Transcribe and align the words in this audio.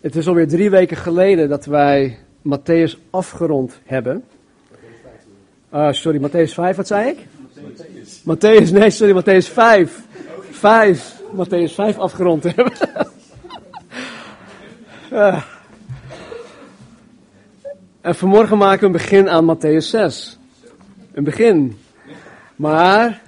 Het 0.00 0.16
is 0.16 0.28
alweer 0.28 0.48
drie 0.48 0.70
weken 0.70 0.96
geleden 0.96 1.48
dat 1.48 1.64
wij 1.64 2.18
Matthäus 2.42 3.10
afgerond 3.10 3.80
hebben. 3.84 4.24
Uh, 5.74 5.92
sorry, 5.92 6.20
Matthäus 6.20 6.54
5, 6.54 6.76
wat 6.76 6.86
zei 6.86 7.08
ik? 7.08 7.18
Matthäus, 8.24 8.70
nee, 8.72 8.90
sorry, 8.90 9.22
Matthäus 9.22 9.48
5. 9.48 10.02
5, 10.50 11.22
Matthäus 11.36 11.74
5 11.74 11.98
afgerond 11.98 12.42
hebben. 12.42 12.72
uh. 15.12 15.42
En 18.00 18.14
vanmorgen 18.14 18.58
maken 18.58 18.80
we 18.80 18.86
een 18.86 18.92
begin 18.92 19.28
aan 19.28 19.56
Matthäus 19.56 19.86
6. 19.88 20.38
Een 21.12 21.24
begin. 21.24 21.78
Maar, 22.56 23.22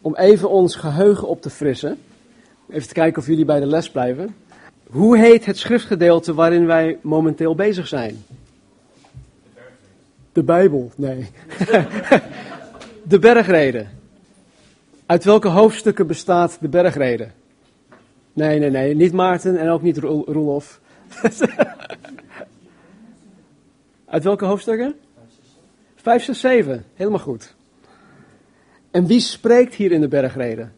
om 0.00 0.16
even 0.16 0.50
ons 0.50 0.74
geheugen 0.74 1.28
op 1.28 1.42
te 1.42 1.50
frissen. 1.50 1.98
Even 2.68 2.88
te 2.88 2.94
kijken 2.94 3.20
of 3.20 3.26
jullie 3.26 3.44
bij 3.44 3.60
de 3.60 3.66
les 3.66 3.90
blijven. 3.90 4.34
Hoe 4.90 5.18
heet 5.18 5.44
het 5.44 5.58
schriftgedeelte 5.58 6.34
waarin 6.34 6.66
wij 6.66 6.98
momenteel 7.02 7.54
bezig 7.54 7.88
zijn? 7.88 8.24
De 10.32 10.42
Bijbel, 10.42 10.90
nee. 10.96 11.30
de 13.02 13.18
bergreden. 13.18 13.88
Uit 15.06 15.24
welke 15.24 15.48
hoofdstukken 15.48 16.06
bestaat 16.06 16.58
de 16.60 16.68
bergreden? 16.68 17.32
Nee, 18.32 18.58
nee, 18.58 18.70
nee, 18.70 18.94
niet 18.94 19.12
Maarten 19.12 19.56
en 19.56 19.68
ook 19.68 19.82
niet 19.82 19.98
Roelof. 19.98 20.80
Uit 24.06 24.24
welke 24.24 24.44
hoofdstukken? 24.44 24.94
5, 25.96 26.24
6, 26.24 26.40
7. 26.40 26.84
Helemaal 26.94 27.18
goed. 27.18 27.54
En 28.90 29.06
wie 29.06 29.20
spreekt 29.20 29.74
hier 29.74 29.92
in 29.92 30.00
de 30.00 30.08
bergreden? 30.08 30.72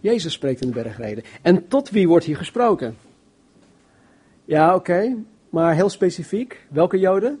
Jezus 0.00 0.32
spreekt 0.32 0.60
in 0.60 0.66
de 0.66 0.82
bergreden. 0.82 1.24
En 1.42 1.68
tot 1.68 1.90
wie 1.90 2.08
wordt 2.08 2.24
hier 2.24 2.36
gesproken? 2.36 2.96
Ja, 4.44 4.74
oké. 4.74 5.16
Maar 5.50 5.74
heel 5.74 5.88
specifiek. 5.88 6.66
Welke 6.68 6.98
Joden? 6.98 7.40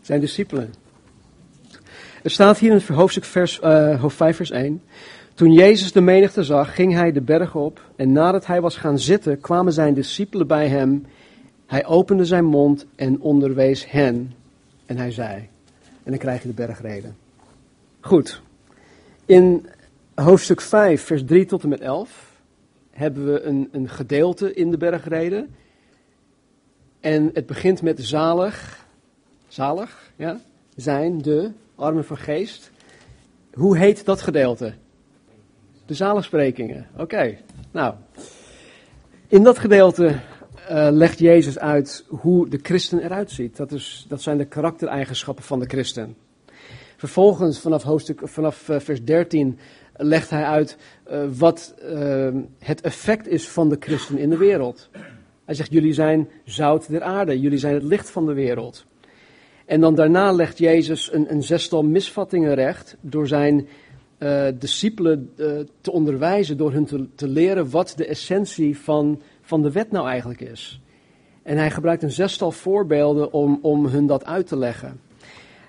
Zijn 0.00 0.20
discipelen. 0.20 0.74
Er 2.22 2.30
staat 2.30 2.58
hier 2.58 2.72
in 2.72 2.94
hoofdstuk 2.94 3.24
vers, 3.24 3.60
uh, 3.64 4.00
hoofd 4.00 4.16
5 4.16 4.36
vers 4.36 4.50
1. 4.50 4.82
Toen 5.34 5.52
Jezus 5.52 5.92
de 5.92 6.00
menigte 6.00 6.44
zag, 6.44 6.74
ging 6.74 6.92
hij 6.92 7.12
de 7.12 7.20
berg 7.20 7.54
op. 7.54 7.80
En 7.96 8.12
nadat 8.12 8.46
hij 8.46 8.60
was 8.60 8.76
gaan 8.76 8.98
zitten, 8.98 9.40
kwamen 9.40 9.72
zijn 9.72 9.94
discipelen 9.94 10.46
bij 10.46 10.68
hem. 10.68 11.06
Hij 11.66 11.86
opende 11.86 12.24
zijn 12.24 12.44
mond 12.44 12.86
en 12.94 13.20
onderwees 13.20 13.90
hen. 13.90 14.34
En 14.86 14.96
hij 14.96 15.10
zei. 15.10 15.48
En 16.02 16.10
dan 16.10 16.18
krijg 16.18 16.42
je 16.42 16.48
de 16.48 16.54
bergreden. 16.54 17.16
Goed. 18.00 18.40
In 19.26 19.66
hoofdstuk 20.22 20.60
5, 20.60 21.02
vers 21.02 21.24
3 21.24 21.44
tot 21.44 21.62
en 21.62 21.68
met 21.68 21.80
11 21.80 22.40
hebben 22.90 23.32
we 23.32 23.42
een, 23.42 23.68
een 23.72 23.88
gedeelte 23.88 24.54
in 24.54 24.70
de 24.70 24.76
bergreden. 24.76 25.54
En 27.00 27.30
het 27.32 27.46
begint 27.46 27.82
met 27.82 28.04
zalig, 28.04 28.86
zalig, 29.48 30.12
ja, 30.16 30.40
zijn 30.76 31.18
de 31.18 31.50
armen 31.74 32.04
van 32.04 32.16
geest. 32.16 32.70
Hoe 33.52 33.76
heet 33.78 34.04
dat 34.04 34.22
gedeelte? 34.22 34.74
De 35.86 35.94
zaligsprekingen. 35.94 36.86
Oké, 36.96 37.38
nou. 37.70 37.94
In 39.28 39.42
dat 39.42 39.58
gedeelte 39.58 40.04
uh, 40.70 40.88
legt 40.90 41.18
Jezus 41.18 41.58
uit 41.58 42.04
hoe 42.08 42.48
de 42.48 42.58
christen 42.62 42.98
eruit 42.98 43.30
ziet. 43.30 43.56
Dat, 43.56 43.72
is, 43.72 44.06
dat 44.08 44.22
zijn 44.22 44.38
de 44.38 44.44
karaktereigenschappen 44.44 45.44
van 45.44 45.58
de 45.58 45.66
christen. 45.66 46.16
Vervolgens, 46.96 47.60
vanaf, 47.60 47.82
hoofdstuk, 47.82 48.20
vanaf 48.24 48.68
uh, 48.68 48.78
vers 48.78 49.04
13, 49.04 49.58
legt 49.96 50.30
hij 50.30 50.44
uit 50.44 50.76
uh, 51.10 51.22
wat 51.38 51.74
het 52.58 52.80
effect 52.80 53.28
is 53.28 53.48
van 53.48 53.68
de 53.68 53.76
christen 53.80 54.18
in 54.18 54.30
de 54.30 54.36
wereld. 54.36 54.90
Hij 55.44 55.54
zegt, 55.54 55.72
jullie 55.72 55.92
zijn 55.92 56.28
zout 56.44 56.88
der 56.88 57.02
aarde, 57.02 57.40
jullie 57.40 57.58
zijn 57.58 57.74
het 57.74 57.82
licht 57.82 58.10
van 58.10 58.26
de 58.26 58.32
wereld. 58.32 58.84
En 59.66 59.80
dan 59.80 59.94
daarna 59.94 60.32
legt 60.32 60.58
Jezus 60.58 61.12
een, 61.12 61.32
een 61.32 61.42
zestal 61.42 61.82
misvattingen 61.82 62.54
recht 62.54 62.96
door 63.00 63.26
zijn 63.26 63.68
uh, 64.18 64.46
discipelen 64.54 65.30
uh, 65.36 65.60
te 65.80 65.92
onderwijzen, 65.92 66.56
door 66.56 66.72
hun 66.72 67.10
te, 67.14 67.28
leren 67.28 67.70
wat 67.70 67.92
de 67.96 68.06
essentie 68.06 68.78
van, 68.78 69.22
van 69.40 69.62
de 69.62 69.72
wet 69.72 69.90
nou 69.90 70.08
eigenlijk 70.08 70.40
is. 70.40 70.80
En 71.42 71.56
hij 71.56 71.70
gebruikt 71.70 72.02
een 72.02 72.10
zestal 72.10 72.50
voorbeelden 72.50 73.32
om, 73.32 73.58
om 73.62 73.86
hun 73.86 74.06
dat 74.06 74.24
uit 74.24 74.46
te 74.46 74.56
leggen. 74.56 75.00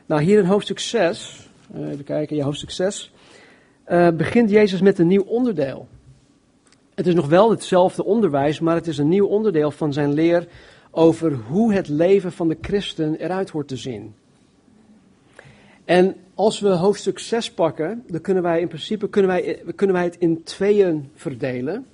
Nou, 0.06 0.22
hier 0.22 0.40
in 0.40 0.46
hoofdstuk 0.46 0.80
6, 0.80 1.50
uh, 1.76 1.90
even 1.90 2.04
kijken, 2.04 2.36
ja, 2.36 2.44
hoofdstuk 2.44 2.72
6, 2.72 3.13
begint 4.18 4.50
Jezus 4.50 4.82
met 4.82 5.00
een 5.00 5.08
nieuw 5.08 5.24
onderdeel. 5.24 5.88
Het 6.96 7.08
is 7.08 7.14
nog 7.14 7.28
wel 7.28 7.50
hetzelfde 7.50 8.06
onderwijs, 8.06 8.60
maar 8.60 8.76
het 8.76 8.88
is 8.88 8.98
een 8.98 9.10
nieuw 9.10 9.28
onderdeel 9.28 9.72
van 9.72 9.94
zijn 9.94 10.14
leer 10.14 10.48
over 10.92 11.34
hoe 11.34 11.74
het 11.74 11.88
leven 11.88 12.32
van 12.32 12.48
de 12.48 12.58
christen 12.62 13.16
eruit 13.16 13.50
hoort 13.50 13.68
te 13.68 13.78
zien. 13.78 14.14
En 15.86 16.16
als 16.34 16.60
we 16.60 16.70
hoofdstuk 16.70 17.20
6 17.20 17.52
pakken, 17.52 18.04
dan 18.08 18.22
kunnen 18.22 18.44
wij 18.44 18.62
in 18.62 18.68
principe 18.68 19.10
kunnen 19.10 19.32
wij, 19.32 19.62
kunnen 19.76 19.96
wij 19.96 20.06
het 20.06 20.18
in 20.18 20.44
tweeën 20.44 21.10
verdelen. 21.16 21.86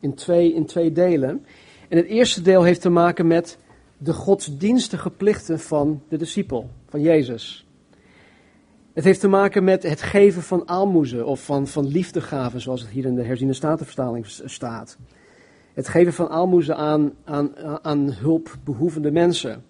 In 0.00 0.14
twee, 0.14 0.54
in 0.54 0.66
twee 0.66 0.92
delen. 0.92 1.46
En 1.88 1.96
het 1.96 2.06
eerste 2.06 2.42
deel 2.42 2.62
heeft 2.62 2.80
te 2.80 2.90
maken 2.90 3.26
met 3.26 3.58
de 3.98 4.12
godsdienstige 4.12 5.10
plichten 5.10 5.60
van 5.60 6.02
de 6.08 6.16
discipel, 6.16 6.70
van 6.88 7.00
Jezus. 7.00 7.63
Het 8.94 9.04
heeft 9.04 9.20
te 9.20 9.28
maken 9.28 9.64
met 9.64 9.82
het 9.82 10.02
geven 10.02 10.42
van 10.42 10.68
aalmoezen 10.68 11.26
of 11.26 11.44
van, 11.44 11.66
van 11.66 11.86
liefdegaven, 11.86 12.60
zoals 12.60 12.80
het 12.80 12.90
hier 12.90 13.04
in 13.04 13.14
de 13.14 13.22
herziene 13.22 13.52
statenvertaling 13.52 14.26
staat. 14.26 14.98
Het 15.72 15.88
geven 15.88 16.12
van 16.12 16.28
aalmoezen 16.28 16.76
aan, 16.76 17.12
aan, 17.24 17.56
aan 17.82 18.12
hulpbehoevende 18.12 19.10
mensen. 19.10 19.64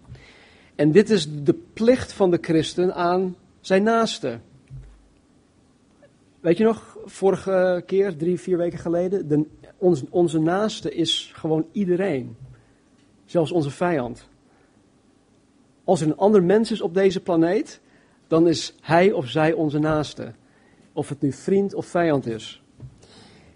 En 0.74 0.92
dit 0.92 1.10
is 1.10 1.42
de 1.42 1.54
plicht 1.72 2.12
van 2.12 2.30
de 2.30 2.38
christen 2.40 2.94
aan 2.94 3.36
zijn 3.60 3.82
naaste. 3.82 4.38
Weet 6.40 6.58
je 6.58 6.64
nog, 6.64 6.96
vorige 7.04 7.82
keer, 7.86 8.16
drie, 8.16 8.40
vier 8.40 8.56
weken 8.56 8.78
geleden, 8.78 9.28
de, 9.28 9.46
onze, 9.76 10.04
onze 10.10 10.38
naaste 10.38 10.94
is 10.94 11.30
gewoon 11.34 11.66
iedereen. 11.72 12.36
Zelfs 13.24 13.52
onze 13.52 13.70
vijand. 13.70 14.28
Als 15.84 16.00
er 16.00 16.06
een 16.06 16.16
ander 16.16 16.42
mens 16.42 16.70
is 16.70 16.80
op 16.80 16.94
deze 16.94 17.20
planeet, 17.20 17.80
dan 18.26 18.48
is 18.48 18.74
hij 18.80 19.12
of 19.12 19.28
zij 19.28 19.52
onze 19.52 19.78
naaste. 19.78 20.32
Of 20.92 21.08
het 21.08 21.20
nu 21.20 21.32
vriend 21.32 21.74
of 21.74 21.86
vijand 21.86 22.26
is. 22.26 22.62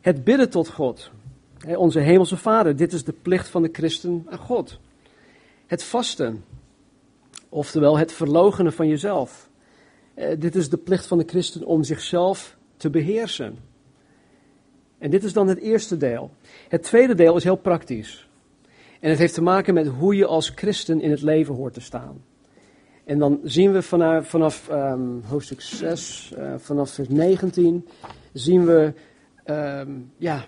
Het 0.00 0.24
bidden 0.24 0.50
tot 0.50 0.68
God. 0.68 1.10
Onze 1.76 2.00
hemelse 2.00 2.36
Vader, 2.36 2.76
dit 2.76 2.92
is 2.92 3.04
de 3.04 3.12
plicht 3.12 3.48
van 3.48 3.62
de 3.62 3.68
christen 3.72 4.26
aan 4.28 4.38
God. 4.38 4.78
Het 5.66 5.84
vasten, 5.84 6.44
oftewel 7.48 7.98
het 7.98 8.12
verlogenen 8.12 8.72
van 8.72 8.88
jezelf. 8.88 9.48
Eh, 10.14 10.38
dit 10.38 10.54
is 10.54 10.68
de 10.68 10.76
plicht 10.76 11.06
van 11.06 11.18
de 11.18 11.24
christen 11.26 11.66
om 11.66 11.82
zichzelf 11.82 12.56
te 12.76 12.90
beheersen. 12.90 13.58
En 14.98 15.10
dit 15.10 15.24
is 15.24 15.32
dan 15.32 15.48
het 15.48 15.58
eerste 15.58 15.96
deel. 15.96 16.30
Het 16.68 16.82
tweede 16.82 17.14
deel 17.14 17.36
is 17.36 17.44
heel 17.44 17.56
praktisch. 17.56 18.28
En 19.00 19.10
het 19.10 19.18
heeft 19.18 19.34
te 19.34 19.42
maken 19.42 19.74
met 19.74 19.86
hoe 19.86 20.14
je 20.14 20.26
als 20.26 20.52
christen 20.54 21.00
in 21.00 21.10
het 21.10 21.22
leven 21.22 21.54
hoort 21.54 21.74
te 21.74 21.80
staan. 21.80 22.22
En 23.08 23.18
dan 23.18 23.40
zien 23.42 23.72
we 23.72 23.82
vanaf, 23.82 24.28
vanaf 24.28 24.68
um, 24.70 25.22
hoofdstuk 25.24 25.60
6, 25.60 26.32
uh, 26.36 26.52
eh, 26.52 26.58
vanaf 26.58 26.90
vers 26.90 27.08
19, 27.08 27.86
zien 28.32 28.64
we 28.64 28.92
um, 29.46 30.12
ja, 30.16 30.44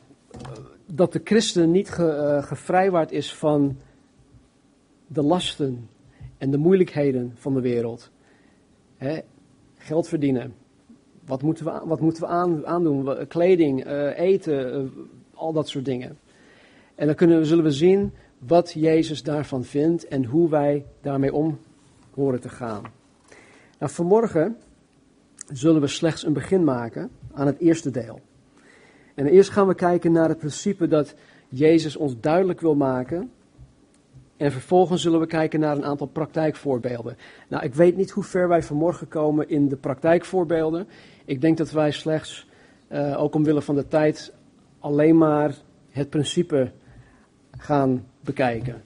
dat 0.86 1.12
de 1.12 1.20
christen 1.24 1.70
niet 1.70 1.90
ge, 1.90 2.02
uh, 2.02 2.42
gevrijwaard 2.42 3.12
is 3.12 3.34
van 3.34 3.76
de 5.06 5.22
lasten 5.22 5.88
en 6.38 6.50
de 6.50 6.56
moeilijkheden 6.56 7.32
van 7.34 7.54
de 7.54 7.60
wereld. 7.60 8.10
Hè? 8.96 9.18
Geld 9.76 10.08
verdienen. 10.08 10.54
Wat 11.26 11.42
moeten 11.42 11.64
we, 11.64 11.80
wat 11.84 12.00
moeten 12.00 12.22
we 12.22 12.28
aan, 12.28 12.66
aandoen? 12.66 13.26
Kleding, 13.28 13.86
uh, 13.86 14.18
eten, 14.18 14.92
al 15.34 15.52
dat 15.52 15.68
soort 15.68 15.84
dingen. 15.84 16.18
En 16.94 17.06
dan 17.06 17.14
kunnen, 17.14 17.46
zullen 17.46 17.64
we 17.64 17.70
zien 17.70 18.12
wat 18.38 18.72
Jezus 18.72 19.22
daarvan 19.22 19.64
vindt 19.64 20.08
en 20.08 20.24
hoe 20.24 20.50
wij 20.50 20.84
daarmee 21.00 21.34
om 21.34 21.58
te 22.20 22.48
gaan. 22.48 22.82
Nou, 23.78 23.92
vanmorgen 23.92 24.56
zullen 25.52 25.80
we 25.80 25.86
slechts 25.86 26.26
een 26.26 26.32
begin 26.32 26.64
maken 26.64 27.10
aan 27.32 27.46
het 27.46 27.58
eerste 27.58 27.90
deel. 27.90 28.20
En 29.14 29.26
eerst 29.26 29.50
gaan 29.50 29.66
we 29.66 29.74
kijken 29.74 30.12
naar 30.12 30.28
het 30.28 30.38
principe 30.38 30.88
dat 30.88 31.14
Jezus 31.48 31.96
ons 31.96 32.20
duidelijk 32.20 32.60
wil 32.60 32.74
maken. 32.74 33.30
En 34.36 34.52
vervolgens 34.52 35.02
zullen 35.02 35.20
we 35.20 35.26
kijken 35.26 35.60
naar 35.60 35.76
een 35.76 35.84
aantal 35.84 36.06
praktijkvoorbeelden. 36.06 37.16
Nou, 37.48 37.64
ik 37.64 37.74
weet 37.74 37.96
niet 37.96 38.10
hoe 38.10 38.24
ver 38.24 38.48
wij 38.48 38.62
vanmorgen 38.62 39.08
komen 39.08 39.48
in 39.48 39.68
de 39.68 39.76
praktijkvoorbeelden. 39.76 40.86
Ik 41.24 41.40
denk 41.40 41.56
dat 41.56 41.70
wij 41.70 41.90
slechts, 41.90 42.48
uh, 42.92 43.22
ook 43.22 43.34
omwille 43.34 43.62
van 43.62 43.74
de 43.74 43.86
tijd, 43.86 44.32
alleen 44.78 45.18
maar 45.18 45.54
het 45.90 46.10
principe 46.10 46.70
gaan 47.56 48.06
bekijken. 48.20 48.82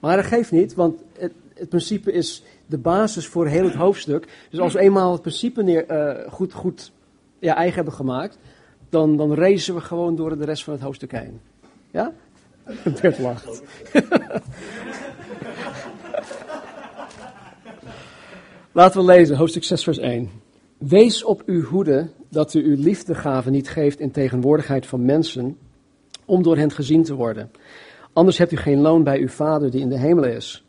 Maar 0.00 0.16
dat 0.16 0.24
geeft 0.24 0.52
niet, 0.52 0.74
want 0.74 1.02
het, 1.18 1.32
het 1.60 1.68
principe 1.68 2.12
is 2.12 2.42
de 2.66 2.78
basis 2.78 3.26
voor 3.26 3.46
heel 3.46 3.64
het 3.64 3.74
hoofdstuk. 3.74 4.28
Dus 4.50 4.60
als 4.60 4.72
we 4.72 4.78
eenmaal 4.78 5.12
het 5.12 5.20
principe 5.20 5.62
neer, 5.62 5.90
uh, 5.90 6.32
goed, 6.32 6.52
goed 6.52 6.92
ja, 7.38 7.54
eigen 7.54 7.74
hebben 7.74 7.94
gemaakt, 7.94 8.38
dan, 8.88 9.16
dan 9.16 9.34
racen 9.34 9.74
we 9.74 9.80
gewoon 9.80 10.16
door 10.16 10.38
de 10.38 10.44
rest 10.44 10.64
van 10.64 10.72
het 10.72 10.82
hoofdstuk 10.82 11.12
heen. 11.12 11.40
Ja? 11.90 12.12
Bert 13.00 13.18
lacht. 13.18 13.62
Laten 18.72 19.00
we 19.00 19.06
lezen, 19.06 19.36
hoofdstuk 19.36 19.64
6, 19.64 19.82
vers 19.84 19.98
1. 19.98 20.30
Wees 20.78 21.24
op 21.24 21.42
uw 21.46 21.62
hoede 21.62 22.10
dat 22.28 22.54
u 22.54 22.64
uw 22.64 22.82
liefdegave 22.82 23.50
niet 23.50 23.68
geeft 23.68 24.00
in 24.00 24.10
tegenwoordigheid 24.10 24.86
van 24.86 25.04
mensen, 25.04 25.58
om 26.24 26.42
door 26.42 26.56
hen 26.56 26.70
gezien 26.70 27.02
te 27.02 27.14
worden. 27.14 27.50
Anders 28.12 28.38
hebt 28.38 28.52
u 28.52 28.56
geen 28.56 28.80
loon 28.80 29.02
bij 29.02 29.20
uw 29.20 29.28
Vader 29.28 29.70
die 29.70 29.80
in 29.80 29.88
de 29.88 29.98
hemel 29.98 30.24
is. 30.24 30.64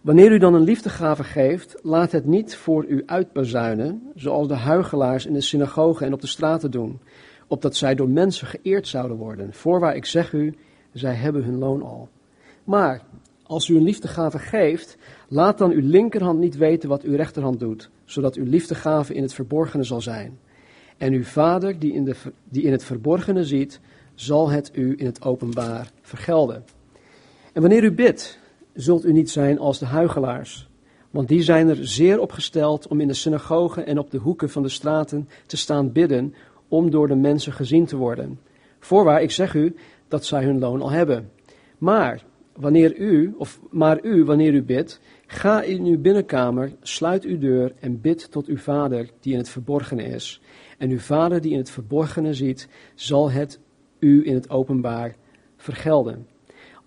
Wanneer 0.00 0.32
u 0.32 0.38
dan 0.38 0.54
een 0.54 0.62
liefdegave 0.62 1.24
geeft, 1.24 1.76
laat 1.82 2.12
het 2.12 2.24
niet 2.24 2.56
voor 2.56 2.84
u 2.84 3.02
uitbazuinen, 3.06 4.02
zoals 4.14 4.48
de 4.48 4.54
huigelaars 4.54 5.26
in 5.26 5.32
de 5.32 5.40
synagogen 5.40 6.06
en 6.06 6.12
op 6.12 6.20
de 6.20 6.26
straten 6.26 6.70
doen, 6.70 7.00
opdat 7.46 7.76
zij 7.76 7.94
door 7.94 8.08
mensen 8.08 8.46
geëerd 8.46 8.88
zouden 8.88 9.16
worden. 9.16 9.52
Voorwaar, 9.52 9.96
ik 9.96 10.04
zeg 10.04 10.32
u, 10.32 10.54
zij 10.92 11.14
hebben 11.14 11.44
hun 11.44 11.58
loon 11.58 11.82
al. 11.82 12.08
Maar 12.64 13.02
als 13.42 13.68
u 13.68 13.76
een 13.76 13.82
liefdegave 13.82 14.38
geeft, 14.38 14.96
laat 15.28 15.58
dan 15.58 15.70
uw 15.70 15.88
linkerhand 15.88 16.38
niet 16.38 16.56
weten 16.56 16.88
wat 16.88 17.02
uw 17.02 17.16
rechterhand 17.16 17.60
doet, 17.60 17.90
zodat 18.04 18.34
uw 18.34 18.44
liefdegave 18.44 19.14
in 19.14 19.22
het 19.22 19.34
verborgene 19.34 19.82
zal 19.82 20.00
zijn. 20.00 20.38
En 20.96 21.12
uw 21.12 21.24
vader, 21.24 21.78
die 21.78 21.92
in, 21.92 22.04
de, 22.04 22.14
die 22.48 22.62
in 22.62 22.72
het 22.72 22.84
verborgene 22.84 23.44
ziet, 23.44 23.80
zal 24.14 24.50
het 24.50 24.70
u 24.74 24.94
in 24.96 25.06
het 25.06 25.24
openbaar 25.24 25.90
vergelden. 26.00 26.64
En 27.52 27.60
wanneer 27.60 27.84
u 27.84 27.92
bidt, 27.92 28.39
zult 28.74 29.04
u 29.04 29.12
niet 29.12 29.30
zijn 29.30 29.58
als 29.58 29.78
de 29.78 29.86
huigelaars, 29.86 30.68
want 31.10 31.28
die 31.28 31.42
zijn 31.42 31.68
er 31.68 31.86
zeer 31.86 32.20
op 32.20 32.32
gesteld 32.32 32.88
om 32.88 33.00
in 33.00 33.08
de 33.08 33.14
synagogen 33.14 33.86
en 33.86 33.98
op 33.98 34.10
de 34.10 34.18
hoeken 34.18 34.50
van 34.50 34.62
de 34.62 34.68
straten 34.68 35.28
te 35.46 35.56
staan 35.56 35.92
bidden, 35.92 36.34
om 36.68 36.90
door 36.90 37.08
de 37.08 37.14
mensen 37.14 37.52
gezien 37.52 37.86
te 37.86 37.96
worden. 37.96 38.40
Voorwaar, 38.78 39.22
ik 39.22 39.30
zeg 39.30 39.54
u 39.54 39.74
dat 40.08 40.24
zij 40.24 40.44
hun 40.44 40.58
loon 40.58 40.82
al 40.82 40.90
hebben. 40.90 41.30
Maar 41.78 42.24
wanneer 42.56 42.96
u, 42.96 43.34
of 43.38 43.60
maar 43.70 44.04
u, 44.04 44.24
wanneer 44.24 44.54
u 44.54 44.62
bidt, 44.62 45.00
ga 45.26 45.62
in 45.62 45.84
uw 45.84 46.00
binnenkamer, 46.00 46.72
sluit 46.82 47.24
uw 47.24 47.38
deur 47.38 47.72
en 47.80 48.00
bid 48.00 48.30
tot 48.30 48.46
uw 48.46 48.56
vader 48.56 49.10
die 49.20 49.32
in 49.32 49.38
het 49.38 49.48
verborgene 49.48 50.02
is. 50.02 50.40
En 50.78 50.90
uw 50.90 50.98
vader 50.98 51.40
die 51.40 51.52
in 51.52 51.58
het 51.58 51.70
verborgene 51.70 52.34
ziet, 52.34 52.68
zal 52.94 53.30
het 53.30 53.60
u 53.98 54.26
in 54.26 54.34
het 54.34 54.50
openbaar 54.50 55.16
vergelden. 55.56 56.26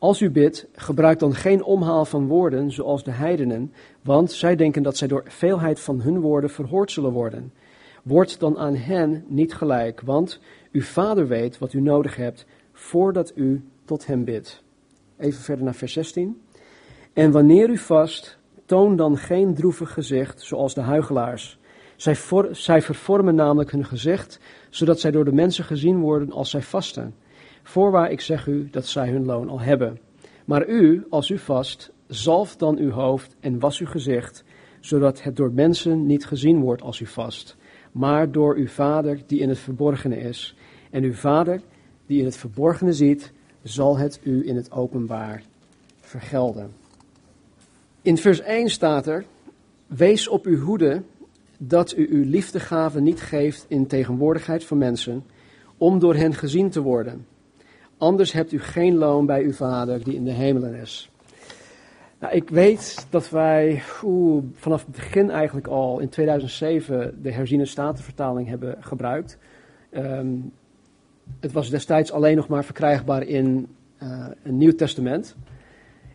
Als 0.03 0.21
u 0.21 0.29
bidt, 0.29 0.67
gebruik 0.73 1.19
dan 1.19 1.35
geen 1.35 1.63
omhaal 1.63 2.05
van 2.05 2.27
woorden 2.27 2.71
zoals 2.71 3.03
de 3.03 3.11
heidenen, 3.11 3.73
want 4.01 4.31
zij 4.31 4.55
denken 4.55 4.83
dat 4.83 4.97
zij 4.97 5.07
door 5.07 5.23
veelheid 5.27 5.79
van 5.79 6.01
hun 6.01 6.19
woorden 6.19 6.49
verhoord 6.49 6.91
zullen 6.91 7.11
worden. 7.11 7.53
Word 8.03 8.39
dan 8.39 8.57
aan 8.57 8.75
hen 8.75 9.25
niet 9.27 9.53
gelijk, 9.53 10.01
want 10.01 10.39
uw 10.71 10.81
vader 10.81 11.27
weet 11.27 11.57
wat 11.57 11.73
u 11.73 11.81
nodig 11.81 12.15
hebt 12.15 12.45
voordat 12.73 13.31
u 13.35 13.63
tot 13.85 14.05
hem 14.05 14.23
bidt. 14.23 14.63
Even 15.17 15.41
verder 15.41 15.65
naar 15.65 15.75
vers 15.75 15.93
16. 15.93 16.41
En 17.13 17.31
wanneer 17.31 17.69
u 17.69 17.77
vast, 17.77 18.37
toon 18.65 18.95
dan 18.95 19.17
geen 19.17 19.53
droevig 19.53 19.93
gezicht 19.93 20.41
zoals 20.41 20.73
de 20.73 20.81
huigelaars. 20.81 21.59
Zij, 21.95 22.17
zij 22.51 22.81
vervormen 22.81 23.35
namelijk 23.35 23.71
hun 23.71 23.85
gezicht, 23.85 24.39
zodat 24.69 24.99
zij 24.99 25.11
door 25.11 25.25
de 25.25 25.33
mensen 25.33 25.63
gezien 25.63 25.99
worden 25.99 26.31
als 26.31 26.49
zij 26.49 26.61
vasten. 26.61 27.15
Voorwaar, 27.63 28.11
ik 28.11 28.21
zeg 28.21 28.47
u 28.47 28.67
dat 28.71 28.85
zij 28.85 29.09
hun 29.09 29.25
loon 29.25 29.49
al 29.49 29.59
hebben. 29.59 29.99
Maar 30.45 30.67
u, 30.67 31.05
als 31.09 31.29
u 31.29 31.37
vast, 31.37 31.91
zalf 32.07 32.55
dan 32.55 32.77
uw 32.77 32.91
hoofd 32.91 33.35
en 33.39 33.59
was 33.59 33.79
uw 33.79 33.87
gezicht, 33.87 34.43
zodat 34.79 35.23
het 35.23 35.35
door 35.35 35.51
mensen 35.51 36.05
niet 36.05 36.25
gezien 36.25 36.61
wordt 36.61 36.81
als 36.81 36.99
u 36.99 37.05
vast, 37.05 37.55
maar 37.91 38.31
door 38.31 38.55
uw 38.55 38.67
Vader 38.67 39.19
die 39.27 39.39
in 39.39 39.49
het 39.49 39.59
verborgene 39.59 40.17
is. 40.17 40.55
En 40.89 41.03
uw 41.03 41.13
Vader 41.13 41.61
die 42.05 42.19
in 42.19 42.25
het 42.25 42.37
verborgene 42.37 42.93
ziet, 42.93 43.31
zal 43.61 43.97
het 43.97 44.19
u 44.23 44.47
in 44.47 44.55
het 44.55 44.71
openbaar 44.71 45.43
vergelden. 45.99 46.71
In 48.01 48.17
vers 48.17 48.39
1 48.39 48.69
staat 48.69 49.07
er: 49.07 49.25
Wees 49.87 50.27
op 50.27 50.45
uw 50.45 50.59
hoede 50.59 51.03
dat 51.57 51.97
u 51.97 52.07
uw 52.11 52.23
liefdegave 52.23 53.01
niet 53.01 53.21
geeft 53.21 53.65
in 53.67 53.87
tegenwoordigheid 53.87 54.63
van 54.63 54.77
mensen, 54.77 55.23
om 55.77 55.99
door 55.99 56.15
hen 56.15 56.33
gezien 56.33 56.69
te 56.69 56.81
worden. 56.81 57.25
Anders 58.03 58.31
hebt 58.31 58.51
u 58.51 58.59
geen 58.59 58.95
loon 58.95 59.25
bij 59.25 59.43
uw 59.43 59.53
Vader 59.53 60.03
die 60.03 60.15
in 60.15 60.23
de 60.23 60.31
hemelen 60.31 60.73
is. 60.73 61.09
Nou, 62.19 62.33
ik 62.33 62.49
weet 62.49 63.07
dat 63.09 63.29
wij 63.29 63.81
vanaf 64.53 64.85
het 64.85 64.95
begin 64.95 65.29
eigenlijk 65.29 65.67
al 65.67 65.99
in 65.99 66.09
2007 66.09 67.19
de 67.21 67.31
herziene 67.31 67.65
statenvertaling 67.65 68.47
hebben 68.47 68.77
gebruikt. 68.79 69.37
Ehm, 69.89 70.27
het 71.39 71.51
was 71.51 71.69
destijds 71.69 72.11
alleen 72.11 72.35
nog 72.35 72.47
maar 72.47 72.65
verkrijgbaar 72.65 73.23
in 73.23 73.67
uh, 74.03 74.27
een 74.43 74.57
Nieuw 74.57 74.75
Testament. 74.75 75.35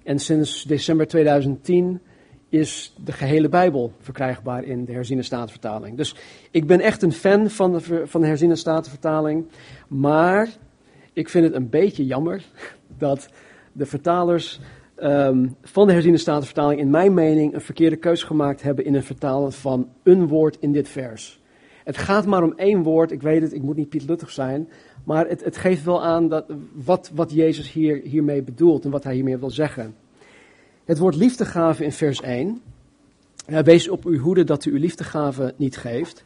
En 0.02 0.18
sinds 0.18 0.62
december 0.62 1.06
2010 1.06 2.00
is 2.48 2.94
de 3.04 3.12
gehele 3.12 3.48
Bijbel 3.48 3.92
verkrijgbaar 3.98 4.64
in 4.64 4.84
de 4.84 4.92
herziene 4.92 5.22
statenvertaling. 5.22 5.96
Dus 5.96 6.14
ik 6.50 6.66
ben 6.66 6.80
echt 6.80 7.02
een 7.02 7.12
fan 7.12 7.50
van 7.50 7.72
de, 7.72 8.06
van 8.06 8.20
de 8.20 8.26
herziene 8.26 8.56
statenvertaling. 8.56 9.46
Maar 9.88 10.48
ik 11.18 11.28
vind 11.28 11.44
het 11.44 11.54
een 11.54 11.68
beetje 11.68 12.06
jammer 12.06 12.44
dat 12.98 13.28
de 13.72 13.86
vertalers 13.86 14.60
um, 15.02 15.56
van 15.62 15.86
de 15.86 15.92
herziene 15.92 16.16
statenvertaling 16.16 16.80
in 16.80 16.90
mijn 16.90 17.14
mening 17.14 17.54
een 17.54 17.60
verkeerde 17.60 17.96
keuze 17.96 18.26
gemaakt 18.26 18.62
hebben 18.62 18.84
in 18.84 18.94
het 18.94 19.04
vertalen 19.04 19.52
van 19.52 19.88
een 20.02 20.26
woord 20.26 20.56
in 20.60 20.72
dit 20.72 20.88
vers. 20.88 21.40
Het 21.84 21.96
gaat 21.96 22.26
maar 22.26 22.42
om 22.42 22.52
één 22.56 22.82
woord, 22.82 23.10
ik 23.10 23.22
weet 23.22 23.42
het, 23.42 23.52
ik 23.52 23.62
moet 23.62 23.76
niet 23.76 23.88
Piet 23.88 24.08
Luttig 24.08 24.30
zijn, 24.30 24.68
maar 25.04 25.28
het, 25.28 25.44
het 25.44 25.56
geeft 25.56 25.84
wel 25.84 26.04
aan 26.04 26.28
dat, 26.28 26.44
wat, 26.72 27.10
wat 27.14 27.32
Jezus 27.32 27.72
hier, 27.72 28.00
hiermee 28.04 28.42
bedoelt 28.42 28.84
en 28.84 28.90
wat 28.90 29.04
hij 29.04 29.14
hiermee 29.14 29.36
wil 29.36 29.50
zeggen. 29.50 29.94
Het 30.84 30.98
woord 30.98 31.16
liefdegave 31.16 31.84
in 31.84 31.92
vers 31.92 32.20
1. 32.20 32.60
wees 33.46 33.88
op 33.88 34.04
uw 34.04 34.18
hoede 34.18 34.44
dat 34.44 34.64
u 34.64 34.72
uw 34.72 34.78
liefdegave 34.78 35.54
niet 35.56 35.76
geeft. 35.76 36.24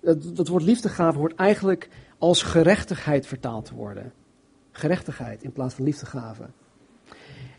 Dat, 0.00 0.36
dat 0.36 0.48
woord 0.48 0.62
liefdegave 0.62 1.18
hoort 1.18 1.34
eigenlijk 1.34 1.88
als 2.18 2.42
gerechtigheid 2.42 3.26
vertaald 3.26 3.64
te 3.64 3.74
worden. 3.74 4.12
Gerechtigheid 4.72 5.42
in 5.42 5.52
plaats 5.52 5.74
van 5.74 5.84
liefdegave. 5.84 6.44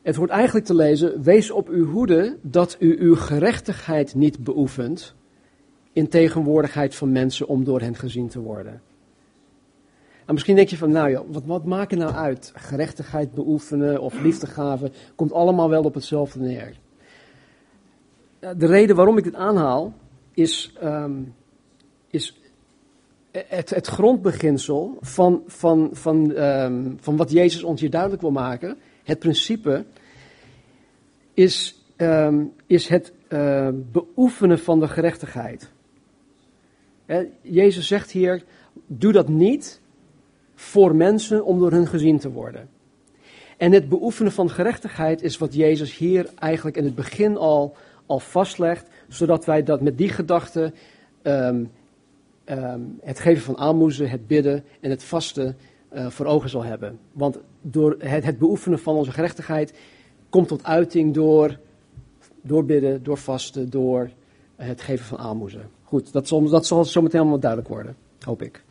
Het 0.02 0.16
wordt 0.16 0.32
eigenlijk 0.32 0.66
te 0.66 0.76
lezen: 0.76 1.22
wees 1.22 1.52
op 1.52 1.70
uw 1.70 1.86
hoede 1.86 2.38
dat 2.42 2.76
u 2.80 3.00
uw 3.00 3.16
gerechtigheid 3.16 4.16
niet 4.16 4.44
beoefent 4.44 5.16
in 5.94 6.08
tegenwoordigheid 6.08 6.96
van 6.96 7.12
mensen 7.12 7.48
om 7.48 7.64
door 7.64 7.82
hen 7.82 7.96
gezien 7.96 8.28
te 8.28 8.40
worden. 8.40 8.82
En 10.26 10.34
misschien 10.34 10.56
denk 10.56 10.70
je 10.70 10.78
van, 10.78 10.92
nou 10.92 11.10
ja, 11.10 11.24
wat, 11.28 11.44
wat 11.46 11.66
maakt 11.66 11.92
er 11.92 11.98
nou 11.98 12.12
uit? 12.12 12.52
Gerechtigheid 12.56 13.34
beoefenen 13.34 14.02
of 14.02 14.22
liefdegave, 14.22 14.92
komt 15.16 15.34
allemaal 15.34 15.70
wel 15.70 15.84
op 15.84 15.94
hetzelfde 15.94 16.40
neer. 16.40 16.80
De 18.40 18.66
reden 18.66 18.96
waarom 18.96 19.18
ik 19.18 19.24
dit 19.24 19.36
aanhaal, 19.36 19.94
is, 20.34 20.76
um, 20.84 21.34
is 22.08 22.41
het, 23.32 23.70
het, 23.70 23.88
grondbeginsel 23.88 24.98
van, 25.02 25.44
van, 25.48 25.90
van, 25.92 26.30
um, 26.30 26.98
van 27.00 27.18
wat 27.18 27.32
Jezus 27.32 27.64
ons 27.64 27.82
hier 27.82 27.90
duidelijk 27.90 28.22
wil 28.22 28.32
maken. 28.32 28.78
Het 29.04 29.20
principe 29.20 29.86
is, 31.34 31.84
um, 31.98 32.54
is 32.66 32.88
het 32.88 33.14
uh, 33.30 33.68
beoefenen 33.92 34.60
van 34.60 34.80
de 34.80 34.88
gerechtigheid. 34.88 35.72
Jezus 37.42 37.88
zegt 37.88 38.12
hier, 38.12 38.44
doe 38.88 39.12
dat 39.12 39.28
niet 39.28 39.82
voor 40.56 40.96
mensen 40.96 41.46
om 41.46 41.60
door 41.60 41.72
hun 41.72 41.88
gezien 41.88 42.20
te 42.20 42.32
worden. 42.32 42.70
En 43.58 43.72
het 43.72 43.90
beoefenen 43.90 44.32
van 44.32 44.50
gerechtigheid 44.50 45.22
is 45.22 45.38
wat 45.38 45.54
Jezus 45.54 45.98
hier 45.98 46.30
eigenlijk 46.40 46.78
in 46.78 46.84
het 46.84 46.96
begin 46.96 47.38
al, 47.38 47.76
al 48.06 48.20
vastlegt, 48.20 48.88
zodat 49.08 49.46
wij 49.46 49.64
dat 49.64 49.82
met 49.82 49.98
die 49.98 50.10
gedachte, 50.10 50.74
um, 52.52 52.98
het 53.02 53.20
geven 53.20 53.44
van 53.44 53.58
aalmoezen, 53.58 54.10
het 54.10 54.28
bidden 54.28 54.64
en 54.80 54.90
het 54.90 55.04
vasten 55.04 55.58
uh, 55.94 56.10
voor 56.10 56.26
ogen 56.26 56.50
zal 56.50 56.64
hebben. 56.64 57.00
Want 57.12 57.40
door 57.62 57.96
het, 58.00 58.24
het, 58.24 58.38
beoefenen 58.38 58.80
van 58.80 58.96
onze 58.96 59.12
gerechtigheid 59.12 59.74
komt 60.30 60.48
tot 60.48 60.64
uiting 60.64 61.14
door, 61.14 61.60
door 62.42 62.66
bidden, 62.66 63.04
door 63.04 63.18
vasten, 63.18 63.70
door 63.70 64.10
het 64.56 64.82
geven 64.82 65.06
van 65.06 65.18
aalmoezen. 65.18 65.70
Goed, 65.84 66.14
dat 66.14 66.28
zal, 66.28 66.44
dat 66.44 66.66
zal 66.66 66.86
zo 66.86 67.02
meteen 67.02 67.20
allemaal 67.20 67.40
duidelijk 67.40 67.70
worden, 67.70 67.96
hoop 68.20 68.42
ik. 68.42 68.64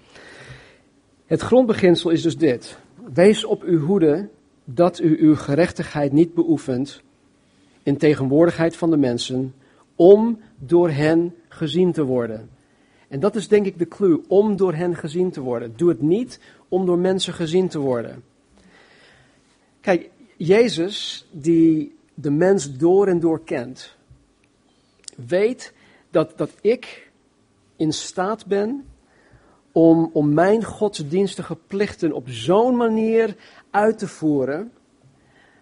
Het 1.27 1.41
grondbeginsel 1.41 2.11
is 2.11 2.23
dus 2.23 2.37
dit. 2.37 2.79
Wees 3.13 3.45
op 3.45 3.63
uw 3.63 3.81
hoede 3.81 4.29
dat 4.65 5.01
u 5.01 5.19
uw 5.21 5.37
gerechtigheid 5.37 6.13
niet 6.13 6.35
beoefent 6.35 7.03
in 7.83 7.97
tegenwoordigheid 7.97 8.77
van 8.77 8.91
de 8.91 8.97
mensen, 8.97 9.55
om 9.95 10.41
door 10.59 10.91
hen 10.91 11.35
gezien 11.49 11.93
te 11.93 12.05
worden. 12.05 12.49
En 13.11 13.21
dat 13.21 13.37
is 13.37 13.49
denk 13.49 13.67
ik 13.67 13.79
de 13.79 13.89
clue, 13.89 14.21
om 14.29 14.57
door 14.57 14.75
hen 14.75 14.97
gezien 14.97 15.31
te 15.31 15.41
worden. 15.41 15.73
Doe 15.77 15.89
het 15.89 16.01
niet 16.01 16.41
om 16.69 16.87
door 16.87 16.99
mensen 16.99 17.33
gezien 17.33 17.69
te 17.69 17.79
worden. 17.79 18.25
Kijk, 19.81 20.11
Jezus, 20.37 21.27
die 21.31 21.97
de 22.15 22.31
mens 22.31 22.77
door 22.77 23.07
en 23.07 23.21
door 23.21 23.45
kent, 23.45 23.97
weet 25.27 25.73
dat, 26.11 26.39
dat 26.39 26.51
ik 26.61 27.11
in 27.77 27.93
staat 27.93 28.47
ben 28.47 28.85
om, 29.73 30.11
om 30.13 30.35
mijn 30.35 30.65
godsdienstige 30.65 31.57
plichten 31.67 32.13
op 32.13 32.29
zo'n 32.29 32.77
manier 32.77 33.37
uit 33.71 33.99
te 33.99 34.09
voeren, 34.09 34.73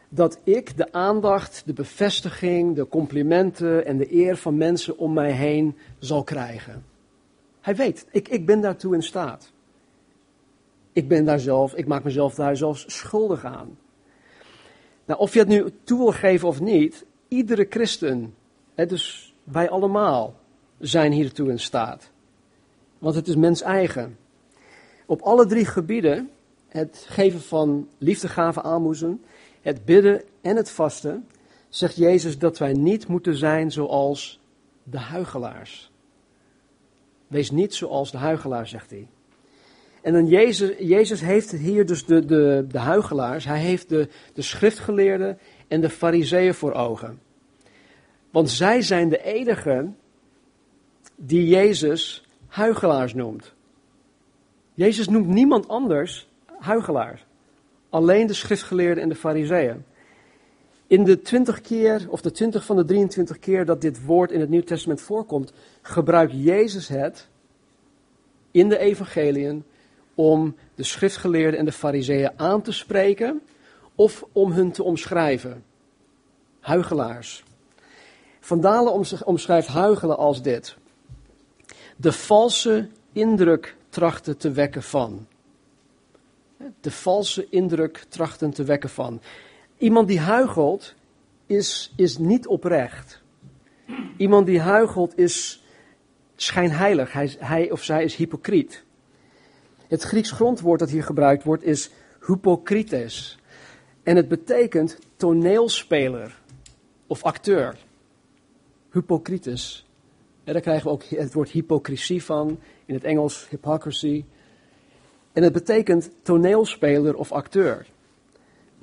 dat 0.08 0.38
ik 0.44 0.76
de 0.76 0.92
aandacht, 0.92 1.62
de 1.66 1.72
bevestiging, 1.72 2.76
de 2.76 2.88
complimenten 2.88 3.86
en 3.86 3.96
de 3.96 4.14
eer 4.14 4.36
van 4.36 4.56
mensen 4.56 4.98
om 4.98 5.12
mij 5.12 5.32
heen 5.32 5.76
zal 5.98 6.24
krijgen. 6.24 6.96
Hij 7.60 7.76
weet, 7.76 8.06
ik, 8.10 8.28
ik 8.28 8.46
ben 8.46 8.60
daartoe 8.60 8.94
in 8.94 9.02
staat. 9.02 9.52
Ik 10.92 11.08
ben 11.08 11.24
daar 11.24 11.40
zelf, 11.40 11.74
ik 11.74 11.86
maak 11.86 12.04
mezelf 12.04 12.34
daar 12.34 12.56
zelfs 12.56 12.84
schuldig 12.86 13.44
aan. 13.44 13.78
Nou, 15.04 15.20
of 15.20 15.32
je 15.32 15.38
het 15.38 15.48
nu 15.48 15.64
toe 15.84 15.98
wil 15.98 16.12
geven 16.12 16.48
of 16.48 16.60
niet, 16.60 17.06
iedere 17.28 17.66
christen, 17.70 18.34
hè, 18.74 18.86
dus 18.86 19.34
wij 19.44 19.70
allemaal, 19.70 20.34
zijn 20.78 21.12
hiertoe 21.12 21.50
in 21.50 21.60
staat. 21.60 22.10
Want 22.98 23.14
het 23.14 23.28
is 23.28 23.36
mens 23.36 23.62
eigen. 23.62 24.18
Op 25.06 25.20
alle 25.20 25.46
drie 25.46 25.64
gebieden, 25.64 26.30
het 26.68 27.06
geven 27.08 27.40
van 27.40 27.88
liefdegaven 27.98 28.62
aanmoezen, 28.62 29.24
het 29.60 29.84
bidden 29.84 30.22
en 30.40 30.56
het 30.56 30.70
vasten, 30.70 31.26
zegt 31.68 31.96
Jezus 31.96 32.38
dat 32.38 32.58
wij 32.58 32.72
niet 32.72 33.08
moeten 33.08 33.36
zijn 33.36 33.72
zoals 33.72 34.40
de 34.82 34.98
huigelaars. 34.98 35.92
Wees 37.28 37.50
niet 37.50 37.74
zoals 37.74 38.10
de 38.10 38.18
huigelaar, 38.18 38.66
zegt 38.66 38.90
hij. 38.90 39.08
En 40.00 40.12
dan 40.12 40.26
Jezus, 40.26 40.76
Jezus 40.78 41.20
heeft 41.20 41.50
hier 41.50 41.86
dus 41.86 42.04
de, 42.04 42.24
de, 42.24 42.66
de 42.68 42.78
huigelaars, 42.78 43.44
hij 43.44 43.58
heeft 43.58 43.88
de, 43.88 44.08
de 44.34 44.42
schriftgeleerden 44.42 45.38
en 45.68 45.80
de 45.80 45.90
fariseeën 45.90 46.54
voor 46.54 46.72
ogen. 46.72 47.20
Want 48.30 48.50
zij 48.50 48.82
zijn 48.82 49.08
de 49.08 49.22
enigen 49.22 49.96
die 51.16 51.48
Jezus 51.48 52.24
huigelaars 52.46 53.14
noemt. 53.14 53.54
Jezus 54.74 55.08
noemt 55.08 55.26
niemand 55.26 55.68
anders 55.68 56.28
huigelaars. 56.58 57.26
Alleen 57.90 58.26
de 58.26 58.34
schriftgeleerden 58.34 59.02
en 59.02 59.08
de 59.08 59.14
fariseeën. 59.14 59.84
In 60.88 61.04
de 61.04 61.22
20 61.22 61.60
keer, 61.60 62.06
of 62.10 62.20
de 62.20 62.30
20 62.30 62.64
van 62.64 62.76
de 62.76 62.84
23 62.84 63.38
keer 63.38 63.64
dat 63.64 63.80
dit 63.80 64.04
woord 64.04 64.30
in 64.30 64.40
het 64.40 64.48
Nieuw 64.48 64.62
Testament 64.62 65.00
voorkomt, 65.00 65.52
gebruikt 65.82 66.32
Jezus 66.36 66.88
het 66.88 67.28
in 68.50 68.68
de 68.68 68.78
evangeliën 68.78 69.64
om 70.14 70.56
de 70.74 70.82
schriftgeleerden 70.82 71.58
en 71.58 71.64
de 71.64 71.72
fariseeën 71.72 72.30
aan 72.36 72.62
te 72.62 72.72
spreken 72.72 73.42
of 73.94 74.24
om 74.32 74.52
hun 74.52 74.72
te 74.72 74.82
omschrijven. 74.82 75.64
Huigelaars. 76.60 77.44
Van 78.40 78.60
Dalen 78.60 79.24
omschrijft 79.24 79.68
huigelen 79.68 80.16
als 80.16 80.42
dit. 80.42 80.76
De 81.96 82.12
valse 82.12 82.88
indruk 83.12 83.76
trachten 83.88 84.36
te 84.36 84.50
wekken 84.50 84.82
van. 84.82 85.26
De 86.80 86.90
valse 86.90 87.46
indruk 87.50 88.04
trachten 88.08 88.50
te 88.50 88.64
wekken 88.64 88.90
van. 88.90 89.20
Iemand 89.78 90.08
die 90.08 90.20
huigelt 90.20 90.94
is, 91.46 91.92
is 91.96 92.18
niet 92.18 92.46
oprecht. 92.46 93.22
Iemand 94.16 94.46
die 94.46 94.60
huigelt 94.60 95.18
is 95.18 95.64
schijnheilig. 96.36 97.12
Hij, 97.12 97.36
hij 97.38 97.70
of 97.70 97.82
zij 97.82 98.04
is 98.04 98.14
hypocriet. 98.14 98.84
Het 99.88 100.02
Grieks 100.02 100.30
grondwoord 100.30 100.78
dat 100.78 100.90
hier 100.90 101.02
gebruikt 101.02 101.44
wordt 101.44 101.64
is 101.64 101.90
hypocrites. 102.26 103.38
En 104.02 104.16
het 104.16 104.28
betekent 104.28 104.98
toneelspeler 105.16 106.38
of 107.06 107.22
acteur. 107.22 107.78
Hypocrites. 108.92 109.86
En 110.44 110.52
daar 110.52 110.62
krijgen 110.62 110.84
we 110.84 110.92
ook 110.92 111.04
het 111.04 111.32
woord 111.32 111.50
hypocrisie 111.50 112.24
van, 112.24 112.58
in 112.84 112.94
het 112.94 113.04
Engels 113.04 113.48
hypocrisy. 113.48 114.24
En 115.32 115.42
het 115.42 115.52
betekent 115.52 116.10
toneelspeler 116.22 117.14
of 117.16 117.32
acteur. 117.32 117.86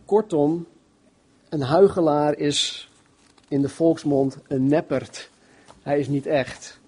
Kortom, 0.05 0.67
een 1.49 1.61
huigelaar 1.61 2.37
is 2.37 2.89
in 3.47 3.61
de 3.61 3.69
volksmond 3.69 4.37
een 4.47 4.67
neppert. 4.67 5.29
Hij 5.81 5.99
is 5.99 6.07
niet 6.07 6.25
echt. 6.25 6.79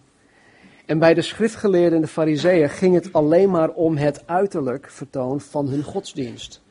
En 0.86 1.00
bij 1.00 1.14
de 1.14 1.22
schriftgeleerden 1.22 1.96
en 1.96 2.02
de 2.02 2.08
fariseeën 2.08 2.70
ging 2.70 2.96
het 2.96 3.14
alleen 3.14 3.50
maar 3.50 3.70
om 3.70 3.98
het 3.98 4.28
uiterlijk 4.28 4.90
vertoon 4.90 5.42
van 5.42 5.68
hun 5.68 5.84
godsdienst. 5.84 6.62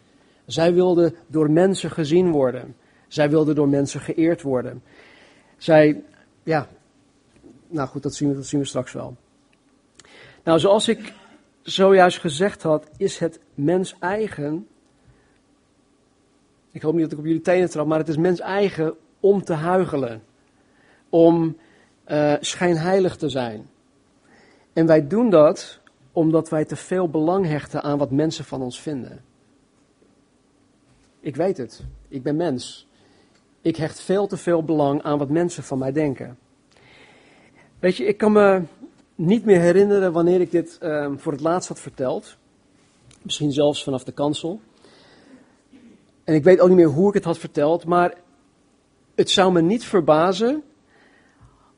Zij 0.46 0.74
wilden 0.74 1.14
door 1.26 1.50
mensen 1.50 1.90
gezien 1.90 2.30
worden. 2.30 2.76
Zij 3.08 3.30
wilden 3.30 3.54
door 3.54 3.68
mensen 3.68 4.00
geëerd 4.00 4.42
worden. 4.42 4.82
Zij, 5.56 6.02
ja, 6.42 6.68
nou 7.68 7.88
goed, 7.88 8.02
dat 8.02 8.14
zien 8.14 8.28
we, 8.28 8.34
dat 8.34 8.46
zien 8.46 8.60
we 8.60 8.66
straks 8.66 8.92
wel. 8.92 9.16
Nou, 10.44 10.58
zoals 10.58 10.88
ik 10.88 11.12
zojuist 11.62 12.18
gezegd 12.18 12.62
had, 12.62 12.88
is 12.96 13.18
het 13.18 13.40
mens 13.54 13.96
eigen. 13.98 14.68
Ik 16.76 16.82
hoop 16.82 16.92
niet 16.92 17.02
dat 17.02 17.12
ik 17.12 17.18
op 17.18 17.24
jullie 17.24 17.40
tenen 17.40 17.70
trap, 17.70 17.86
maar 17.86 17.98
het 17.98 18.08
is 18.08 18.16
mens 18.16 18.40
eigen 18.40 18.94
om 19.20 19.44
te 19.44 19.52
huigelen. 19.52 20.22
Om 21.08 21.56
uh, 22.08 22.34
schijnheilig 22.40 23.16
te 23.16 23.28
zijn. 23.28 23.68
En 24.72 24.86
wij 24.86 25.06
doen 25.06 25.30
dat 25.30 25.80
omdat 26.12 26.48
wij 26.48 26.64
te 26.64 26.76
veel 26.76 27.08
belang 27.08 27.46
hechten 27.46 27.82
aan 27.82 27.98
wat 27.98 28.10
mensen 28.10 28.44
van 28.44 28.62
ons 28.62 28.80
vinden. 28.80 29.24
Ik 31.20 31.36
weet 31.36 31.56
het. 31.56 31.84
Ik 32.08 32.22
ben 32.22 32.36
mens. 32.36 32.86
Ik 33.60 33.76
hecht 33.76 34.00
veel 34.00 34.26
te 34.26 34.36
veel 34.36 34.64
belang 34.64 35.02
aan 35.02 35.18
wat 35.18 35.30
mensen 35.30 35.62
van 35.62 35.78
mij 35.78 35.92
denken. 35.92 36.38
Weet 37.78 37.96
je, 37.96 38.04
ik 38.04 38.16
kan 38.16 38.32
me 38.32 38.62
niet 39.14 39.44
meer 39.44 39.60
herinneren 39.60 40.12
wanneer 40.12 40.40
ik 40.40 40.50
dit 40.50 40.78
um, 40.82 41.18
voor 41.18 41.32
het 41.32 41.40
laatst 41.40 41.68
had 41.68 41.80
verteld. 41.80 42.36
Misschien 43.22 43.52
zelfs 43.52 43.84
vanaf 43.84 44.04
de 44.04 44.12
kansel. 44.12 44.60
En 46.26 46.34
ik 46.34 46.44
weet 46.44 46.60
ook 46.60 46.68
niet 46.68 46.76
meer 46.76 46.86
hoe 46.86 47.08
ik 47.08 47.14
het 47.14 47.24
had 47.24 47.38
verteld, 47.38 47.84
maar 47.84 48.14
het 49.14 49.30
zou 49.30 49.52
me 49.52 49.60
niet 49.60 49.84
verbazen 49.84 50.62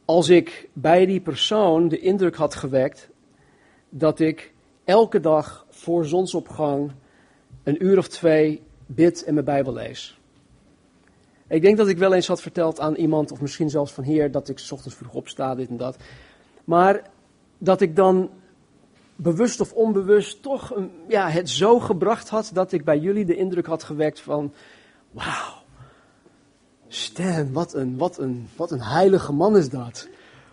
als 0.05 0.29
ik 0.29 0.69
bij 0.73 1.07
die 1.07 1.21
persoon 1.21 1.89
de 1.89 1.99
indruk 1.99 2.37
had 2.37 2.55
gewekt 2.55 3.11
dat 3.89 4.21
ik 4.21 4.53
elke 4.85 5.21
dag 5.21 5.67
voor 5.69 6.05
zonsopgang 6.05 6.93
een 7.63 7.85
uur 7.85 7.99
of 7.99 8.09
twee 8.09 8.63
bid 8.87 9.25
en 9.25 9.35
mijn 9.35 9.47
Bijbel 9.47 9.73
lees. 9.73 10.21
Ik 11.49 11.63
denk 11.63 11.77
dat 11.77 11.89
ik 11.89 11.99
wel 11.99 12.15
eens 12.15 12.27
had 12.27 12.43
verteld 12.43 12.81
aan 12.81 12.95
iemand, 12.95 13.33
of 13.33 13.41
misschien 13.41 13.71
zelfs 13.71 13.93
van 13.93 14.05
hier, 14.05 14.31
dat 14.31 14.49
ik 14.49 14.59
s 14.59 14.73
ochtends 14.73 14.97
vroeg 14.97 15.15
opsta, 15.15 15.55
dit 15.55 15.69
en 15.69 15.77
dat. 15.77 15.97
Maar 16.65 17.11
dat 17.59 17.81
ik 17.81 17.97
dan 17.97 18.31
bewust 19.21 19.61
of 19.61 19.73
onbewust 19.73 20.43
toch 20.43 20.77
een, 20.77 20.91
ja, 21.09 21.29
het 21.29 21.51
zo 21.51 21.79
gebracht 21.79 22.29
had 22.29 22.51
dat 22.53 22.73
ik 22.73 22.85
bij 22.85 22.99
jullie 22.99 23.25
de 23.25 23.37
indruk 23.37 23.67
had 23.67 23.83
gewekt 23.83 24.21
van, 24.21 24.53
wauw, 25.11 25.63
Stan, 26.89 27.53
wat 27.53 27.75
een, 27.75 27.97
wat, 27.97 28.19
een, 28.19 28.49
wat 28.57 28.71
een 28.71 28.83
heilige 28.83 29.33
man 29.33 29.57
is 29.57 29.69
dat. 29.69 30.09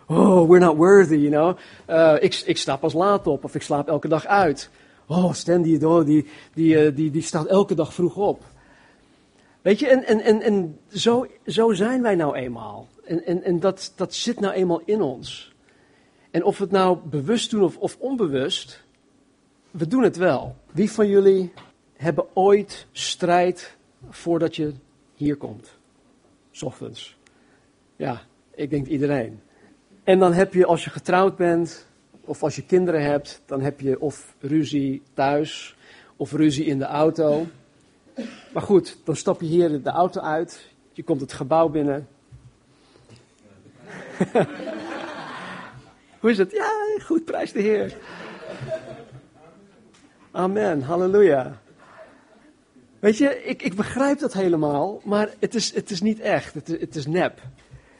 Oh, 0.06 0.48
we're 0.48 0.64
not 0.64 0.76
worthy, 0.76 1.16
you 1.16 1.30
know. 1.30 1.56
Uh, 1.88 2.22
ik, 2.22 2.42
ik 2.46 2.58
sta 2.58 2.76
pas 2.76 2.92
laat 2.92 3.26
op 3.26 3.44
of 3.44 3.54
ik 3.54 3.62
slaap 3.62 3.88
elke 3.88 4.08
dag 4.08 4.26
uit. 4.26 4.70
Oh, 5.06 5.32
Stan, 5.32 5.62
die, 5.62 5.88
oh, 5.88 6.04
die, 6.04 6.28
die, 6.54 6.86
uh, 6.86 6.96
die, 6.96 7.10
die 7.10 7.22
staat 7.22 7.46
elke 7.46 7.74
dag 7.74 7.94
vroeg 7.94 8.16
op. 8.16 8.42
Weet 9.62 9.78
je, 9.78 9.88
en, 9.88 10.04
en, 10.04 10.20
en, 10.20 10.42
en 10.42 10.78
zo, 10.88 11.26
zo 11.46 11.72
zijn 11.72 12.02
wij 12.02 12.14
nou 12.14 12.36
eenmaal. 12.36 12.88
En, 13.04 13.26
en, 13.26 13.42
en 13.42 13.60
dat, 13.60 13.92
dat 13.96 14.14
zit 14.14 14.40
nou 14.40 14.54
eenmaal 14.54 14.80
in 14.84 15.02
ons. 15.02 15.54
En 16.36 16.44
of 16.44 16.58
we 16.58 16.62
het 16.62 16.72
nou 16.72 16.98
bewust 17.04 17.50
doen 17.50 17.62
of, 17.62 17.76
of 17.76 17.96
onbewust, 17.98 18.84
we 19.70 19.86
doen 19.86 20.02
het 20.02 20.16
wel. 20.16 20.56
Wie 20.72 20.90
van 20.90 21.08
jullie 21.08 21.52
hebben 21.96 22.26
ooit 22.34 22.86
strijd 22.92 23.76
voordat 24.10 24.56
je 24.56 24.72
hier 25.14 25.36
komt? 25.36 25.78
S 26.50 26.62
ochtends. 26.62 27.16
Ja, 27.96 28.20
ik 28.54 28.70
denk 28.70 28.86
iedereen. 28.86 29.40
En 30.04 30.18
dan 30.18 30.32
heb 30.32 30.54
je, 30.54 30.66
als 30.66 30.84
je 30.84 30.90
getrouwd 30.90 31.36
bent, 31.36 31.86
of 32.20 32.42
als 32.42 32.56
je 32.56 32.62
kinderen 32.62 33.02
hebt, 33.02 33.42
dan 33.46 33.60
heb 33.60 33.80
je 33.80 34.00
of 34.00 34.34
ruzie 34.40 35.02
thuis, 35.14 35.76
of 36.16 36.32
ruzie 36.32 36.64
in 36.64 36.78
de 36.78 36.84
auto. 36.84 37.46
Maar 38.52 38.62
goed, 38.62 38.98
dan 39.04 39.16
stap 39.16 39.40
je 39.40 39.46
hier 39.46 39.82
de 39.82 39.90
auto 39.90 40.20
uit, 40.20 40.70
je 40.92 41.02
komt 41.02 41.20
het 41.20 41.32
gebouw 41.32 41.68
binnen. 41.68 42.08
Is 46.28 46.38
het? 46.38 46.50
Ja, 46.50 46.70
goed, 47.04 47.24
prijs 47.24 47.52
de 47.52 47.60
Heer. 47.60 47.96
Amen, 50.30 50.82
halleluja. 50.82 51.60
Weet 52.98 53.18
je, 53.18 53.44
ik, 53.44 53.62
ik 53.62 53.74
begrijp 53.74 54.18
dat 54.18 54.32
helemaal, 54.32 55.00
maar 55.04 55.30
het 55.38 55.54
is, 55.54 55.74
het 55.74 55.90
is 55.90 56.00
niet 56.00 56.20
echt, 56.20 56.54
het 56.54 56.68
is, 56.68 56.80
het 56.80 56.96
is 56.96 57.06
nep. 57.06 57.40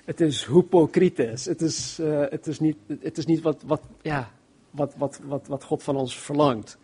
Het 0.04 0.21
is 0.21 0.45
hypocrites, 0.45 1.45
het 1.45 1.62
is, 1.62 1.99
uh, 2.00 2.25
het 2.28 2.47
is 2.47 2.61
niet, 2.61 2.76
het 3.00 3.18
is 3.18 3.26
niet 3.26 3.42
wat, 3.42 3.62
wat, 3.66 3.83
ja, 4.02 4.30
wat, 4.71 4.95
wat, 4.97 5.21
wat, 5.25 5.47
wat 5.47 5.64
God 5.64 5.83
van 5.83 5.97
ons 5.97 6.18
verlangt. 6.18 6.78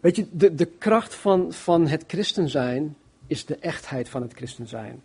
Weet 0.00 0.16
je, 0.16 0.26
de, 0.30 0.54
de 0.54 0.66
kracht 0.66 1.14
van, 1.14 1.52
van 1.52 1.86
het 1.86 2.04
christen 2.06 2.48
zijn 2.48 2.96
is 3.26 3.44
de 3.44 3.56
echtheid 3.56 4.08
van 4.08 4.22
het 4.22 4.32
christen 4.32 4.66
zijn. 4.66 5.02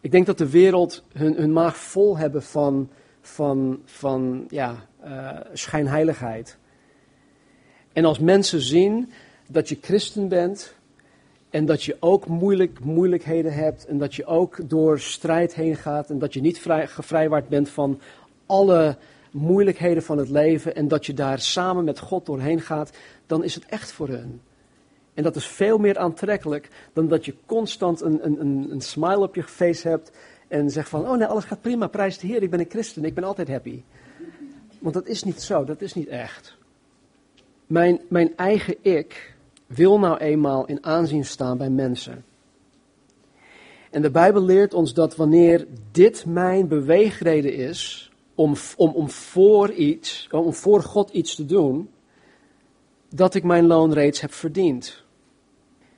Ik 0.00 0.10
denk 0.10 0.26
dat 0.26 0.38
de 0.38 0.50
wereld 0.50 1.02
hun, 1.12 1.34
hun 1.34 1.52
maag 1.52 1.76
vol 1.76 2.18
hebben 2.18 2.42
van, 2.42 2.90
van, 3.26 3.80
van 3.84 4.44
ja, 4.48 4.86
uh, 5.04 5.30
schijnheiligheid. 5.52 6.58
En 7.92 8.04
als 8.04 8.18
mensen 8.18 8.60
zien 8.60 9.12
dat 9.48 9.68
je 9.68 9.78
christen 9.80 10.28
bent 10.28 10.74
En 11.50 11.64
dat 11.66 11.82
je 11.82 11.96
ook 12.00 12.26
moeilijk, 12.26 12.80
moeilijkheden 12.80 13.52
hebt. 13.52 13.86
En 13.86 13.98
dat 13.98 14.14
je 14.14 14.24
ook 14.26 14.68
door 14.68 15.00
strijd 15.00 15.54
heen 15.54 15.76
gaat. 15.76 16.10
En 16.10 16.18
dat 16.18 16.34
je 16.34 16.40
niet 16.40 16.58
vrij, 16.58 16.86
gevrijwaard 16.86 17.48
bent 17.48 17.68
van 17.68 18.00
alle 18.46 18.96
moeilijkheden 19.30 20.02
van 20.02 20.18
het 20.18 20.28
leven. 20.28 20.74
En 20.74 20.88
dat 20.88 21.06
je 21.06 21.14
daar 21.14 21.38
samen 21.40 21.84
met 21.84 21.98
God 21.98 22.26
doorheen 22.26 22.60
gaat. 22.60 22.90
Dan 23.26 23.44
is 23.44 23.54
het 23.54 23.66
echt 23.66 23.92
voor 23.92 24.08
hun. 24.08 24.40
En 25.14 25.22
dat 25.22 25.36
is 25.36 25.46
veel 25.46 25.78
meer 25.78 25.98
aantrekkelijk 25.98 26.68
dan 26.92 27.08
dat 27.08 27.24
je 27.24 27.34
constant 27.46 28.00
een, 28.00 28.26
een, 28.26 28.40
een, 28.40 28.66
een 28.70 28.80
smile 28.80 29.20
op 29.20 29.34
je 29.34 29.42
face 29.42 29.88
hebt. 29.88 30.10
En 30.48 30.70
zegt 30.70 30.88
van, 30.88 31.08
oh 31.08 31.16
nee, 31.16 31.26
alles 31.26 31.44
gaat 31.44 31.60
prima, 31.60 31.86
prijs 31.86 32.18
de 32.18 32.26
Heer, 32.26 32.42
ik 32.42 32.50
ben 32.50 32.60
een 32.60 32.66
christen, 32.68 33.04
ik 33.04 33.14
ben 33.14 33.24
altijd 33.24 33.48
happy. 33.48 33.82
Want 34.78 34.94
dat 34.94 35.06
is 35.06 35.22
niet 35.22 35.42
zo, 35.42 35.64
dat 35.64 35.80
is 35.80 35.94
niet 35.94 36.08
echt. 36.08 36.56
Mijn, 37.66 38.00
mijn 38.08 38.36
eigen 38.36 38.76
ik 38.82 39.34
wil 39.66 39.98
nou 39.98 40.18
eenmaal 40.18 40.66
in 40.66 40.84
aanzien 40.84 41.24
staan 41.24 41.58
bij 41.58 41.70
mensen. 41.70 42.24
En 43.90 44.02
de 44.02 44.10
Bijbel 44.10 44.42
leert 44.42 44.74
ons 44.74 44.94
dat 44.94 45.16
wanneer 45.16 45.66
dit 45.90 46.26
mijn 46.26 46.68
beweegreden 46.68 47.54
is 47.54 48.10
om, 48.34 48.54
om, 48.76 48.90
om 48.90 49.10
voor 49.10 49.72
iets, 49.72 50.28
om 50.30 50.54
voor 50.54 50.82
God 50.82 51.10
iets 51.10 51.34
te 51.34 51.46
doen, 51.46 51.88
dat 53.08 53.34
ik 53.34 53.42
mijn 53.42 53.66
loon 53.66 53.92
reeds 53.92 54.20
heb 54.20 54.32
verdiend. 54.32 55.04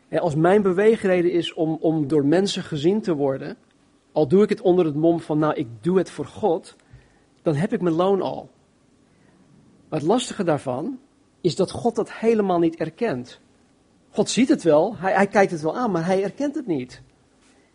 En 0.09 0.19
als 0.19 0.35
mijn 0.35 0.63
beweegreden 0.63 1.33
is 1.33 1.55
om, 1.55 1.77
om 1.81 2.09
door 2.09 2.27
mensen 2.27 2.63
gezien 2.63 3.01
te 3.01 3.15
worden, 3.15 3.57
al 4.17 4.29
doe 4.29 4.43
ik 4.43 4.49
het 4.49 4.61
onder 4.61 4.85
het 4.85 4.95
mom 4.95 5.21
van, 5.21 5.39
nou, 5.39 5.55
ik 5.55 5.69
doe 5.81 5.99
het 5.99 6.11
voor 6.11 6.27
God, 6.27 6.77
dan 7.43 7.55
heb 7.55 7.73
ik 7.73 7.81
mijn 7.81 7.95
loon 7.95 8.23
al. 8.23 8.51
Maar 9.89 9.99
het 9.99 10.09
lastige 10.09 10.45
daarvan 10.45 10.99
is 11.41 11.57
dat 11.57 11.71
God 11.71 11.95
dat 11.95 12.13
helemaal 12.13 12.59
niet 12.59 12.77
erkent. 12.77 13.41
God 14.11 14.31
ziet 14.31 14.49
het 14.49 14.63
wel, 14.63 14.97
hij, 14.97 15.13
hij 15.13 15.27
kijkt 15.27 15.51
het 15.51 15.61
wel 15.61 15.77
aan, 15.77 15.91
maar 15.91 16.07
hij 16.07 16.23
erkent 16.23 16.55
het 16.55 16.67
niet. 16.67 17.03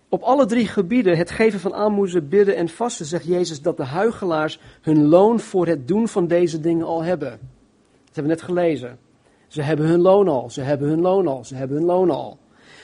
Op 0.10 0.22
alle 0.22 0.46
drie 0.46 0.68
gebieden, 0.68 1.18
het 1.18 1.32
geven 1.32 1.60
van 1.60 1.74
aalmoezen, 1.74 2.30
bidden 2.30 2.56
en 2.56 2.70
vasten, 2.70 3.06
zegt 3.06 3.26
Jezus 3.26 3.62
dat 3.62 3.78
de 3.78 3.86
huigelaars 3.86 4.60
hun 4.82 5.08
loon 5.08 5.40
voor 5.40 5.68
het 5.68 5.88
doen 5.88 6.08
van 6.08 6.28
deze 6.28 6.60
dingen 6.60 6.86
al 6.86 7.04
hebben. 7.04 7.30
Dat 7.30 8.16
hebben 8.16 8.24
we 8.24 8.30
net 8.30 8.42
gelezen. 8.42 9.00
Ze 9.48 9.62
hebben 9.62 9.86
hun 9.86 10.02
loon 10.02 10.28
al, 10.28 10.50
ze 10.50 10.62
hebben 10.62 10.88
hun 10.88 11.02
loon 11.02 11.28
al, 11.28 11.44
ze 11.44 11.56
hebben 11.56 11.78
hun 11.78 11.86
loon 11.86 12.10
al. 12.10 12.38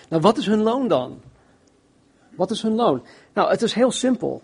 Nou, 0.10 0.22
wat 0.22 0.38
is 0.38 0.46
hun 0.46 0.62
loon 0.62 0.88
dan? 0.88 1.20
Wat 2.38 2.52
is 2.52 2.62
hun 2.62 2.76
loon? 2.76 3.02
Nou, 3.38 3.50
het 3.50 3.62
is 3.62 3.74
heel 3.74 3.92
simpel. 3.92 4.42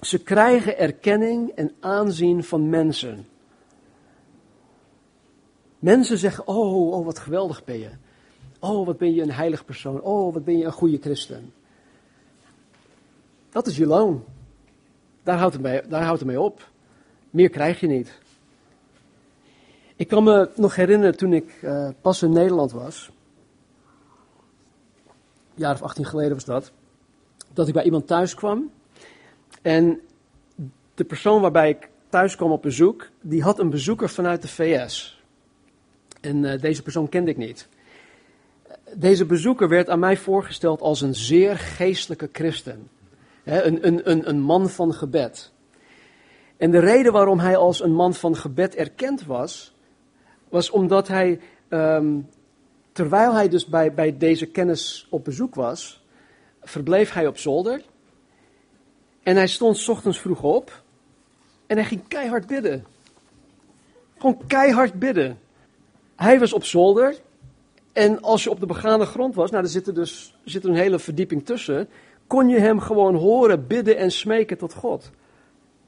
Ze 0.00 0.22
krijgen 0.22 0.78
erkenning 0.78 1.50
en 1.50 1.72
aanzien 1.80 2.44
van 2.44 2.68
mensen. 2.68 3.28
Mensen 5.78 6.18
zeggen: 6.18 6.46
Oh, 6.46 6.92
oh, 6.92 7.04
wat 7.04 7.18
geweldig 7.18 7.64
ben 7.64 7.78
je. 7.78 7.90
Oh, 8.58 8.86
wat 8.86 8.98
ben 8.98 9.14
je 9.14 9.22
een 9.22 9.32
heilig 9.32 9.64
persoon. 9.64 10.00
Oh, 10.00 10.32
wat 10.32 10.44
ben 10.44 10.58
je 10.58 10.64
een 10.64 10.72
goede 10.72 10.98
christen. 10.98 11.52
Dat 13.50 13.66
is 13.66 13.76
je 13.76 13.86
loon. 13.86 14.24
Daar 15.22 15.38
houdt 15.38 15.54
het 15.54 15.62
mee, 15.62 15.82
daar 15.88 16.02
houdt 16.02 16.18
het 16.18 16.28
mee 16.28 16.40
op. 16.40 16.70
Meer 17.30 17.50
krijg 17.50 17.80
je 17.80 17.86
niet. 17.86 18.18
Ik 19.96 20.08
kan 20.08 20.24
me 20.24 20.50
nog 20.56 20.76
herinneren 20.76 21.16
toen 21.16 21.32
ik 21.32 21.62
uh, 21.62 21.88
pas 22.00 22.22
in 22.22 22.32
Nederland 22.32 22.72
was. 22.72 23.10
Een 25.06 25.12
jaar 25.54 25.74
of 25.74 25.82
18 25.82 26.04
geleden 26.04 26.34
was 26.34 26.44
dat 26.44 26.72
dat 27.54 27.68
ik 27.68 27.74
bij 27.74 27.84
iemand 27.84 28.06
thuis 28.06 28.34
kwam. 28.34 28.70
En 29.62 30.00
de 30.94 31.04
persoon 31.04 31.40
waarbij 31.40 31.68
ik 31.68 31.88
thuis 32.08 32.36
kwam 32.36 32.50
op 32.50 32.62
bezoek, 32.62 33.08
die 33.20 33.42
had 33.42 33.58
een 33.58 33.70
bezoeker 33.70 34.10
vanuit 34.10 34.42
de 34.42 34.48
VS. 34.48 35.22
En 36.20 36.42
uh, 36.42 36.60
deze 36.60 36.82
persoon 36.82 37.08
kende 37.08 37.30
ik 37.30 37.36
niet. 37.36 37.68
Deze 38.94 39.26
bezoeker 39.26 39.68
werd 39.68 39.88
aan 39.88 39.98
mij 39.98 40.16
voorgesteld 40.16 40.80
als 40.80 41.00
een 41.00 41.14
zeer 41.14 41.56
geestelijke 41.56 42.28
christen. 42.32 42.88
een, 43.44 43.86
een, 43.86 44.10
een, 44.10 44.28
een 44.28 44.40
man 44.40 44.68
van 44.68 44.94
gebed. 44.94 45.52
En 46.56 46.70
de 46.70 46.78
reden 46.78 47.12
waarom 47.12 47.38
hij 47.38 47.56
als 47.56 47.82
een 47.82 47.94
man 47.94 48.14
van 48.14 48.36
gebed 48.36 48.74
erkend 48.74 49.24
was, 49.24 49.74
was 50.48 50.70
omdat 50.70 51.08
hij, 51.08 51.40
um, 51.68 52.28
terwijl 52.92 53.34
hij 53.34 53.48
dus 53.48 53.66
bij, 53.66 53.94
bij 53.94 54.16
deze 54.16 54.46
kennis 54.46 55.06
op 55.10 55.24
bezoek 55.24 55.54
was, 55.54 56.03
verbleef 56.64 57.12
hij 57.12 57.26
op 57.26 57.38
zolder. 57.38 57.82
En 59.22 59.36
hij 59.36 59.46
stond 59.46 59.88
ochtends 59.88 60.20
vroeg 60.20 60.42
op. 60.42 60.82
En 61.66 61.76
hij 61.76 61.86
ging 61.86 62.08
keihard 62.08 62.46
bidden. 62.46 62.84
Gewoon 64.18 64.46
keihard 64.46 64.98
bidden. 64.98 65.38
Hij 66.16 66.38
was 66.38 66.52
op 66.52 66.64
zolder. 66.64 67.16
En 67.92 68.22
als 68.22 68.44
je 68.44 68.50
op 68.50 68.60
de 68.60 68.66
begane 68.66 69.06
grond 69.06 69.34
was, 69.34 69.50
nou 69.50 69.62
er 69.62 69.70
zit 69.70 69.86
er 69.86 69.94
dus 69.94 70.36
zit 70.44 70.64
een 70.64 70.74
hele 70.74 70.98
verdieping 70.98 71.46
tussen. 71.46 71.88
Kon 72.26 72.48
je 72.48 72.58
hem 72.58 72.80
gewoon 72.80 73.14
horen 73.14 73.66
bidden 73.66 73.96
en 73.96 74.10
smeken 74.10 74.58
tot 74.58 74.74
God. 74.74 75.10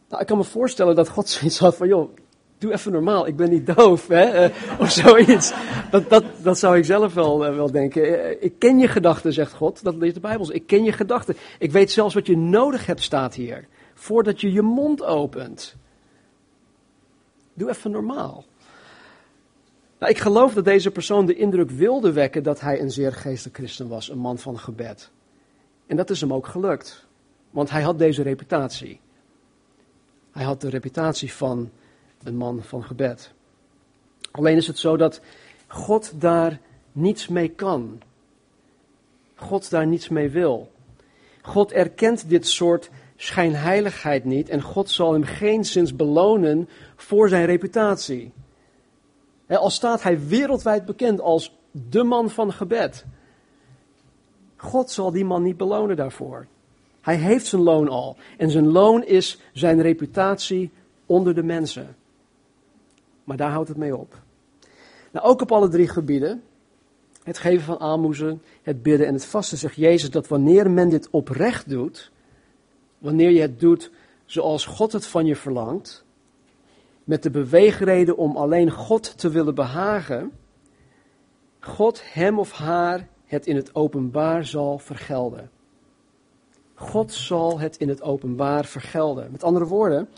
Nou, 0.09 0.21
ik 0.21 0.27
kan 0.27 0.37
me 0.37 0.45
voorstellen 0.45 0.95
dat 0.95 1.09
God 1.09 1.29
zoiets 1.29 1.59
had 1.59 1.77
van, 1.77 1.89
joh, 1.89 2.17
doe 2.59 2.73
even 2.73 2.93
normaal, 2.93 3.27
ik 3.27 3.37
ben 3.37 3.51
niet 3.51 3.67
doof, 3.77 4.09
hè, 4.09 4.25
eh, 4.25 4.81
of 4.81 4.91
zoiets. 4.91 5.53
Dat, 5.91 6.11
dat, 6.11 6.25
dat 6.43 6.59
zou 6.59 6.77
ik 6.77 6.85
zelf 6.85 7.15
wel, 7.15 7.47
uh, 7.47 7.55
wel 7.55 7.71
denken. 7.71 8.25
Eh, 8.25 8.45
ik 8.45 8.59
ken 8.59 8.79
je 8.79 8.89
gedachten, 8.89 9.33
zegt 9.33 9.53
God, 9.53 9.83
dat 9.83 9.95
leest 9.95 10.15
de 10.15 10.21
Bijbel. 10.21 10.55
Ik 10.55 10.67
ken 10.67 10.85
je 10.85 10.93
gedachten. 10.93 11.37
Ik 11.59 11.73
weet 11.73 11.91
zelfs 11.91 12.15
wat 12.15 12.27
je 12.27 12.37
nodig 12.37 12.87
hebt, 12.87 13.03
staat 13.03 13.35
hier, 13.35 13.67
voordat 13.95 14.41
je 14.41 14.53
je 14.53 14.63
mond 14.63 15.05
opent. 15.05 15.77
Doe 17.55 17.69
even 17.69 17.91
normaal. 17.91 18.45
Nou, 19.99 20.13
ik 20.13 20.19
geloof 20.19 20.55
dat 20.55 20.65
deze 20.65 20.91
persoon 20.91 21.27
de 21.27 21.35
indruk 21.35 21.71
wilde 21.71 22.13
wekken 22.13 22.43
dat 22.43 22.61
hij 22.61 22.81
een 22.81 22.91
zeer 22.91 23.13
geestelijk 23.13 23.57
christen 23.57 23.89
was, 23.89 24.11
een 24.11 24.19
man 24.19 24.39
van 24.39 24.59
gebed. 24.59 25.11
En 25.87 25.97
dat 25.97 26.11
is 26.11 26.21
hem 26.21 26.33
ook 26.33 26.47
gelukt, 26.47 27.07
want 27.51 27.71
hij 27.71 27.83
had 27.83 27.99
deze 27.99 28.23
reputatie. 28.23 29.01
Hij 30.31 30.45
had 30.45 30.61
de 30.61 30.69
reputatie 30.69 31.33
van 31.33 31.71
een 32.23 32.37
man 32.37 32.63
van 32.63 32.85
gebed. 32.85 33.33
Alleen 34.31 34.57
is 34.57 34.67
het 34.67 34.79
zo 34.79 34.97
dat 34.97 35.21
God 35.67 36.21
daar 36.21 36.61
niets 36.93 37.29
mee 37.29 37.49
kan. 37.49 38.01
God 39.35 39.71
daar 39.71 39.87
niets 39.87 40.09
mee 40.09 40.31
wil. 40.31 40.71
God 41.43 41.73
erkent 41.73 42.29
dit 42.29 42.47
soort 42.47 42.91
schijnheiligheid 43.17 44.25
niet 44.25 44.49
en 44.49 44.63
God 44.63 44.91
zal 44.91 45.13
hem 45.13 45.25
geen 45.25 45.65
zins 45.65 45.97
belonen 45.97 46.69
voor 46.97 47.29
zijn 47.29 47.47
reputatie. 47.47 48.33
Al 49.49 49.71
staat 49.71 50.03
hij 50.03 50.27
wereldwijd 50.27 50.85
bekend 50.85 51.21
als 51.21 51.57
de 51.71 52.05
man 52.05 52.31
van 52.31 52.53
gebed. 52.53 53.05
God 54.57 54.91
zal 54.91 55.11
die 55.11 55.25
man 55.25 55.43
niet 55.43 55.57
belonen 55.57 55.97
daarvoor. 55.97 56.47
Hij 57.01 57.17
heeft 57.17 57.47
zijn 57.47 57.63
loon 57.63 57.89
al. 57.89 58.17
En 58.37 58.51
zijn 58.51 58.67
loon 58.67 59.05
is 59.05 59.41
zijn 59.53 59.83
reputatie 59.83 60.71
onder 61.07 61.35
de 61.35 61.43
mensen. 61.43 61.97
Maar 63.27 63.37
daar 63.37 63.51
houdt 63.51 63.69
het 63.69 63.77
mee 63.77 63.97
op. 63.97 64.23
Nou, 65.13 65.27
ook 65.27 65.41
op 65.41 65.53
alle 65.53 65.69
drie 65.69 65.89
gebieden, 65.89 66.43
het 67.23 67.39
geven 67.39 67.65
van 67.65 67.81
aalmoezen, 67.81 68.43
het 68.63 68.83
bidden 68.83 69.07
en 69.07 69.15
het 69.15 69.25
vasten, 69.25 69.59
zegt 69.59 69.75
Jezus 69.75 70.11
dat 70.11 70.29
wanneer 70.29 70.71
men 70.71 70.89
dit 70.89 71.11
oprecht 71.11 71.69
doet, 71.69 72.11
wanneer 72.99 73.31
je 73.31 73.41
het 73.41 73.61
doet 73.61 73.91
zoals 74.25 74.67
God 74.67 74.93
het 74.93 75.07
van 75.07 75.27
je 75.27 75.37
verlangt, 75.37 76.05
met 77.05 77.23
de 77.23 77.31
beweegreden 77.31 78.17
om 78.17 78.37
alleen 78.37 78.71
God 78.71 79.19
te 79.19 79.29
willen 79.29 79.55
behagen, 79.55 80.33
God 81.61 82.03
hem 82.13 82.39
of 82.39 82.53
haar 82.53 83.09
het 83.25 83.47
in 83.47 83.57
het 83.57 83.75
openbaar 83.75 84.45
zal 84.45 84.79
vergelden. 84.79 85.51
God 86.75 87.13
zal 87.13 87.59
het 87.59 87.77
in 87.77 87.89
het 87.89 88.03
openbaar 88.03 88.65
vergelden. 88.65 89.31
Met 89.31 89.43
andere 89.43 89.67
woorden, 89.67 90.09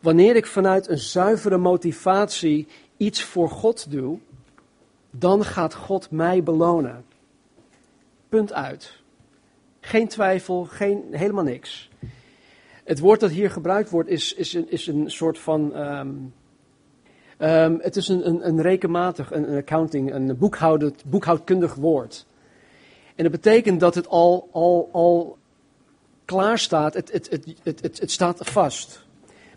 Wanneer 0.00 0.36
ik 0.36 0.46
vanuit 0.46 0.88
een 0.88 0.98
zuivere 0.98 1.56
motivatie 1.56 2.66
iets 2.96 3.22
voor 3.22 3.50
God 3.50 3.90
doe, 3.90 4.18
dan 5.10 5.44
gaat 5.44 5.74
God 5.74 6.10
mij 6.10 6.42
belonen. 6.42 7.04
Punt 8.28 8.52
uit. 8.52 8.92
Geen 9.80 10.08
twijfel, 10.08 10.64
geen, 10.64 11.04
helemaal 11.10 11.44
niks. 11.44 11.90
Het 12.84 12.98
woord 12.98 13.20
dat 13.20 13.30
hier 13.30 13.50
gebruikt 13.50 13.90
wordt 13.90 14.08
is, 14.08 14.34
is, 14.34 14.54
een, 14.54 14.70
is 14.70 14.86
een 14.86 15.10
soort 15.10 15.38
van. 15.38 15.76
Um, 15.76 16.34
um, 17.38 17.78
het 17.80 17.96
is 17.96 18.08
een, 18.08 18.26
een, 18.26 18.46
een 18.48 18.62
rekenmatig, 18.62 19.32
een, 19.32 19.56
accounting, 19.56 20.14
een 20.14 20.38
boekhoudkundig 21.04 21.74
woord. 21.74 22.26
En 23.14 23.22
dat 23.22 23.32
betekent 23.32 23.80
dat 23.80 23.94
het 23.94 24.08
al, 24.08 24.48
al, 24.52 24.88
al 24.92 25.38
klaar 26.24 26.58
staat, 26.58 26.94
het, 26.94 27.12
het, 27.12 27.30
het, 27.30 27.54
het, 27.62 27.80
het, 27.82 28.00
het 28.00 28.10
staat 28.10 28.48
vast. 28.48 29.06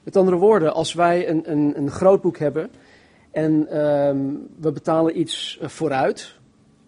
Met 0.03 0.15
andere 0.15 0.37
woorden, 0.37 0.73
als 0.73 0.93
wij 0.93 1.29
een, 1.29 1.51
een, 1.51 1.77
een 1.77 1.91
groot 1.91 2.21
boek 2.21 2.37
hebben 2.37 2.71
en 3.31 3.79
um, 3.79 4.47
we 4.59 4.71
betalen 4.71 5.19
iets 5.19 5.59
uh, 5.61 5.67
vooruit. 5.67 6.35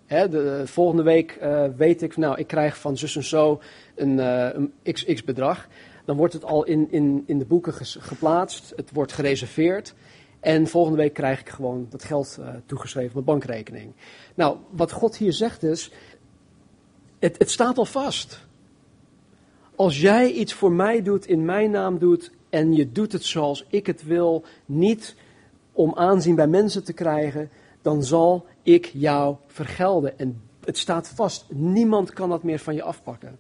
Hè, 0.05 0.29
de, 0.29 0.61
volgende 0.65 1.03
week 1.03 1.37
uh, 1.41 1.65
weet 1.77 2.01
ik, 2.01 2.17
nou, 2.17 2.37
ik 2.37 2.47
krijg 2.47 2.77
van 2.77 2.97
zus 2.97 3.15
en 3.15 3.23
zo 3.23 3.61
een, 3.95 4.17
uh, 4.17 4.49
een 4.53 4.93
x, 4.93 5.23
bedrag. 5.23 5.67
Dan 6.05 6.17
wordt 6.17 6.33
het 6.33 6.45
al 6.45 6.63
in, 6.63 6.87
in, 6.91 7.23
in 7.25 7.39
de 7.39 7.45
boeken 7.45 7.73
geplaatst, 7.83 8.73
het 8.75 8.91
wordt 8.91 9.11
gereserveerd. 9.11 9.93
En 10.39 10.67
volgende 10.67 10.97
week 10.97 11.13
krijg 11.13 11.39
ik 11.39 11.49
gewoon 11.49 11.87
dat 11.89 12.03
geld 12.03 12.39
toegeschreven 12.65 13.09
op 13.09 13.13
mijn 13.13 13.25
bankrekening. 13.25 13.93
Nou, 14.35 14.57
wat 14.69 14.91
God 14.91 15.17
hier 15.17 15.33
zegt 15.33 15.63
is, 15.63 15.91
het, 17.19 17.37
het 17.37 17.51
staat 17.51 17.77
al 17.77 17.85
vast. 17.85 18.45
Als 19.75 20.01
jij 20.01 20.31
iets 20.31 20.53
voor 20.53 20.71
mij 20.71 21.01
doet, 21.01 21.25
in 21.25 21.45
mijn 21.45 21.71
naam 21.71 21.97
doet, 21.97 22.31
en 22.53 22.73
je 22.73 22.91
doet 22.91 23.11
het 23.11 23.23
zoals 23.23 23.65
ik 23.69 23.87
het 23.87 24.03
wil, 24.03 24.43
niet 24.65 25.15
om 25.71 25.93
aanzien 25.95 26.35
bij 26.35 26.47
mensen 26.47 26.83
te 26.83 26.93
krijgen, 26.93 27.49
dan 27.81 28.03
zal 28.03 28.45
ik 28.63 28.85
jou 28.85 29.35
vergelden. 29.47 30.19
En 30.19 30.41
het 30.65 30.77
staat 30.77 31.07
vast. 31.07 31.45
Niemand 31.49 32.13
kan 32.13 32.29
dat 32.29 32.43
meer 32.43 32.59
van 32.59 32.75
je 32.75 32.83
afpakken. 32.83 33.39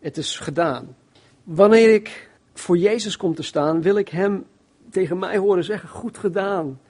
Het 0.00 0.16
is 0.16 0.38
gedaan. 0.38 0.96
Wanneer 1.42 1.94
ik 1.94 2.30
voor 2.54 2.78
Jezus 2.78 3.16
kom 3.16 3.34
te 3.34 3.42
staan, 3.42 3.82
wil 3.82 3.96
ik 3.96 4.08
Hem 4.08 4.46
tegen 4.90 5.18
mij 5.18 5.36
horen 5.36 5.64
zeggen: 5.64 5.88
Goed 5.88 6.18
gedaan, 6.18 6.80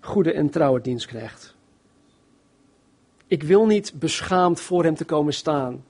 goede 0.00 0.32
en 0.32 0.50
trouwe 0.50 0.80
dienstknecht. 0.80 1.54
Ik 3.26 3.42
wil 3.42 3.66
niet 3.66 3.92
beschaamd 3.98 4.60
voor 4.60 4.84
Hem 4.84 4.94
te 4.94 5.04
komen 5.04 5.34
staan. 5.34 5.84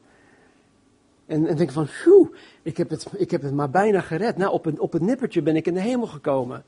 En, 1.26 1.46
en 1.46 1.56
denk 1.56 1.70
van, 1.70 1.86
phew, 1.86 2.26
ik 2.62 2.76
heb, 2.76 2.90
het, 2.90 3.06
ik 3.16 3.30
heb 3.30 3.42
het 3.42 3.54
maar 3.54 3.70
bijna 3.70 4.00
gered. 4.00 4.36
Nou, 4.36 4.52
op, 4.52 4.66
een, 4.66 4.80
op 4.80 4.92
het 4.92 5.02
nippertje 5.02 5.42
ben 5.42 5.56
ik 5.56 5.66
in 5.66 5.74
de 5.74 5.80
hemel 5.80 6.06
gekomen. 6.06 6.64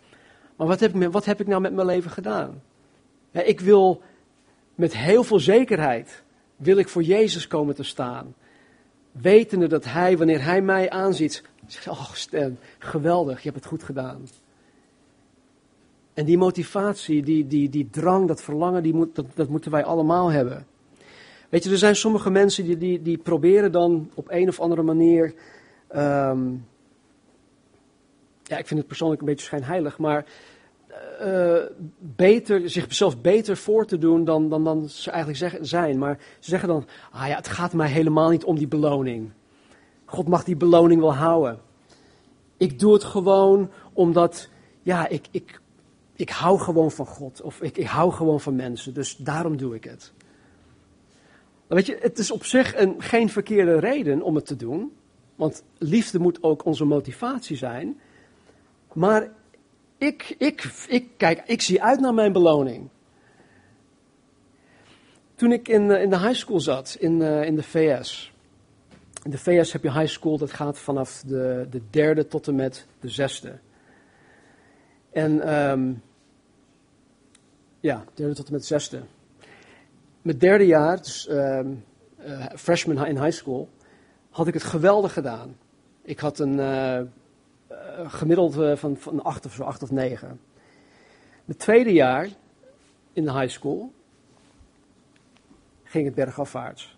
Maar 0.56 0.66
wat 0.66 0.80
heb 0.80 0.94
ik, 0.94 1.12
wat 1.12 1.24
heb 1.24 1.40
ik 1.40 1.46
nou 1.46 1.60
met 1.60 1.72
mijn 1.72 1.86
leven 1.86 2.10
gedaan? 2.10 2.62
Ik 3.32 3.60
wil 3.60 4.02
met 4.74 4.96
heel 4.96 5.24
veel 5.24 5.40
zekerheid, 5.40 6.22
wil 6.56 6.76
ik 6.76 6.88
voor 6.88 7.02
Jezus 7.02 7.46
komen 7.46 7.74
te 7.74 7.82
staan. 7.82 8.34
Wetende 9.12 9.66
dat 9.66 9.84
Hij, 9.84 10.18
wanneer 10.18 10.44
Hij 10.44 10.62
mij 10.62 10.90
aanziet, 10.90 11.42
zegt, 11.66 11.88
oh 11.88 12.12
Stan, 12.12 12.58
geweldig, 12.78 13.36
je 13.36 13.48
hebt 13.48 13.60
het 13.60 13.72
goed 13.72 13.82
gedaan. 13.82 14.28
En 16.14 16.24
die 16.24 16.38
motivatie, 16.38 17.22
die, 17.22 17.46
die, 17.46 17.68
die 17.68 17.88
drang, 17.90 18.28
dat 18.28 18.42
verlangen, 18.42 18.82
die 18.82 18.94
moet, 18.94 19.14
dat, 19.14 19.26
dat 19.34 19.48
moeten 19.48 19.70
wij 19.70 19.84
allemaal 19.84 20.28
hebben. 20.28 20.66
Weet 21.48 21.64
je, 21.64 21.70
er 21.70 21.78
zijn 21.78 21.96
sommige 21.96 22.30
mensen 22.30 22.64
die, 22.64 22.78
die, 22.78 23.02
die 23.02 23.18
proberen 23.18 23.72
dan 23.72 24.10
op 24.14 24.30
een 24.30 24.48
of 24.48 24.60
andere 24.60 24.82
manier. 24.82 25.34
Ehm, 25.88 26.50
ja, 28.42 28.58
ik 28.58 28.66
vind 28.66 28.78
het 28.78 28.86
persoonlijk 28.86 29.20
een 29.20 29.26
beetje 29.26 29.46
schijnheilig, 29.46 29.98
maar. 29.98 30.24
Uh, 31.22 31.62
beter, 31.98 32.70
zichzelf 32.70 33.20
beter 33.20 33.56
voor 33.56 33.86
te 33.86 33.98
doen 33.98 34.24
dan, 34.24 34.48
dan, 34.48 34.64
dan 34.64 34.88
ze 34.88 35.10
eigenlijk 35.10 35.38
zeggen, 35.38 35.66
zijn. 35.66 35.98
Maar 35.98 36.18
ze 36.38 36.50
zeggen 36.50 36.68
dan: 36.68 36.86
ah 37.10 37.28
ja, 37.28 37.36
het 37.36 37.48
gaat 37.48 37.72
mij 37.72 37.88
helemaal 37.88 38.30
niet 38.30 38.44
om 38.44 38.56
die 38.56 38.68
beloning. 38.68 39.30
God 40.04 40.28
mag 40.28 40.44
die 40.44 40.56
beloning 40.56 41.00
wel 41.00 41.14
houden. 41.14 41.60
Ik 42.56 42.78
doe 42.78 42.92
het 42.92 43.04
gewoon 43.04 43.70
omdat, 43.92 44.48
ja, 44.82 45.08
ik, 45.08 45.26
ik, 45.30 45.60
ik 46.14 46.30
hou 46.30 46.58
gewoon 46.58 46.90
van 46.90 47.06
God. 47.06 47.42
Of 47.42 47.60
ik, 47.62 47.76
ik 47.76 47.86
hou 47.86 48.12
gewoon 48.12 48.40
van 48.40 48.56
mensen, 48.56 48.94
dus 48.94 49.16
daarom 49.16 49.56
doe 49.56 49.74
ik 49.74 49.84
het. 49.84 50.12
Weet 51.68 51.86
je, 51.86 51.98
het 52.00 52.18
is 52.18 52.30
op 52.30 52.44
zich 52.44 52.76
een, 52.76 53.02
geen 53.02 53.28
verkeerde 53.28 53.78
reden 53.78 54.22
om 54.22 54.34
het 54.34 54.46
te 54.46 54.56
doen. 54.56 54.92
Want 55.34 55.62
liefde 55.78 56.18
moet 56.18 56.42
ook 56.42 56.64
onze 56.64 56.84
motivatie 56.84 57.56
zijn. 57.56 58.00
Maar 58.92 59.30
ik, 59.98 60.34
ik, 60.38 60.70
ik, 60.88 61.08
kijk, 61.16 61.42
ik 61.46 61.62
zie 61.62 61.82
uit 61.82 62.00
naar 62.00 62.14
mijn 62.14 62.32
beloning. 62.32 62.88
Toen 65.34 65.52
ik 65.52 65.68
in, 65.68 65.90
in 65.90 66.10
de 66.10 66.18
high 66.18 66.34
school 66.34 66.60
zat, 66.60 66.96
in, 67.00 67.20
uh, 67.20 67.44
in 67.44 67.54
de 67.54 67.62
VS. 67.62 68.32
In 69.22 69.30
de 69.30 69.38
VS 69.38 69.72
heb 69.72 69.82
je 69.82 69.92
high 69.92 70.12
school, 70.12 70.38
dat 70.38 70.52
gaat 70.52 70.78
vanaf 70.78 71.22
de, 71.26 71.66
de 71.70 71.82
derde 71.90 72.26
tot 72.26 72.48
en 72.48 72.54
met 72.54 72.86
de 73.00 73.08
zesde. 73.08 73.58
En 75.10 75.58
um, 75.70 76.02
ja, 77.80 78.04
derde 78.14 78.34
tot 78.34 78.46
en 78.46 78.52
met 78.52 78.66
zesde 78.66 79.02
mijn 80.28 80.40
derde 80.40 80.66
jaar, 80.66 80.96
dus 80.96 81.28
uh, 81.30 81.60
uh, 82.26 82.46
freshman 82.56 83.06
in 83.06 83.22
high 83.22 83.36
school, 83.36 83.68
had 84.30 84.46
ik 84.46 84.54
het 84.54 84.62
geweldig 84.62 85.12
gedaan. 85.12 85.56
Ik 86.02 86.18
had 86.18 86.38
een 86.38 86.58
uh, 86.58 87.00
gemiddeld 88.06 88.54
van, 88.78 88.96
van 88.96 89.22
8 89.22 89.46
of 89.46 89.52
zo, 89.52 89.62
8 89.62 89.82
of 89.82 89.90
9. 89.90 90.40
Mijn 91.44 91.58
tweede 91.58 91.92
jaar 91.92 92.28
in 93.12 93.24
de 93.24 93.32
high 93.32 93.48
school 93.48 93.92
ging 95.84 96.04
het 96.04 96.14
bergafwaarts. 96.14 96.96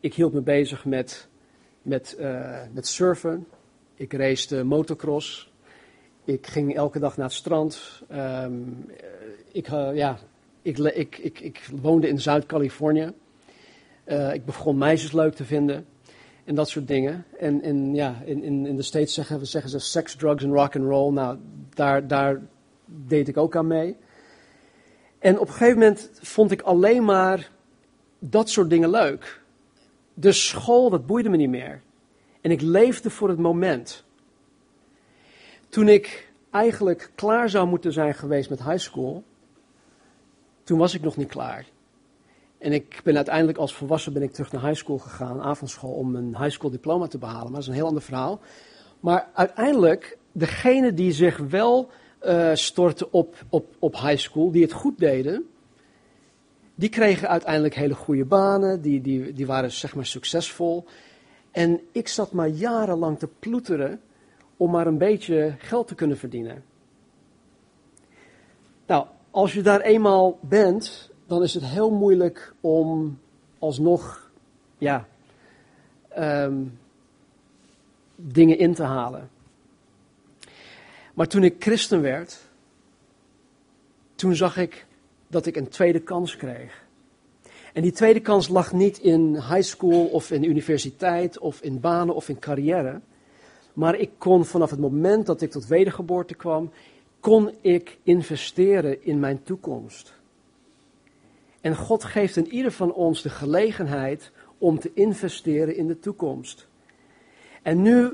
Ik 0.00 0.14
hield 0.14 0.32
me 0.32 0.40
bezig 0.40 0.84
met, 0.84 1.28
met, 1.82 2.16
met 2.72 2.86
surfen. 2.86 3.46
Ik 3.94 4.12
race 4.12 4.64
motocross. 4.64 5.52
Ik 6.24 6.46
ging 6.46 6.76
elke 6.76 6.98
dag 6.98 7.16
naar 7.16 7.26
het 7.26 7.34
strand. 7.34 8.02
Um, 8.10 8.90
ik, 9.52 9.66
ja, 9.94 10.18
ik, 10.62 10.78
ik, 10.78 11.18
ik, 11.18 11.40
ik 11.40 11.68
woonde 11.80 12.08
in 12.08 12.20
Zuid-Californië. 12.20 13.12
Uh, 14.06 14.34
ik 14.34 14.44
begon 14.44 14.78
meisjes 14.78 15.12
leuk 15.12 15.34
te 15.34 15.44
vinden. 15.44 15.86
En 16.44 16.54
dat 16.54 16.68
soort 16.68 16.88
dingen. 16.88 17.24
En, 17.38 17.62
en 17.62 17.94
ja, 17.94 18.22
in, 18.24 18.42
in, 18.42 18.66
in 18.66 18.76
de 18.76 18.82
States 18.82 19.14
zeggen, 19.14 19.46
zeggen 19.46 19.70
ze 19.70 19.78
sex, 19.78 20.14
drugs 20.14 20.44
en 20.44 20.52
rock 20.52 20.76
and 20.76 20.84
roll. 20.84 21.12
Nou, 21.12 21.38
daar, 21.74 22.06
daar 22.06 22.40
deed 22.84 23.28
ik 23.28 23.36
ook 23.36 23.56
aan 23.56 23.66
mee. 23.66 23.96
En 25.18 25.38
op 25.38 25.46
een 25.46 25.52
gegeven 25.52 25.78
moment 25.78 26.10
vond 26.20 26.50
ik 26.50 26.62
alleen 26.62 27.04
maar 27.04 27.50
dat 28.18 28.50
soort 28.50 28.70
dingen 28.70 28.90
leuk. 28.90 29.40
De 30.14 30.32
school, 30.32 30.90
dat 30.90 31.06
boeide 31.06 31.28
me 31.28 31.36
niet 31.36 31.48
meer. 31.48 31.82
En 32.40 32.50
ik 32.50 32.60
leefde 32.60 33.10
voor 33.10 33.28
het 33.28 33.38
moment. 33.38 34.04
Toen 35.68 35.88
ik 35.88 36.32
eigenlijk 36.50 37.10
klaar 37.14 37.50
zou 37.50 37.68
moeten 37.68 37.92
zijn 37.92 38.14
geweest 38.14 38.50
met 38.50 38.64
high 38.64 38.78
school, 38.78 39.24
toen 40.64 40.78
was 40.78 40.94
ik 40.94 41.02
nog 41.02 41.16
niet 41.16 41.28
klaar. 41.28 41.66
En 42.58 42.72
ik 42.72 43.00
ben 43.04 43.16
uiteindelijk 43.16 43.58
als 43.58 43.74
volwassen 43.74 44.12
ben 44.12 44.22
ik 44.22 44.32
terug 44.32 44.52
naar 44.52 44.62
high 44.62 44.76
school 44.76 44.98
gegaan, 44.98 45.40
avondschool, 45.40 45.92
om 45.92 46.14
een 46.14 46.36
high 46.36 46.50
school 46.50 46.70
diploma 46.70 47.06
te 47.06 47.18
behalen. 47.18 47.44
Maar 47.44 47.52
dat 47.52 47.60
is 47.60 47.66
een 47.66 47.74
heel 47.74 47.86
ander 47.86 48.02
verhaal. 48.02 48.40
Maar 49.00 49.28
uiteindelijk, 49.32 50.18
degene 50.32 50.94
die 50.94 51.12
zich 51.12 51.36
wel 51.36 51.90
uh, 52.24 52.50
stortten 52.54 53.12
op, 53.12 53.44
op, 53.48 53.74
op 53.78 53.96
high 53.96 54.16
school, 54.16 54.50
die 54.50 54.62
het 54.62 54.72
goed 54.72 54.98
deden, 54.98 55.46
die 56.74 56.88
kregen 56.88 57.28
uiteindelijk 57.28 57.74
hele 57.74 57.94
goede 57.94 58.24
banen, 58.24 58.82
die, 58.82 59.00
die, 59.00 59.32
die 59.32 59.46
waren 59.46 59.72
zeg 59.72 59.94
maar 59.94 60.06
succesvol. 60.06 60.84
En 61.50 61.80
ik 61.92 62.08
zat 62.08 62.32
maar 62.32 62.48
jarenlang 62.48 63.18
te 63.18 63.28
ploeteren 63.38 64.00
om 64.56 64.70
maar 64.70 64.86
een 64.86 64.98
beetje 64.98 65.54
geld 65.58 65.88
te 65.88 65.94
kunnen 65.94 66.18
verdienen. 66.18 66.64
Als 69.32 69.52
je 69.52 69.62
daar 69.62 69.80
eenmaal 69.80 70.38
bent, 70.40 71.10
dan 71.26 71.42
is 71.42 71.54
het 71.54 71.64
heel 71.64 71.90
moeilijk 71.90 72.54
om 72.60 73.18
alsnog 73.58 74.30
ja, 74.78 75.08
um, 76.18 76.78
dingen 78.16 78.58
in 78.58 78.74
te 78.74 78.82
halen. 78.82 79.30
Maar 81.14 81.26
toen 81.26 81.44
ik 81.44 81.56
christen 81.58 82.00
werd, 82.00 82.40
toen 84.14 84.34
zag 84.34 84.56
ik 84.56 84.86
dat 85.26 85.46
ik 85.46 85.56
een 85.56 85.68
tweede 85.68 86.00
kans 86.00 86.36
kreeg. 86.36 86.84
En 87.72 87.82
die 87.82 87.92
tweede 87.92 88.20
kans 88.20 88.48
lag 88.48 88.72
niet 88.72 88.98
in 88.98 89.34
high 89.34 89.62
school 89.62 90.06
of 90.06 90.30
in 90.30 90.44
universiteit 90.44 91.38
of 91.38 91.60
in 91.60 91.80
banen 91.80 92.14
of 92.14 92.28
in 92.28 92.38
carrière. 92.38 93.00
Maar 93.72 93.94
ik 93.94 94.10
kon 94.18 94.44
vanaf 94.44 94.70
het 94.70 94.80
moment 94.80 95.26
dat 95.26 95.42
ik 95.42 95.50
tot 95.50 95.66
wedergeboorte 95.66 96.34
kwam, 96.34 96.70
kon 97.22 97.50
ik 97.60 97.98
investeren 98.02 99.04
in 99.04 99.20
mijn 99.20 99.42
toekomst. 99.42 100.14
En 101.60 101.76
God 101.76 102.04
geeft 102.04 102.36
in 102.36 102.52
ieder 102.52 102.72
van 102.72 102.92
ons 102.92 103.22
de 103.22 103.30
gelegenheid 103.30 104.30
om 104.58 104.78
te 104.78 104.90
investeren 104.94 105.76
in 105.76 105.86
de 105.86 105.98
toekomst. 105.98 106.66
En 107.62 107.82
nu 107.82 108.10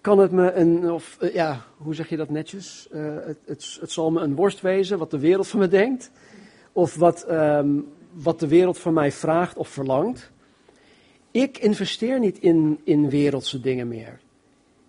kan 0.00 0.18
het 0.18 0.30
me 0.30 0.52
een, 0.52 0.92
of 0.92 1.16
eh, 1.20 1.34
ja, 1.34 1.64
hoe 1.76 1.94
zeg 1.94 2.08
je 2.08 2.16
dat 2.16 2.30
netjes? 2.30 2.88
Uh, 2.92 3.14
het, 3.14 3.38
het, 3.44 3.78
het, 3.80 3.90
zal 3.90 4.10
me 4.10 4.20
een 4.20 4.34
worst 4.34 4.60
wezen 4.60 4.98
wat 4.98 5.10
de 5.10 5.18
wereld 5.18 5.46
van 5.46 5.60
me 5.60 5.68
denkt. 5.68 6.10
Of 6.72 6.94
wat, 6.94 7.30
um, 7.30 7.88
wat 8.12 8.40
de 8.40 8.48
wereld 8.48 8.78
van 8.78 8.92
mij 8.92 9.12
vraagt 9.12 9.56
of 9.56 9.68
verlangt. 9.68 10.30
Ik 11.30 11.58
investeer 11.58 12.18
niet 12.18 12.38
in, 12.38 12.80
in 12.84 13.10
wereldse 13.10 13.60
dingen 13.60 13.88
meer. 13.88 14.20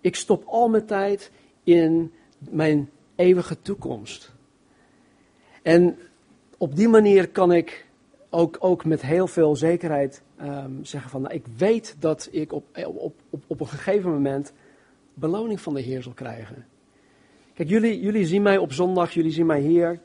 Ik 0.00 0.16
stop 0.16 0.44
al 0.46 0.68
mijn 0.68 0.86
tijd 0.86 1.30
in 1.64 2.12
mijn 2.38 2.90
eeuwige 3.16 3.62
toekomst. 3.62 4.34
En 5.62 5.98
op 6.56 6.76
die 6.76 6.88
manier 6.88 7.28
kan 7.28 7.52
ik 7.52 7.86
ook, 8.30 8.56
ook 8.60 8.84
met 8.84 9.02
heel 9.02 9.26
veel 9.26 9.56
zekerheid 9.56 10.22
um, 10.42 10.84
zeggen 10.84 11.10
van, 11.10 11.22
nou, 11.22 11.34
ik 11.34 11.44
weet 11.56 11.96
dat 11.98 12.28
ik 12.30 12.52
op, 12.52 12.64
op, 12.84 13.14
op, 13.30 13.44
op 13.46 13.60
een 13.60 13.66
gegeven 13.66 14.10
moment 14.10 14.52
beloning 15.14 15.60
van 15.60 15.74
de 15.74 15.80
Heer 15.80 16.02
zal 16.02 16.12
krijgen. 16.12 16.66
Kijk, 17.54 17.68
jullie, 17.68 18.00
jullie 18.00 18.26
zien 18.26 18.42
mij 18.42 18.58
op 18.58 18.72
zondag, 18.72 19.12
jullie 19.12 19.30
zien 19.30 19.46
mij 19.46 19.60
hier. 19.60 20.00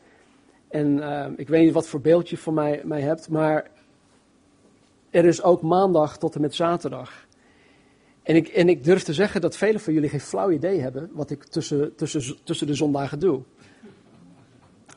En 0.68 0.98
uh, 0.98 1.26
ik 1.36 1.48
weet 1.48 1.64
niet 1.64 1.74
wat 1.74 1.88
voor 1.88 2.02
beeld 2.02 2.30
je 2.30 2.38
van 2.38 2.54
mij, 2.54 2.82
mij 2.84 3.02
hebt, 3.02 3.30
maar 3.30 3.70
er 5.10 5.26
is 5.26 5.44
ook 5.44 5.62
maandag 5.62 6.18
tot 6.18 6.36
en 6.36 6.42
met 6.42 6.56
zaterdag. 6.56 7.28
En 8.24 8.36
ik, 8.36 8.48
en 8.48 8.70
ik 8.70 8.84
durf 8.84 9.04
te 9.04 9.14
zeggen 9.14 9.42
dat 9.42 9.58
velen 9.58 9.82
van 9.82 9.94
jullie 9.94 10.10
geen 10.10 10.20
flauw 10.20 10.52
idee 10.52 10.80
hebben 10.80 11.10
wat 11.14 11.30
ik 11.30 11.44
tussen, 11.44 11.96
tussen, 11.96 12.44
tussen 12.44 12.68
de 12.68 12.74
zondagen 12.74 13.20
doe. 13.20 13.42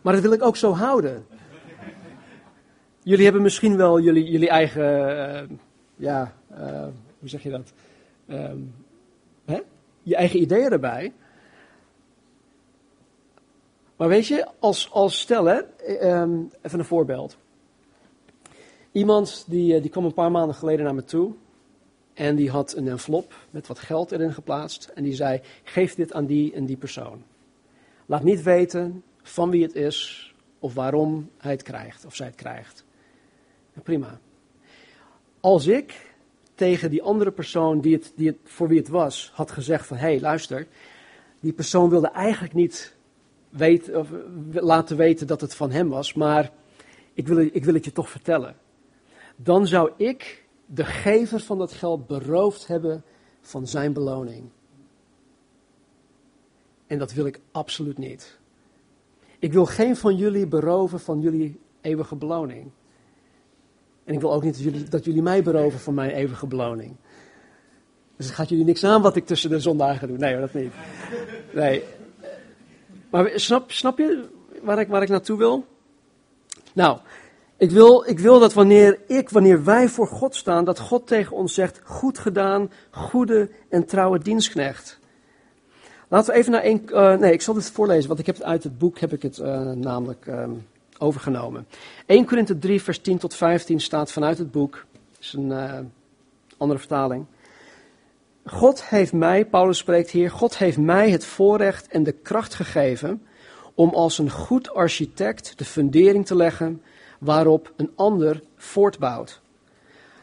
Maar 0.03 0.13
dat 0.13 0.23
wil 0.23 0.33
ik 0.33 0.43
ook 0.43 0.57
zo 0.57 0.73
houden. 0.73 1.27
Jullie 3.03 3.25
hebben 3.25 3.43
misschien 3.43 3.77
wel 3.77 4.01
jullie, 4.01 4.25
jullie 4.25 4.49
eigen 4.49 5.09
uh, 5.43 5.57
ja, 5.97 6.35
uh, 6.53 6.87
hoe 7.19 7.29
zeg 7.29 7.43
je 7.43 7.51
dat? 7.51 7.73
Um, 8.29 8.75
hè? 9.45 9.61
Je 10.03 10.17
eigen 10.17 10.41
ideeën 10.41 10.71
erbij. 10.71 11.13
Maar 13.97 14.09
weet 14.09 14.27
je, 14.27 14.49
als, 14.59 14.91
als 14.93 15.21
stel, 15.21 15.45
hè, 15.45 15.61
um, 16.21 16.51
even 16.63 16.79
een 16.79 16.85
voorbeeld. 16.85 17.37
Iemand 18.93 19.45
die, 19.49 19.81
die 19.81 19.91
kwam 19.91 20.05
een 20.05 20.15
paar 20.15 20.31
maanden 20.31 20.57
geleden 20.57 20.85
naar 20.85 20.95
me 20.95 21.05
toe. 21.05 21.35
En 22.15 22.37
die 22.37 22.51
had 22.51 22.77
een 22.77 22.89
envelop 22.89 23.35
met 23.51 23.67
wat 23.67 23.79
geld 23.79 24.13
erin 24.13 24.35
geplaatst. 24.35 24.91
En 24.95 25.03
die 25.03 25.15
zei: 25.15 25.41
geef 25.63 25.95
dit 25.95 26.13
aan 26.13 26.27
die 26.27 26.53
en 26.53 26.67
die 26.67 26.77
persoon. 26.77 27.23
Laat 28.07 28.23
niet 28.23 28.43
weten 28.43 29.03
van 29.23 29.51
wie 29.51 29.63
het 29.63 29.75
is 29.75 30.29
of 30.59 30.75
waarom 30.75 31.31
hij 31.39 31.53
het 31.53 31.63
krijgt 31.63 32.05
of 32.05 32.15
zij 32.15 32.27
het 32.27 32.35
krijgt. 32.35 32.85
prima. 33.83 34.19
Als 35.41 35.67
ik 35.67 36.15
tegen 36.55 36.91
die 36.91 37.03
andere 37.03 37.31
persoon 37.31 37.81
die 37.81 37.95
het, 37.95 38.13
die 38.17 38.27
het, 38.27 38.37
voor 38.45 38.69
wie 38.69 38.79
het 38.79 38.89
was 38.89 39.31
had 39.35 39.51
gezegd 39.51 39.87
van 39.87 39.97
hé 39.97 40.07
hey, 40.07 40.21
luister, 40.21 40.67
die 41.41 41.53
persoon 41.53 41.91
wilde 41.91 42.11
eigenlijk 42.11 42.55
niet 42.55 42.95
of, 43.93 44.09
laten 44.53 44.97
weten 44.97 45.27
dat 45.27 45.41
het 45.41 45.55
van 45.55 45.71
hem 45.71 45.89
was, 45.89 46.15
maar 46.15 46.51
ik 47.15 47.29
wil, 47.29 47.39
ik 47.39 47.65
wil 47.65 47.75
het 47.75 47.85
je 47.85 47.93
toch 47.93 48.11
vertellen. 48.11 48.57
Dan 49.37 49.67
zou 49.67 49.91
ik 49.97 50.44
de 50.67 50.85
gever 50.85 51.41
van 51.41 51.59
dat 51.59 51.73
geld 51.73 52.07
beroofd 52.07 52.67
hebben 52.67 53.05
van 53.41 53.67
zijn 53.67 53.93
beloning. 53.93 54.49
En 56.87 56.99
dat 56.99 57.13
wil 57.13 57.27
ik 57.27 57.41
absoluut 57.53 57.99
niet. 57.99 58.39
Ik 59.39 59.53
wil 59.53 59.67
geen 59.67 59.97
van 59.97 60.17
jullie 60.17 60.47
beroven 60.47 61.01
van 61.01 61.21
jullie 61.21 61.61
eeuwige 61.81 62.17
beloning. 62.17 62.71
En 64.05 64.15
ik 64.15 64.21
wil 64.21 64.33
ook 64.33 64.43
niet 64.43 64.55
dat 64.55 64.63
jullie, 64.63 64.89
dat 64.89 65.05
jullie 65.05 65.23
mij 65.23 65.43
beroven 65.43 65.81
van 65.81 65.95
mijn 65.95 66.11
eeuwige 66.11 66.47
beloning. 66.47 66.97
Dus 68.17 68.27
het 68.27 68.35
gaat 68.35 68.49
jullie 68.49 68.65
niks 68.65 68.85
aan 68.85 69.03
wat 69.03 69.17
ik 69.17 69.27
tussen 69.27 69.51
de 69.51 69.61
zondagen 69.61 70.09
doe. 70.09 70.17
Nee, 70.17 70.41
dat 70.41 70.53
niet. 70.53 70.73
Nee. 71.53 71.83
Maar 73.11 73.31
snap, 73.35 73.73
snap 73.73 73.99
je 73.99 74.29
waar 74.63 74.79
ik, 74.79 74.89
waar 74.89 75.03
ik 75.03 75.09
naartoe 75.09 75.39
wil? 75.39 75.67
Nou, 76.73 76.99
ik 77.57 77.71
wil, 77.71 78.05
ik 78.07 78.19
wil 78.19 78.39
dat 78.39 78.53
wanneer 78.53 79.01
ik, 79.07 79.31
wanneer 79.31 79.65
wij 79.65 79.89
voor 79.89 80.07
God 80.07 80.35
staan, 80.35 80.65
dat 80.65 80.79
God 80.79 81.07
tegen 81.07 81.37
ons 81.37 81.55
zegt, 81.55 81.81
goed 81.85 82.19
gedaan, 82.19 82.71
goede 82.91 83.51
en 83.69 83.85
trouwe 83.87 84.19
dienstknecht. 84.19 84.99
Laten 86.09 86.33
we 86.33 86.39
even 86.39 86.53
naar 86.53 86.63
één. 86.63 86.83
Uh, 86.89 87.15
nee, 87.15 87.33
ik 87.33 87.43
zal 87.43 87.55
dit 87.55 87.71
voorlezen, 87.71 88.09
want 88.09 88.21
ik 88.21 88.27
heb 88.27 88.35
het 88.35 88.45
uit 88.45 88.65
het 88.65 88.79
boek 88.79 88.99
heb 88.99 89.13
ik 89.13 89.23
het 89.23 89.39
uh, 89.39 89.71
namelijk 89.71 90.27
um, 90.27 90.67
overgenomen. 90.99 91.67
1 92.07 92.25
Korinthe 92.25 92.59
3, 92.59 92.83
vers 92.83 92.99
10 92.99 93.19
tot 93.19 93.35
15 93.35 93.81
staat 93.81 94.13
vanuit 94.13 94.39
het 94.39 94.51
boek. 94.51 94.85
Is 95.21 95.33
een 95.33 95.51
uh, 95.51 95.79
andere 96.57 96.79
vertaling. 96.79 97.27
God 98.45 98.85
heeft 98.85 99.13
mij, 99.13 99.47
Paulus 99.47 99.79
spreekt 99.79 100.11
hier, 100.11 100.31
God 100.31 100.59
heeft 100.59 100.79
mij 100.79 101.11
het 101.11 101.25
voorrecht 101.25 101.89
en 101.89 102.03
de 102.03 102.13
kracht 102.13 102.55
gegeven 102.55 103.23
om 103.75 103.91
als 103.91 104.19
een 104.19 104.31
goed 104.31 104.75
architect 104.75 105.59
de 105.59 105.65
fundering 105.65 106.27
te 106.27 106.37
leggen 106.37 106.83
waarop 107.21 107.73
een 107.77 107.91
ander 107.95 108.43
voortbouwt. 108.57 109.41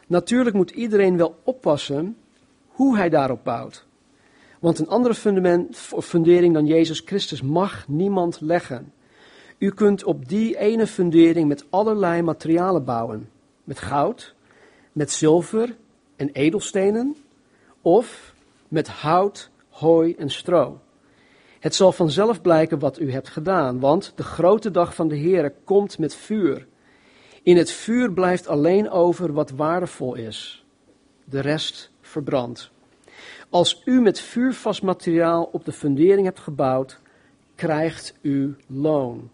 Natuurlijk 0.06 0.56
moet 0.56 0.70
iedereen 0.70 1.16
wel 1.16 1.36
oppassen 1.44 2.16
hoe 2.68 2.96
hij 2.96 3.08
daarop 3.08 3.44
bouwt. 3.44 3.86
Want 4.58 4.78
een 4.78 4.88
andere 4.88 5.14
fundament, 5.14 5.76
fundering 5.98 6.54
dan 6.54 6.66
Jezus 6.66 7.02
Christus 7.04 7.42
mag 7.42 7.88
niemand 7.88 8.40
leggen. 8.40 8.92
U 9.58 9.70
kunt 9.70 10.04
op 10.04 10.28
die 10.28 10.58
ene 10.58 10.86
fundering 10.86 11.48
met 11.48 11.64
allerlei 11.70 12.22
materialen 12.22 12.84
bouwen. 12.84 13.28
Met 13.64 13.78
goud, 13.78 14.34
met 14.92 15.10
zilver 15.10 15.76
en 16.16 16.30
edelstenen. 16.32 17.16
Of 17.82 18.34
met 18.68 18.88
hout, 18.88 19.50
hooi 19.68 20.14
en 20.14 20.30
stro. 20.30 20.80
Het 21.60 21.74
zal 21.74 21.92
vanzelf 21.92 22.42
blijken 22.42 22.78
wat 22.78 23.00
u 23.00 23.12
hebt 23.12 23.28
gedaan, 23.28 23.80
want 23.80 24.12
de 24.16 24.22
grote 24.22 24.70
dag 24.70 24.94
van 24.94 25.08
de 25.08 25.16
Heer 25.16 25.52
komt 25.64 25.98
met 25.98 26.14
vuur. 26.14 26.66
In 27.42 27.56
het 27.56 27.70
vuur 27.70 28.12
blijft 28.12 28.46
alleen 28.46 28.90
over 28.90 29.32
wat 29.32 29.50
waardevol 29.50 30.14
is. 30.14 30.64
De 31.24 31.40
rest 31.40 31.90
verbrandt. 32.00 32.70
Als 33.50 33.82
u 33.84 34.00
met 34.00 34.20
vuurvast 34.20 34.82
materiaal 34.82 35.48
op 35.52 35.64
de 35.64 35.72
fundering 35.72 36.24
hebt 36.24 36.40
gebouwd, 36.40 37.00
krijgt 37.54 38.14
u 38.20 38.56
loon. 38.66 39.30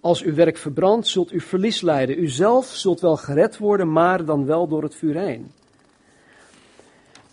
Als 0.00 0.22
uw 0.22 0.34
werk 0.34 0.56
verbrandt, 0.56 1.06
zult 1.06 1.32
u 1.32 1.40
verlies 1.40 1.80
lijden. 1.80 2.18
U 2.18 2.28
zelf 2.28 2.66
zult 2.66 3.00
wel 3.00 3.16
gered 3.16 3.58
worden, 3.58 3.92
maar 3.92 4.24
dan 4.24 4.46
wel 4.46 4.68
door 4.68 4.82
het 4.82 4.94
vuur 4.94 5.16
heen. 5.16 5.50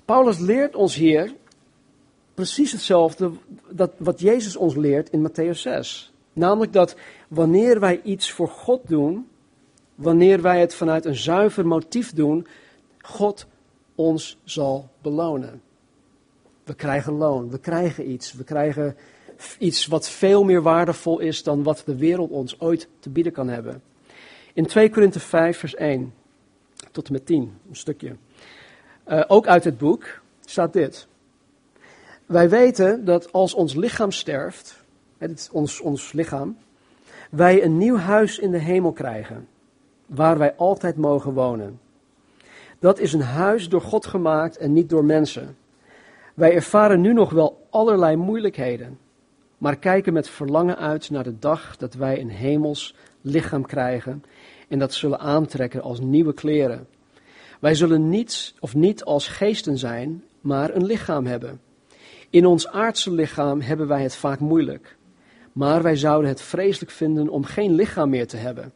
Paulus 0.05 0.39
leert 0.39 0.75
ons 0.75 0.95
hier 0.95 1.33
precies 2.33 2.71
hetzelfde 2.71 3.31
dat 3.69 3.91
wat 3.97 4.19
Jezus 4.19 4.55
ons 4.55 4.75
leert 4.75 5.09
in 5.09 5.29
Matthäus 5.29 5.59
6. 5.59 6.13
Namelijk 6.33 6.73
dat 6.73 6.95
wanneer 7.27 7.79
wij 7.79 8.01
iets 8.03 8.31
voor 8.31 8.47
God 8.47 8.87
doen, 8.87 9.27
wanneer 9.95 10.41
wij 10.41 10.59
het 10.59 10.75
vanuit 10.75 11.05
een 11.05 11.15
zuiver 11.15 11.67
motief 11.67 12.13
doen, 12.13 12.47
God 13.01 13.45
ons 13.95 14.37
zal 14.43 14.89
belonen. 15.01 15.61
We 16.63 16.73
krijgen 16.73 17.13
loon, 17.13 17.49
we 17.49 17.59
krijgen 17.59 18.11
iets, 18.11 18.33
we 18.33 18.43
krijgen 18.43 18.95
iets 19.59 19.85
wat 19.85 20.09
veel 20.09 20.43
meer 20.43 20.61
waardevol 20.61 21.19
is 21.19 21.43
dan 21.43 21.63
wat 21.63 21.83
de 21.85 21.95
wereld 21.95 22.29
ons 22.29 22.59
ooit 22.59 22.87
te 22.99 23.09
bieden 23.09 23.31
kan 23.31 23.47
hebben. 23.47 23.81
In 24.53 24.65
2 24.65 24.89
Korinthe 24.89 25.19
5, 25.19 25.57
vers 25.57 25.75
1 25.75 26.13
tot 26.91 27.07
en 27.07 27.13
met 27.13 27.25
10, 27.25 27.57
een 27.69 27.75
stukje. 27.75 28.15
Uh, 29.07 29.23
ook 29.27 29.47
uit 29.47 29.63
het 29.63 29.77
boek 29.77 30.21
staat 30.45 30.73
dit. 30.73 31.07
Wij 32.25 32.49
weten 32.49 33.05
dat 33.05 33.31
als 33.31 33.53
ons 33.53 33.73
lichaam 33.73 34.11
sterft, 34.11 34.83
ons, 35.51 35.79
ons 35.79 36.11
lichaam, 36.11 36.57
wij 37.29 37.63
een 37.63 37.77
nieuw 37.77 37.97
huis 37.97 38.39
in 38.39 38.51
de 38.51 38.57
hemel 38.57 38.91
krijgen, 38.91 39.47
waar 40.05 40.37
wij 40.37 40.55
altijd 40.55 40.97
mogen 40.97 41.33
wonen. 41.33 41.79
Dat 42.79 42.99
is 42.99 43.13
een 43.13 43.21
huis 43.21 43.69
door 43.69 43.81
God 43.81 44.05
gemaakt 44.05 44.57
en 44.57 44.73
niet 44.73 44.89
door 44.89 45.05
mensen. 45.05 45.57
Wij 46.33 46.53
ervaren 46.53 47.01
nu 47.01 47.13
nog 47.13 47.31
wel 47.31 47.67
allerlei 47.69 48.15
moeilijkheden, 48.15 48.97
maar 49.57 49.77
kijken 49.77 50.13
met 50.13 50.29
verlangen 50.29 50.77
uit 50.77 51.09
naar 51.09 51.23
de 51.23 51.39
dag 51.39 51.77
dat 51.77 51.93
wij 51.93 52.21
een 52.21 52.29
hemels 52.29 52.95
lichaam 53.21 53.65
krijgen 53.65 54.23
en 54.67 54.79
dat 54.79 54.93
zullen 54.93 55.19
aantrekken 55.19 55.81
als 55.81 55.99
nieuwe 55.99 56.33
kleren. 56.33 56.87
Wij 57.59 57.75
zullen 57.75 58.09
niet 58.09 58.53
of 58.59 58.75
niet 58.75 59.03
als 59.03 59.27
geesten 59.27 59.77
zijn, 59.77 60.23
maar 60.41 60.75
een 60.75 60.85
lichaam 60.85 61.25
hebben. 61.25 61.61
In 62.29 62.45
ons 62.45 62.67
aardse 62.67 63.11
lichaam 63.11 63.61
hebben 63.61 63.87
wij 63.87 64.03
het 64.03 64.15
vaak 64.15 64.39
moeilijk, 64.39 64.97
maar 65.51 65.81
wij 65.81 65.95
zouden 65.95 66.29
het 66.29 66.41
vreselijk 66.41 66.91
vinden 66.91 67.29
om 67.29 67.43
geen 67.43 67.75
lichaam 67.75 68.09
meer 68.09 68.27
te 68.27 68.37
hebben. 68.37 68.71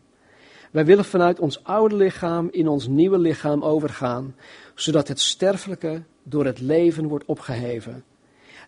Wij 0.72 0.86
willen 0.86 1.06
vanuit 1.06 1.40
ons 1.40 1.64
oude 1.64 1.96
lichaam 1.96 2.48
in 2.52 2.68
ons 2.68 2.88
nieuwe 2.88 3.18
lichaam 3.18 3.64
overgaan, 3.64 4.36
zodat 4.76 5.08
het 5.08 5.20
sterfelijke 5.20 6.04
door 6.24 6.46
het 6.46 6.60
leven 6.60 7.08
wordt 7.08 7.26
opgeheven. 7.26 8.04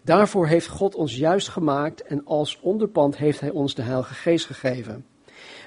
Daarvoor 0.03 0.47
heeft 0.47 0.67
God 0.67 0.95
ons 0.95 1.15
juist 1.15 1.47
gemaakt 1.47 2.03
en 2.03 2.25
als 2.25 2.59
onderpand 2.61 3.17
heeft 3.17 3.39
Hij 3.39 3.49
ons 3.49 3.75
de 3.75 3.81
Heilige 3.81 4.13
Geest 4.13 4.45
gegeven. 4.45 5.05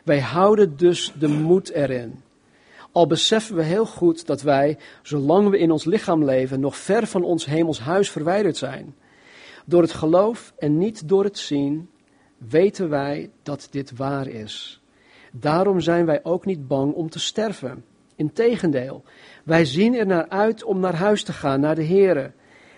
Wij 0.05 0.21
houden 0.21 0.77
dus 0.77 1.13
de 1.19 1.29
moed 1.29 1.71
erin. 1.71 2.23
Al 2.93 3.07
beseffen 3.07 3.57
we 3.57 3.63
heel 3.63 3.87
goed 3.87 4.27
dat 4.27 4.43
wij, 4.43 4.79
zolang 5.03 5.49
we 5.49 5.59
in 5.59 5.71
ons 5.71 5.85
lichaam 5.85 6.25
leven, 6.25 6.61
nog 6.61 6.77
ver 6.77 7.07
van 7.07 7.23
ons 7.23 7.45
hemels 7.45 7.81
huis 7.81 8.11
verwijderd 8.11 8.57
zijn. 8.57 8.95
Door 9.67 9.83
het 9.83 9.93
geloof 9.93 10.55
en 10.59 10.79
niet 10.79 11.09
door 11.09 11.25
het 11.25 11.39
zien, 11.39 11.91
weten 12.39 12.89
wij 12.89 13.31
dat 13.43 13.69
dit 13.71 13.97
waar 13.97 14.27
is. 14.27 14.84
Daarom 15.37 15.81
zijn 15.81 16.07
wij 16.07 16.21
ook 16.25 16.45
niet 16.45 16.69
bang 16.69 16.93
om 16.93 17.11
te 17.11 17.19
sterven. 17.19 17.85
Integendeel, 18.17 19.03
wij 19.45 19.65
zien 19.65 19.95
er 19.95 20.07
naar 20.07 20.29
uit 20.29 20.65
om 20.65 20.81
naar 20.81 20.95
huis 20.95 21.25
te 21.25 21.33
gaan, 21.33 21.61
naar 21.61 21.75
de 21.75 21.85
Here. 21.85 22.33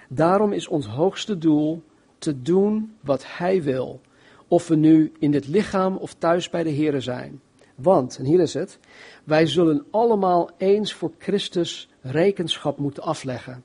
Daarom 0.09 0.53
is 0.53 0.69
ons 0.69 0.87
hoogste 0.87 1.39
doel 1.39 1.83
te 2.19 2.43
doen 2.43 2.97
wat 3.01 3.25
Hij 3.27 3.63
wil. 3.63 4.01
Of 4.49 4.69
we 4.69 4.77
nu 4.77 5.13
in 5.19 5.31
dit 5.31 5.47
lichaam 5.47 5.97
of 5.97 6.15
thuis 6.15 6.51
bij 6.51 6.63
de 6.63 6.75
Here 6.75 7.01
zijn. 7.01 7.41
Want, 7.75 8.19
en 8.19 8.25
hier 8.25 8.41
is 8.41 8.55
het, 8.55 8.79
wij 9.25 9.47
zullen 9.47 9.85
allemaal 9.91 10.51
eens 10.57 10.93
voor 10.93 11.13
Christus 11.19 11.89
rekenschap 12.01 12.79
moeten 12.79 13.03
afleggen. 13.03 13.65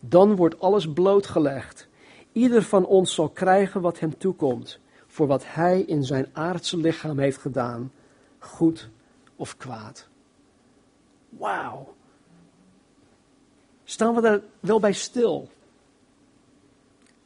Dan 0.00 0.36
wordt 0.36 0.60
alles 0.60 0.92
blootgelegd. 0.92 1.88
Ieder 2.32 2.62
van 2.62 2.86
ons 2.86 3.14
zal 3.14 3.28
krijgen 3.28 3.80
wat 3.80 4.00
hem 4.00 4.18
toekomt, 4.18 4.78
voor 5.06 5.26
wat 5.26 5.44
hij 5.46 5.80
in 5.80 6.04
zijn 6.04 6.26
aardse 6.32 6.76
lichaam 6.76 7.18
heeft 7.18 7.38
gedaan, 7.38 7.90
goed 8.40 8.88
of 9.36 9.56
kwaad. 9.56 10.08
Wauw. 11.28 11.94
Staan 13.84 14.14
we 14.14 14.20
daar 14.20 14.40
wel 14.60 14.80
bij 14.80 14.92
stil? 14.92 15.48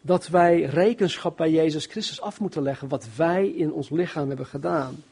Dat 0.01 0.29
wij 0.29 0.63
rekenschap 0.63 1.37
bij 1.37 1.51
Jezus 1.51 1.87
Christus 1.87 2.21
af 2.21 2.41
moeten 2.41 2.63
leggen 2.63 2.89
wat 2.89 3.09
wij 3.17 3.49
in 3.49 3.73
ons 3.73 3.91
lichaam 3.91 4.29
hebben 4.29 4.47
gedaan. 4.47 5.03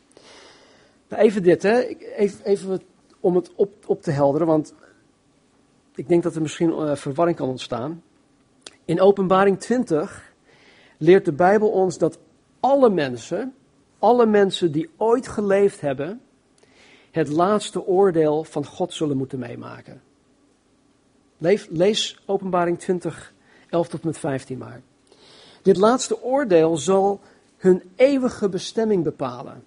Nou, 1.08 1.22
even 1.22 1.42
dit, 1.42 1.62
hè. 1.62 1.80
Even, 2.16 2.44
even 2.44 2.82
om 3.20 3.34
het 3.34 3.54
op, 3.54 3.72
op 3.86 4.02
te 4.02 4.10
helderen, 4.10 4.46
want 4.46 4.74
ik 5.94 6.08
denk 6.08 6.22
dat 6.22 6.34
er 6.34 6.42
misschien 6.42 6.70
uh, 6.70 6.94
verwarring 6.94 7.36
kan 7.36 7.48
ontstaan. 7.48 8.02
In 8.84 9.00
Openbaring 9.00 9.60
20 9.60 10.32
leert 10.98 11.24
de 11.24 11.32
Bijbel 11.32 11.68
ons 11.70 11.98
dat 11.98 12.18
alle 12.60 12.90
mensen, 12.90 13.54
alle 14.02 14.26
mensen 14.26 14.72
die 14.72 14.90
ooit 14.96 15.28
geleefd 15.28 15.80
hebben, 15.80 16.20
het 17.10 17.28
laatste 17.28 17.86
oordeel 17.86 18.44
van 18.44 18.66
God 18.66 18.92
zullen 18.92 19.16
moeten 19.16 19.38
meemaken. 19.38 20.02
Lees, 21.68 22.18
Openbaring 22.26 22.78
20, 22.78 23.32
11 23.70 23.88
tot 23.88 24.04
met 24.04 24.18
15 24.18 24.58
maar. 24.58 24.82
Dit 25.62 25.76
laatste 25.76 26.22
oordeel 26.22 26.76
zal 26.76 27.20
hun 27.56 27.82
eeuwige 27.96 28.48
bestemming 28.48 29.04
bepalen. 29.04 29.64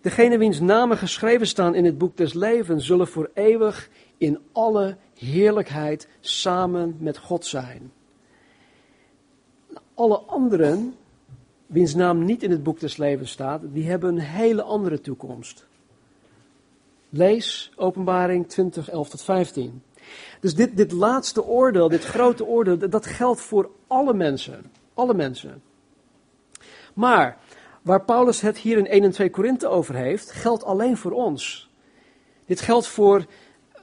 Degenen 0.00 0.38
wiens 0.38 0.60
namen 0.60 0.96
geschreven 0.96 1.46
staan 1.46 1.74
in 1.74 1.84
het 1.84 1.98
boek 1.98 2.16
des 2.16 2.32
levens 2.32 2.86
zullen 2.86 3.08
voor 3.08 3.30
eeuwig 3.34 3.90
in 4.18 4.38
alle 4.52 4.96
heerlijkheid 5.14 6.08
samen 6.20 6.96
met 6.98 7.18
God 7.18 7.46
zijn. 7.46 7.92
Alle 9.94 10.18
anderen, 10.18 10.94
wiens 11.70 11.94
naam 11.94 12.24
niet 12.24 12.42
in 12.42 12.50
het 12.50 12.62
boek 12.62 12.80
des 12.80 12.96
levens 12.96 13.30
staat, 13.30 13.60
die 13.72 13.88
hebben 13.88 14.08
een 14.08 14.20
hele 14.20 14.62
andere 14.62 15.00
toekomst. 15.00 15.66
Lees 17.08 17.72
Openbaring 17.76 18.48
20, 18.48 18.90
11 18.90 19.08
tot 19.08 19.22
15. 19.22 19.82
Dus 20.40 20.54
dit, 20.54 20.76
dit 20.76 20.92
laatste 20.92 21.44
oordeel, 21.44 21.88
dit 21.88 22.04
grote 22.04 22.44
oordeel, 22.44 22.78
dat 22.88 23.06
geldt 23.06 23.40
voor 23.40 23.70
alle 23.86 24.14
mensen. 24.14 24.70
Alle 24.94 25.14
mensen. 25.14 25.62
Maar 26.94 27.38
waar 27.82 28.04
Paulus 28.04 28.40
het 28.40 28.58
hier 28.58 28.78
in 28.78 28.86
1 28.86 29.04
en 29.04 29.10
2 29.10 29.30
Korinthe 29.30 29.68
over 29.68 29.94
heeft, 29.94 30.30
geldt 30.30 30.64
alleen 30.64 30.96
voor 30.96 31.12
ons. 31.12 31.70
Dit 32.46 32.60
geldt 32.60 32.86
voor, 32.86 33.26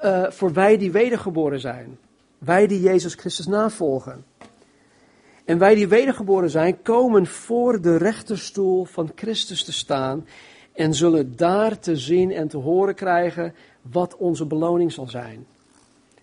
uh, 0.04 0.30
voor 0.30 0.54
wij 0.54 0.78
die 0.78 0.92
wedergeboren 0.92 1.60
zijn. 1.60 1.98
Wij 2.38 2.68
die 2.68 2.82
Jezus 2.82 3.14
Christus 3.14 3.46
navolgen. 3.46 4.26
En 5.48 5.58
wij 5.58 5.76
die 5.76 5.88
wedergeboren 5.88 6.50
zijn, 6.50 6.82
komen 6.82 7.26
voor 7.26 7.82
de 7.82 7.98
rechterstoel 7.98 8.86
van 8.86 9.12
Christus 9.16 9.64
te 9.64 9.72
staan 9.72 10.28
en 10.74 10.94
zullen 10.94 11.36
daar 11.36 11.80
te 11.80 11.96
zien 11.96 12.32
en 12.32 12.48
te 12.48 12.58
horen 12.58 12.96
krijgen 12.96 13.54
wat 13.82 14.16
onze 14.18 14.46
beloning 14.46 14.92
zal 14.92 15.08
zijn. 15.08 15.46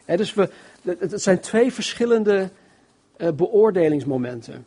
dus 0.06 0.34
we, 0.34 0.50
het 0.82 1.22
zijn 1.22 1.40
twee 1.40 1.72
verschillende 1.72 2.50
uh, 3.16 3.30
beoordelingsmomenten. 3.30 4.66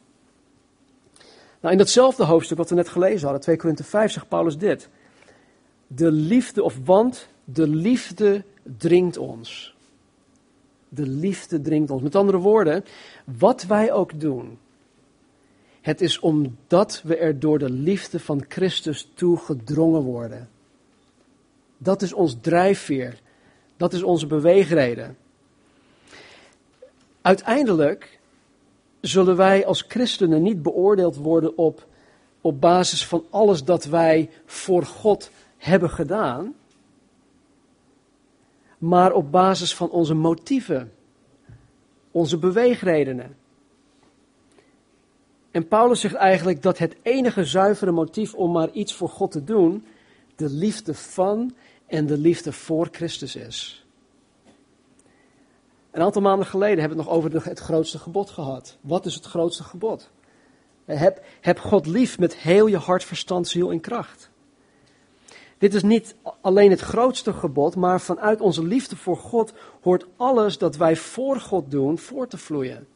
Nou, 1.60 1.72
in 1.72 1.78
datzelfde 1.78 2.24
hoofdstuk 2.24 2.58
wat 2.58 2.70
we 2.70 2.76
net 2.76 2.90
gelezen 2.90 3.24
hadden, 3.24 3.42
2 3.42 3.58
Korinthe 3.58 3.84
5, 3.84 4.12
zegt 4.12 4.28
Paulus 4.28 4.58
dit. 4.58 4.90
De 5.88 6.12
liefde, 6.12 6.64
of 6.64 6.80
want 6.86 7.28
de 7.44 7.68
liefde 7.68 8.44
dringt 8.78 9.18
ons. 9.18 9.77
De 10.90 11.08
liefde 11.08 11.62
dringt 11.62 11.92
ons. 11.92 12.02
Met 12.02 12.16
andere 12.16 12.38
woorden, 12.38 12.86
wat 13.26 13.64
wij 13.64 13.92
ook 13.92 14.20
doen, 14.20 14.58
het 15.82 16.02
is 16.02 16.20
omdat 16.20 17.02
we 17.04 17.18
er 17.18 17.40
door 17.40 17.60
de 17.60 17.70
liefde 17.70 18.20
van 18.20 18.46
Christus 18.48 19.12
toe 19.14 19.38
gedrongen 19.38 20.02
worden. 20.02 20.50
Dat 21.78 22.02
is 22.02 22.14
ons 22.14 22.38
drijfveer. 22.42 23.20
Dat 23.78 23.94
is 23.94 24.04
onze 24.04 24.28
beweegreden. 24.28 25.18
Uiteindelijk 27.22 28.20
zullen 29.02 29.36
wij 29.36 29.66
als 29.66 29.86
christenen 29.88 30.42
niet 30.42 30.62
beoordeeld 30.62 31.16
worden 31.16 31.58
op, 31.58 31.88
op 32.42 32.62
basis 32.62 33.06
van 33.06 33.26
alles 33.30 33.64
dat 33.64 33.86
wij 33.86 34.30
voor 34.46 34.86
God 34.86 35.32
hebben 35.58 35.90
gedaan, 35.90 36.56
maar 38.78 39.14
op 39.14 39.32
basis 39.32 39.76
van 39.76 39.90
onze 39.90 40.14
motieven, 40.14 40.92
onze 42.12 42.38
beweegredenen. 42.38 43.38
En 45.52 45.68
Paulus 45.68 46.00
zegt 46.00 46.16
eigenlijk 46.16 46.62
dat 46.62 46.78
het 46.78 46.96
enige 47.02 47.46
zuivere 47.46 47.92
motief 47.92 48.34
om 48.34 48.52
maar 48.52 48.70
iets 48.70 48.94
voor 48.94 49.10
God 49.10 49.32
te 49.32 49.44
doen, 49.44 49.86
de 50.36 50.50
liefde 50.50 50.94
van 50.94 51.56
en 51.88 52.06
de 52.06 52.18
liefde 52.18 52.52
voor 52.52 52.88
Christus 52.92 53.36
is. 53.36 53.86
Een 55.92 56.02
aantal 56.02 56.22
maanden 56.22 56.48
geleden 56.48 56.80
hebben 56.80 56.98
we 56.98 57.04
het 57.04 57.12
nog 57.12 57.24
over 57.24 57.50
het 57.50 57.60
grootste 57.60 58.00
gebod 58.00 58.30
gehad. 58.30 58.78
Wat 58.82 59.06
is 59.06 59.16
het 59.16 59.26
grootste 59.26 59.64
gebod? 59.64 60.10
Heb, 60.86 61.26
heb 61.42 61.60
God 61.60 61.86
lief 61.86 62.20
met 62.20 62.36
heel 62.36 62.68
je 62.68 62.78
hart, 62.78 63.04
verstand, 63.04 63.48
ziel 63.48 63.72
en 63.72 63.80
kracht. 63.80 64.30
Dit 65.58 65.74
is 65.74 65.84
niet 65.84 66.16
alleen 66.42 66.70
het 66.70 66.80
grootste 66.80 67.34
gebod, 67.34 67.76
maar 67.76 68.02
vanuit 68.02 68.42
onze 68.42 68.64
liefde 68.64 68.96
voor 68.96 69.18
God 69.18 69.54
hoort 69.82 70.06
alles 70.16 70.58
dat 70.58 70.76
wij 70.76 70.96
voor 70.96 71.40
God 71.40 71.72
doen 71.72 71.98
voor 71.98 72.28
te 72.28 72.38
vloeien. 72.38 72.88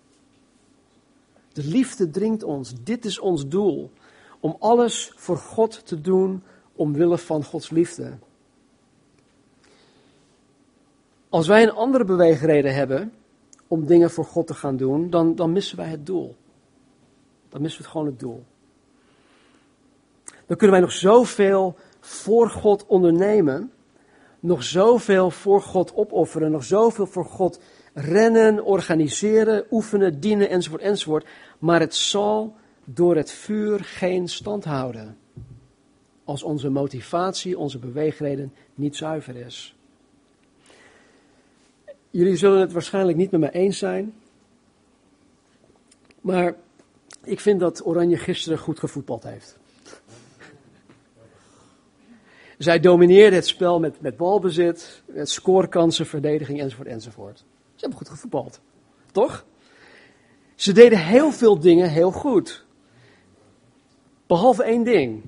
De 1.54 1.64
liefde 1.64 2.10
dringt 2.10 2.44
ons. 2.44 2.74
Dit 2.84 3.06
is 3.06 3.20
ons 3.20 3.48
doel. 3.48 3.92
Om 4.40 4.56
alles 4.60 5.14
voor 5.16 5.38
God 5.38 5.86
te 5.86 6.02
doen 6.02 6.44
omwille 6.76 7.18
van 7.18 7.44
Gods 7.44 7.70
liefde. 7.70 8.18
Als 11.30 11.48
wij 11.48 11.64
een 11.64 11.74
andere 11.74 12.04
beweegreden 12.04 12.74
hebben 12.74 13.14
om 13.68 13.86
dingen 13.86 14.12
voor 14.12 14.26
God 14.26 14.48
te 14.48 14.54
gaan 14.54 14.78
doen, 14.78 15.10
dan, 15.10 15.36
dan 15.36 15.52
missen 15.52 15.78
wij 15.78 15.88
het 15.88 16.06
doel. 16.06 16.36
Dan 17.50 17.62
missen 17.62 17.82
we 17.82 17.90
gewoon 17.90 18.06
het 18.06 18.20
doel. 18.20 18.44
Dan 20.46 20.58
kunnen 20.58 20.72
wij 20.72 20.80
nog 20.80 20.92
zoveel 20.92 21.76
voor 22.02 22.50
God 22.50 22.86
ondernemen, 22.86 23.72
nog 24.40 24.64
zoveel 24.64 25.32
voor 25.32 25.62
God 25.62 25.94
opofferen, 25.96 26.52
nog 26.52 26.64
zoveel 26.64 27.06
voor 27.06 27.26
God 27.26 27.60
rennen, 27.94 28.64
organiseren, 28.64 29.66
oefenen, 29.72 30.20
dienen 30.20 30.50
enzovoort 30.50 30.82
enzovoort, 30.82 31.28
maar 31.60 31.80
het 31.80 31.96
zal 31.96 32.56
door 32.86 33.16
het 33.16 33.32
vuur 33.32 33.80
geen 33.80 34.28
stand 34.28 34.64
houden. 34.64 35.18
Als 36.24 36.44
onze 36.44 36.70
motivatie, 36.70 37.58
onze 37.58 37.80
beweegreden 37.80 38.54
niet 38.76 38.96
zuiver 38.96 39.36
is. 39.36 39.76
Jullie 42.10 42.36
zullen 42.36 42.60
het 42.60 42.72
waarschijnlijk 42.72 43.18
niet 43.18 43.32
met 43.32 43.40
me 43.40 43.52
eens 43.52 43.78
zijn. 43.78 44.14
Maar 46.22 46.56
ik 47.24 47.40
vind 47.40 47.60
dat 47.60 47.86
Oranje 47.86 48.18
gisteren 48.18 48.58
goed 48.58 48.80
gevoetbald 48.80 49.24
heeft. 49.24 49.60
Zij 52.64 52.80
domineerden 52.80 53.34
het 53.34 53.48
spel 53.48 53.80
met, 53.80 54.02
met 54.02 54.18
balbezit, 54.18 55.02
met 55.06 55.30
scorekansen, 55.30 56.06
verdediging 56.06 56.60
enzovoort 56.60 56.88
enzovoort. 56.88 57.38
Ze 57.38 57.44
hebben 57.76 57.98
goed 57.98 58.10
gevoetbald. 58.10 58.60
Toch? 59.12 59.46
Ze 60.56 60.72
deden 60.72 61.00
heel 61.00 61.32
veel 61.32 61.60
dingen 61.60 61.90
heel 61.90 62.12
goed. 62.12 62.66
Behalve 64.28 64.64
één 64.64 64.84
ding. 64.84 65.24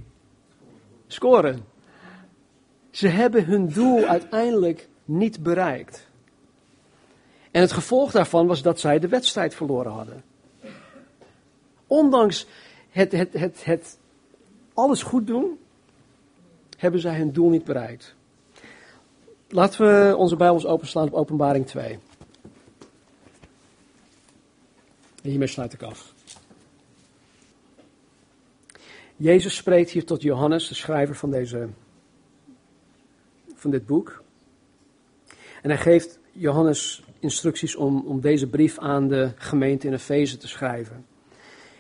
Scoren. 1.08 1.66
Ze 2.92 3.08
hebben 3.08 3.46
hun 3.46 3.70
doel 3.70 4.06
uiteindelijk 4.06 4.90
niet 5.06 5.44
bereikt. 5.44 6.08
En 7.52 7.62
het 7.62 7.72
gevolg 7.72 8.12
daarvan 8.12 8.48
was 8.48 8.62
dat 8.62 8.80
zij 8.80 9.00
de 9.00 9.08
wedstrijd 9.08 9.56
verloren 9.56 9.92
hadden. 9.92 10.24
Ondanks 11.88 12.48
het, 12.90 13.12
het, 13.12 13.34
het, 13.34 13.64
het 13.66 13.98
alles 14.74 15.04
goed 15.04 15.28
doen, 15.28 15.58
hebben 16.84 17.02
zij 17.02 17.18
hun 17.18 17.32
doel 17.32 17.50
niet 17.50 17.64
bereikt. 17.64 18.16
Laten 19.48 19.86
we 19.86 20.16
onze 20.18 20.36
Bijbels 20.36 20.66
openslaan 20.66 21.08
op 21.08 21.14
Openbaring 21.14 21.66
2. 21.66 22.00
En 25.24 25.30
hiermee 25.30 25.48
sluit 25.48 25.74
ik 25.74 25.82
af. 25.82 26.14
Jezus 29.16 29.56
spreekt 29.56 29.90
hier 29.90 30.06
tot 30.06 30.22
Johannes, 30.22 30.68
de 30.68 30.76
schrijver 30.76 31.16
van, 31.16 31.32
deze, 31.32 31.70
van 33.56 33.72
dit 33.72 33.86
boek. 33.86 34.24
En 35.62 35.70
hij 35.70 35.78
geeft 35.80 36.20
Johannes 36.32 37.04
instructies 37.20 37.76
om, 37.76 38.04
om 38.06 38.22
deze 38.22 38.48
brief 38.48 38.80
aan 38.80 39.08
de 39.08 39.32
gemeente 39.36 39.88
in 39.88 39.94
Efeze 39.94 40.38
te 40.38 40.48
schrijven. 40.48 41.06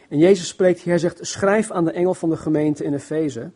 En 0.09 0.17
Jezus 0.17 0.47
spreekt 0.47 0.79
hier, 0.79 0.89
hij 0.89 0.97
zegt, 0.97 1.27
schrijf 1.27 1.71
aan 1.71 1.85
de 1.85 1.91
engel 1.91 2.13
van 2.13 2.29
de 2.29 2.37
gemeente 2.37 2.83
in 2.83 2.93
Efeze. 2.93 3.51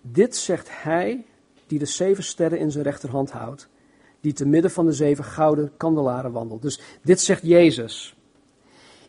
Dit 0.00 0.36
zegt 0.36 0.82
hij 0.82 1.24
die 1.66 1.78
de 1.78 1.84
zeven 1.84 2.24
sterren 2.24 2.58
in 2.58 2.70
zijn 2.70 2.84
rechterhand 2.84 3.30
houdt, 3.30 3.68
die 4.20 4.32
te 4.32 4.46
midden 4.46 4.70
van 4.70 4.86
de 4.86 4.92
zeven 4.92 5.24
gouden 5.24 5.72
kandelaren 5.76 6.32
wandelt. 6.32 6.62
Dus 6.62 6.80
dit 7.02 7.20
zegt 7.20 7.42
Jezus. 7.42 8.16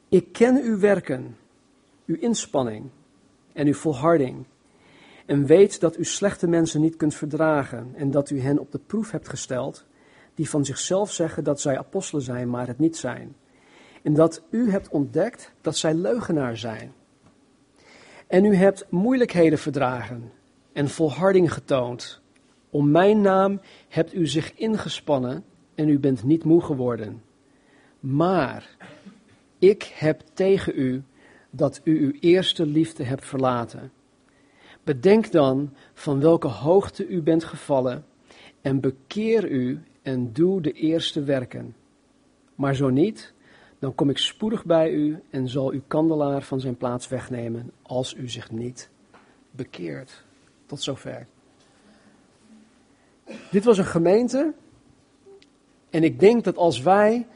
Ik 0.09 0.31
ken 0.31 0.61
uw 0.63 0.79
werken, 0.79 1.37
uw 2.05 2.15
inspanning 2.15 2.89
en 3.53 3.67
uw 3.67 3.73
volharding. 3.73 4.45
En 5.25 5.45
weet 5.45 5.79
dat 5.79 5.97
u 5.97 6.05
slechte 6.05 6.47
mensen 6.47 6.81
niet 6.81 6.95
kunt 6.95 7.15
verdragen 7.15 7.91
en 7.95 8.11
dat 8.11 8.29
u 8.29 8.39
hen 8.39 8.59
op 8.59 8.71
de 8.71 8.79
proef 8.79 9.11
hebt 9.11 9.29
gesteld 9.29 9.85
die 10.35 10.49
van 10.49 10.65
zichzelf 10.65 11.11
zeggen 11.11 11.43
dat 11.43 11.61
zij 11.61 11.77
apostelen 11.77 12.23
zijn, 12.23 12.49
maar 12.49 12.67
het 12.67 12.79
niet 12.79 12.97
zijn. 12.97 13.35
En 14.01 14.13
dat 14.13 14.43
u 14.49 14.71
hebt 14.71 14.89
ontdekt 14.89 15.51
dat 15.61 15.77
zij 15.77 15.93
leugenaar 15.93 16.57
zijn. 16.57 16.93
En 18.27 18.45
u 18.45 18.55
hebt 18.55 18.85
moeilijkheden 18.89 19.59
verdragen 19.59 20.31
en 20.73 20.89
volharding 20.89 21.53
getoond. 21.53 22.21
Om 22.69 22.91
mijn 22.91 23.21
naam 23.21 23.61
hebt 23.87 24.13
u 24.13 24.27
zich 24.27 24.53
ingespannen 24.55 25.43
en 25.75 25.89
u 25.89 25.99
bent 25.99 26.23
niet 26.23 26.43
moe 26.43 26.61
geworden. 26.61 27.21
Maar 27.99 28.75
ik 29.59 29.83
heb 29.83 30.21
tegen 30.33 30.73
u 30.79 31.03
dat 31.49 31.81
u 31.83 32.05
uw 32.05 32.11
eerste 32.19 32.65
liefde 32.65 33.03
hebt 33.03 33.25
verlaten. 33.25 33.91
Bedenk 34.83 35.31
dan 35.31 35.73
van 35.93 36.19
welke 36.19 36.47
hoogte 36.47 37.07
u 37.07 37.21
bent 37.21 37.43
gevallen 37.43 38.05
en 38.61 38.79
bekeer 38.79 39.49
u 39.51 39.81
en 40.01 40.33
doe 40.33 40.61
de 40.61 40.71
eerste 40.71 41.23
werken. 41.23 41.75
Maar 42.55 42.75
zo 42.75 42.89
niet, 42.89 43.33
dan 43.79 43.95
kom 43.95 44.09
ik 44.09 44.17
spoedig 44.17 44.65
bij 44.65 44.91
u 44.91 45.19
en 45.29 45.47
zal 45.47 45.71
uw 45.71 45.81
kandelaar 45.87 46.41
van 46.41 46.59
zijn 46.59 46.77
plaats 46.77 47.07
wegnemen 47.07 47.71
als 47.81 48.13
u 48.13 48.29
zich 48.29 48.51
niet 48.51 48.89
bekeert. 49.51 50.23
Tot 50.71 50.81
zover. 50.81 51.27
Dit 53.49 53.63
was 53.63 53.77
een 53.77 53.85
gemeente 53.85 54.53
en 55.89 56.03
ik 56.03 56.19
denk 56.19 56.43
dat 56.43 56.57
als 56.57 56.81
wij 56.81 57.27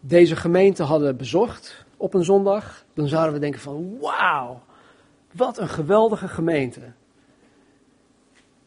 deze 0.00 0.36
gemeente 0.36 0.82
hadden 0.82 1.16
bezocht 1.16 1.84
op 1.96 2.14
een 2.14 2.24
zondag, 2.24 2.84
dan 2.92 3.08
zouden 3.08 3.34
we 3.34 3.40
denken 3.40 3.60
van 3.60 3.98
wauw, 4.00 4.62
wat 5.32 5.58
een 5.58 5.68
geweldige 5.68 6.28
gemeente. 6.28 6.80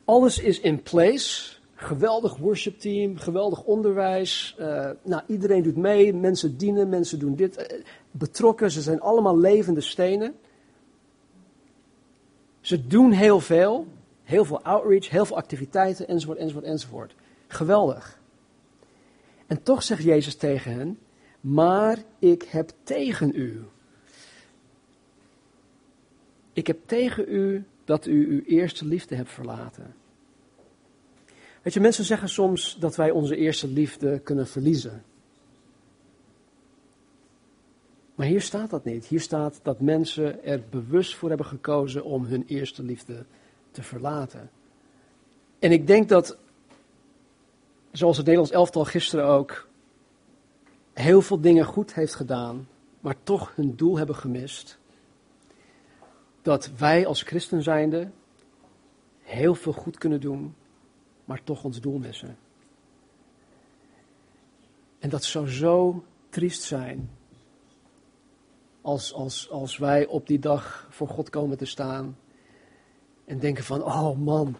Alles 0.05 0.39
is 0.39 0.59
in 0.59 0.83
place. 0.83 1.55
Geweldig 1.75 2.37
worshipteam, 2.37 3.17
geweldig 3.17 3.63
onderwijs. 3.63 4.55
Uh, 4.59 4.89
nou, 5.03 5.21
iedereen 5.27 5.63
doet 5.63 5.77
mee, 5.77 6.13
mensen 6.13 6.57
dienen, 6.57 6.89
mensen 6.89 7.19
doen 7.19 7.35
dit. 7.35 7.57
Uh, 7.57 7.83
betrokken, 8.11 8.71
ze 8.71 8.81
zijn 8.81 9.01
allemaal 9.01 9.37
levende 9.37 9.81
stenen. 9.81 10.35
Ze 12.67 12.87
doen 12.87 13.11
heel 13.11 13.39
veel. 13.39 13.87
Heel 14.23 14.45
veel 14.45 14.61
outreach, 14.61 15.09
heel 15.09 15.25
veel 15.25 15.35
activiteiten, 15.35 16.07
enzovoort, 16.07 16.37
enzovoort, 16.37 16.65
enzovoort. 16.65 17.15
Geweldig. 17.47 18.19
En 19.45 19.63
toch 19.63 19.83
zegt 19.83 20.03
Jezus 20.03 20.35
tegen 20.35 20.71
hen: 20.71 20.99
Maar 21.41 21.97
ik 22.19 22.43
heb 22.43 22.71
tegen 22.83 23.31
u. 23.35 23.63
Ik 26.53 26.67
heb 26.67 26.79
tegen 26.85 27.25
u 27.33 27.65
dat 27.85 28.05
u 28.05 28.27
uw 28.27 28.41
eerste 28.41 28.85
liefde 28.85 29.15
hebt 29.15 29.31
verlaten. 29.31 29.95
Weet 31.61 31.73
je, 31.73 31.79
mensen 31.79 32.03
zeggen 32.03 32.29
soms 32.29 32.77
dat 32.79 32.95
wij 32.95 33.11
onze 33.11 33.35
eerste 33.35 33.67
liefde 33.67 34.19
kunnen 34.19 34.47
verliezen. 34.47 35.03
Maar 38.17 38.27
hier 38.27 38.41
staat 38.41 38.69
dat 38.69 38.83
niet. 38.83 39.05
Hier 39.05 39.21
staat 39.21 39.59
dat 39.63 39.79
mensen 39.79 40.43
er 40.43 40.63
bewust 40.69 41.15
voor 41.15 41.29
hebben 41.29 41.47
gekozen 41.47 42.03
om 42.03 42.25
hun 42.25 42.43
eerste 42.47 42.83
liefde 42.83 43.25
te 43.71 43.83
verlaten. 43.83 44.49
En 45.59 45.71
ik 45.71 45.87
denk 45.87 46.09
dat, 46.09 46.37
zoals 47.91 48.17
het 48.17 48.25
Nederlands 48.25 48.55
elftal 48.55 48.85
gisteren 48.85 49.25
ook, 49.25 49.67
heel 50.93 51.21
veel 51.21 51.41
dingen 51.41 51.65
goed 51.65 51.93
heeft 51.93 52.15
gedaan, 52.15 52.67
maar 52.99 53.15
toch 53.23 53.55
hun 53.55 53.75
doel 53.75 53.97
hebben 53.97 54.15
gemist. 54.15 54.77
Dat 56.41 56.71
wij 56.77 57.05
als 57.05 57.21
christen 57.21 57.63
zijnde 57.63 58.09
heel 59.21 59.55
veel 59.55 59.73
goed 59.73 59.97
kunnen 59.97 60.21
doen, 60.21 60.55
maar 61.25 61.43
toch 61.43 61.63
ons 61.63 61.81
doel 61.81 61.97
missen. 61.97 62.37
En 64.99 65.09
dat 65.09 65.23
zou 65.23 65.49
zo 65.49 66.03
triest 66.29 66.61
zijn 66.61 67.09
als, 68.87 69.13
als, 69.13 69.49
als 69.49 69.77
wij 69.77 70.05
op 70.05 70.27
die 70.27 70.39
dag 70.39 70.87
voor 70.89 71.07
God 71.07 71.29
komen 71.29 71.57
te 71.57 71.65
staan 71.65 72.17
en 73.25 73.39
denken 73.39 73.63
van, 73.63 73.83
oh 73.83 74.17
man, 74.17 74.57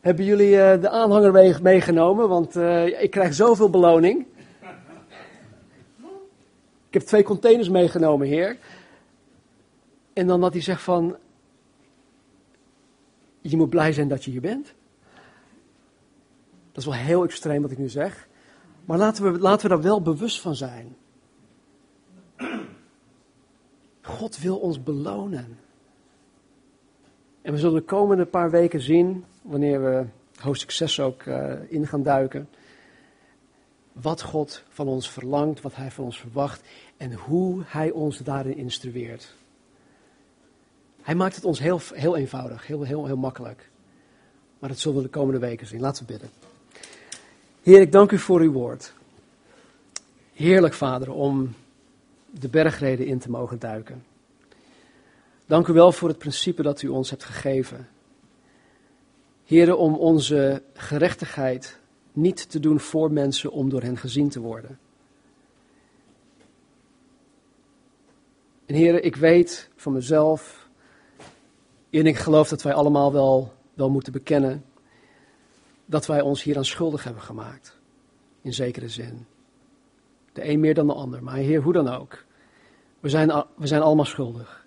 hebben 0.00 0.24
jullie 0.24 0.50
uh, 0.50 0.80
de 0.80 0.88
aanhanger 0.88 1.62
meegenomen? 1.62 2.28
Want 2.28 2.56
uh, 2.56 3.02
ik 3.02 3.10
krijg 3.10 3.34
zoveel 3.34 3.70
beloning. 3.70 4.26
Ik 6.88 7.00
heb 7.00 7.02
twee 7.02 7.22
containers 7.22 7.68
meegenomen, 7.68 8.26
heer. 8.26 8.58
En 10.12 10.26
dan 10.26 10.40
dat 10.40 10.52
hij 10.52 10.62
zegt 10.62 10.82
van, 10.82 11.16
je 13.40 13.56
moet 13.56 13.70
blij 13.70 13.92
zijn 13.92 14.08
dat 14.08 14.24
je 14.24 14.30
hier 14.30 14.40
bent. 14.40 14.74
Dat 16.72 16.82
is 16.82 16.84
wel 16.84 16.94
heel 16.94 17.24
extreem 17.24 17.62
wat 17.62 17.70
ik 17.70 17.78
nu 17.78 17.88
zeg. 17.88 18.28
Maar 18.84 18.98
laten 18.98 19.32
we, 19.32 19.38
laten 19.38 19.68
we 19.68 19.74
daar 19.74 19.84
wel 19.84 20.02
bewust 20.02 20.40
van 20.40 20.56
zijn. 20.56 20.96
God 24.04 24.38
wil 24.38 24.56
ons 24.56 24.82
belonen. 24.82 25.58
En 27.42 27.52
we 27.52 27.58
zullen 27.58 27.74
de 27.74 27.86
komende 27.86 28.24
paar 28.24 28.50
weken 28.50 28.80
zien, 28.80 29.24
wanneer 29.42 29.82
we 29.82 30.04
hoofdstuk 30.40 30.70
6 30.70 31.00
ook 31.00 31.22
uh, 31.22 31.52
in 31.68 31.86
gaan 31.86 32.02
duiken, 32.02 32.48
wat 33.92 34.22
God 34.22 34.62
van 34.68 34.88
ons 34.88 35.10
verlangt, 35.10 35.60
wat 35.60 35.76
Hij 35.76 35.90
van 35.90 36.04
ons 36.04 36.20
verwacht 36.20 36.62
en 36.96 37.12
hoe 37.12 37.62
Hij 37.66 37.90
ons 37.90 38.18
daarin 38.18 38.56
instrueert. 38.56 39.34
Hij 41.02 41.14
maakt 41.14 41.34
het 41.34 41.44
ons 41.44 41.58
heel, 41.58 41.80
heel 41.94 42.16
eenvoudig, 42.16 42.66
heel, 42.66 42.82
heel, 42.82 43.06
heel 43.06 43.16
makkelijk. 43.16 43.70
Maar 44.58 44.68
dat 44.68 44.78
zullen 44.78 44.96
we 44.96 45.02
de 45.02 45.10
komende 45.18 45.40
weken 45.40 45.66
zien. 45.66 45.80
Laten 45.80 46.06
we 46.06 46.12
bidden. 46.12 46.30
Heer, 47.62 47.80
ik 47.80 47.92
dank 47.92 48.10
u 48.10 48.18
voor 48.18 48.40
uw 48.40 48.52
woord. 48.52 48.92
Heerlijk, 50.32 50.74
Vader, 50.74 51.12
om 51.12 51.54
de 52.40 52.48
bergreden 52.48 53.06
in 53.06 53.18
te 53.18 53.30
mogen 53.30 53.58
duiken. 53.58 54.04
Dank 55.46 55.66
u 55.66 55.72
wel 55.72 55.92
voor 55.92 56.08
het 56.08 56.18
principe 56.18 56.62
dat 56.62 56.82
u 56.82 56.88
ons 56.88 57.10
hebt 57.10 57.24
gegeven. 57.24 57.88
Heren, 59.44 59.78
om 59.78 59.94
onze 59.94 60.62
gerechtigheid 60.72 61.78
niet 62.12 62.50
te 62.50 62.60
doen 62.60 62.80
voor 62.80 63.12
mensen 63.12 63.52
om 63.52 63.68
door 63.68 63.82
hen 63.82 63.96
gezien 63.96 64.28
te 64.28 64.40
worden. 64.40 64.78
En 68.66 68.74
heren, 68.74 69.04
ik 69.04 69.16
weet 69.16 69.70
van 69.76 69.92
mezelf, 69.92 70.68
en 71.90 72.06
ik 72.06 72.16
geloof 72.16 72.48
dat 72.48 72.62
wij 72.62 72.72
allemaal 72.72 73.12
wel, 73.12 73.52
wel 73.74 73.90
moeten 73.90 74.12
bekennen, 74.12 74.64
dat 75.86 76.06
wij 76.06 76.20
ons 76.20 76.42
hieraan 76.42 76.64
schuldig 76.64 77.04
hebben 77.04 77.22
gemaakt. 77.22 77.76
In 78.40 78.54
zekere 78.54 78.88
zin. 78.88 79.26
De 80.34 80.48
een 80.48 80.60
meer 80.60 80.74
dan 80.74 80.86
de 80.86 80.92
ander, 80.92 81.22
maar 81.22 81.36
Heer, 81.36 81.62
hoe 81.62 81.72
dan 81.72 81.88
ook. 81.88 82.24
We 83.00 83.08
zijn, 83.08 83.44
we 83.56 83.66
zijn 83.66 83.82
allemaal 83.82 84.04
schuldig. 84.04 84.66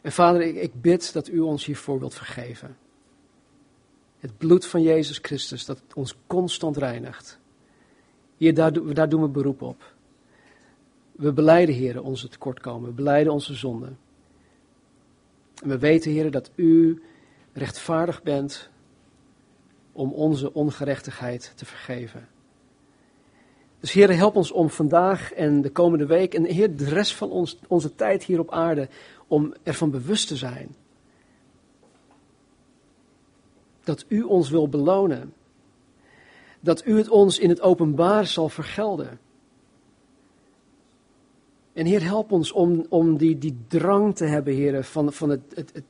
En 0.00 0.12
vader, 0.12 0.42
ik, 0.42 0.80
bid 0.80 1.12
dat 1.12 1.28
u 1.28 1.38
ons 1.38 1.64
hiervoor 1.64 1.98
wilt 1.98 2.14
vergeven. 2.14 2.76
Het 4.18 4.38
bloed 4.38 4.66
van 4.66 4.82
Jezus 4.82 5.18
Christus 5.22 5.64
dat 5.64 5.82
ons 5.94 6.14
constant 6.26 6.76
reinigt. 6.76 7.38
Hier, 8.36 8.54
daar, 8.54 9.08
doen 9.08 9.20
we 9.20 9.28
beroep 9.28 9.62
op. 9.62 9.94
We 11.12 11.32
beleiden, 11.32 11.74
Heer, 11.74 12.02
onze 12.02 12.28
tekortkomen. 12.28 12.88
We 12.88 12.94
beleiden 12.94 13.32
onze 13.32 13.54
zonden. 13.54 13.98
En 15.62 15.68
we 15.68 15.78
weten, 15.78 16.10
Heer, 16.10 16.30
dat 16.30 16.50
u 16.54 17.02
rechtvaardig 17.52 18.22
bent 18.22 18.70
om 19.92 20.12
onze 20.12 20.52
ongerechtigheid 20.52 21.52
te 21.56 21.64
vergeven. 21.64 22.28
Dus 23.80 23.92
Heer, 23.92 24.16
help 24.16 24.36
ons 24.36 24.50
om 24.50 24.70
vandaag 24.70 25.32
en 25.32 25.62
de 25.62 25.70
komende 25.70 26.06
week 26.06 26.34
en 26.34 26.44
Heer, 26.44 26.76
de 26.76 26.84
rest 26.84 27.14
van 27.14 27.30
ons, 27.30 27.58
onze 27.68 27.94
tijd 27.94 28.22
hier 28.22 28.38
op 28.38 28.50
aarde, 28.50 28.88
om 29.26 29.54
ervan 29.62 29.90
bewust 29.90 30.28
te 30.28 30.36
zijn 30.36 30.74
dat 33.90 34.04
u 34.08 34.22
ons 34.22 34.50
wil 34.50 34.68
belonen. 34.68 35.32
Dat 36.60 36.86
u 36.86 36.96
het 36.96 37.08
ons 37.08 37.38
in 37.38 37.48
het 37.48 37.60
openbaar 37.60 38.26
zal 38.26 38.48
vergelden. 38.48 39.18
En 41.72 41.86
Heer, 41.86 42.02
help 42.02 42.32
ons 42.32 42.52
om, 42.52 42.86
om 42.88 43.16
die, 43.16 43.38
die 43.38 43.56
drang 43.68 44.16
te 44.16 44.24
hebben, 44.24 44.54
Heer, 44.54 44.84
van, 44.84 45.12
van 45.12 45.28
het, 45.28 45.40
het, 45.54 45.82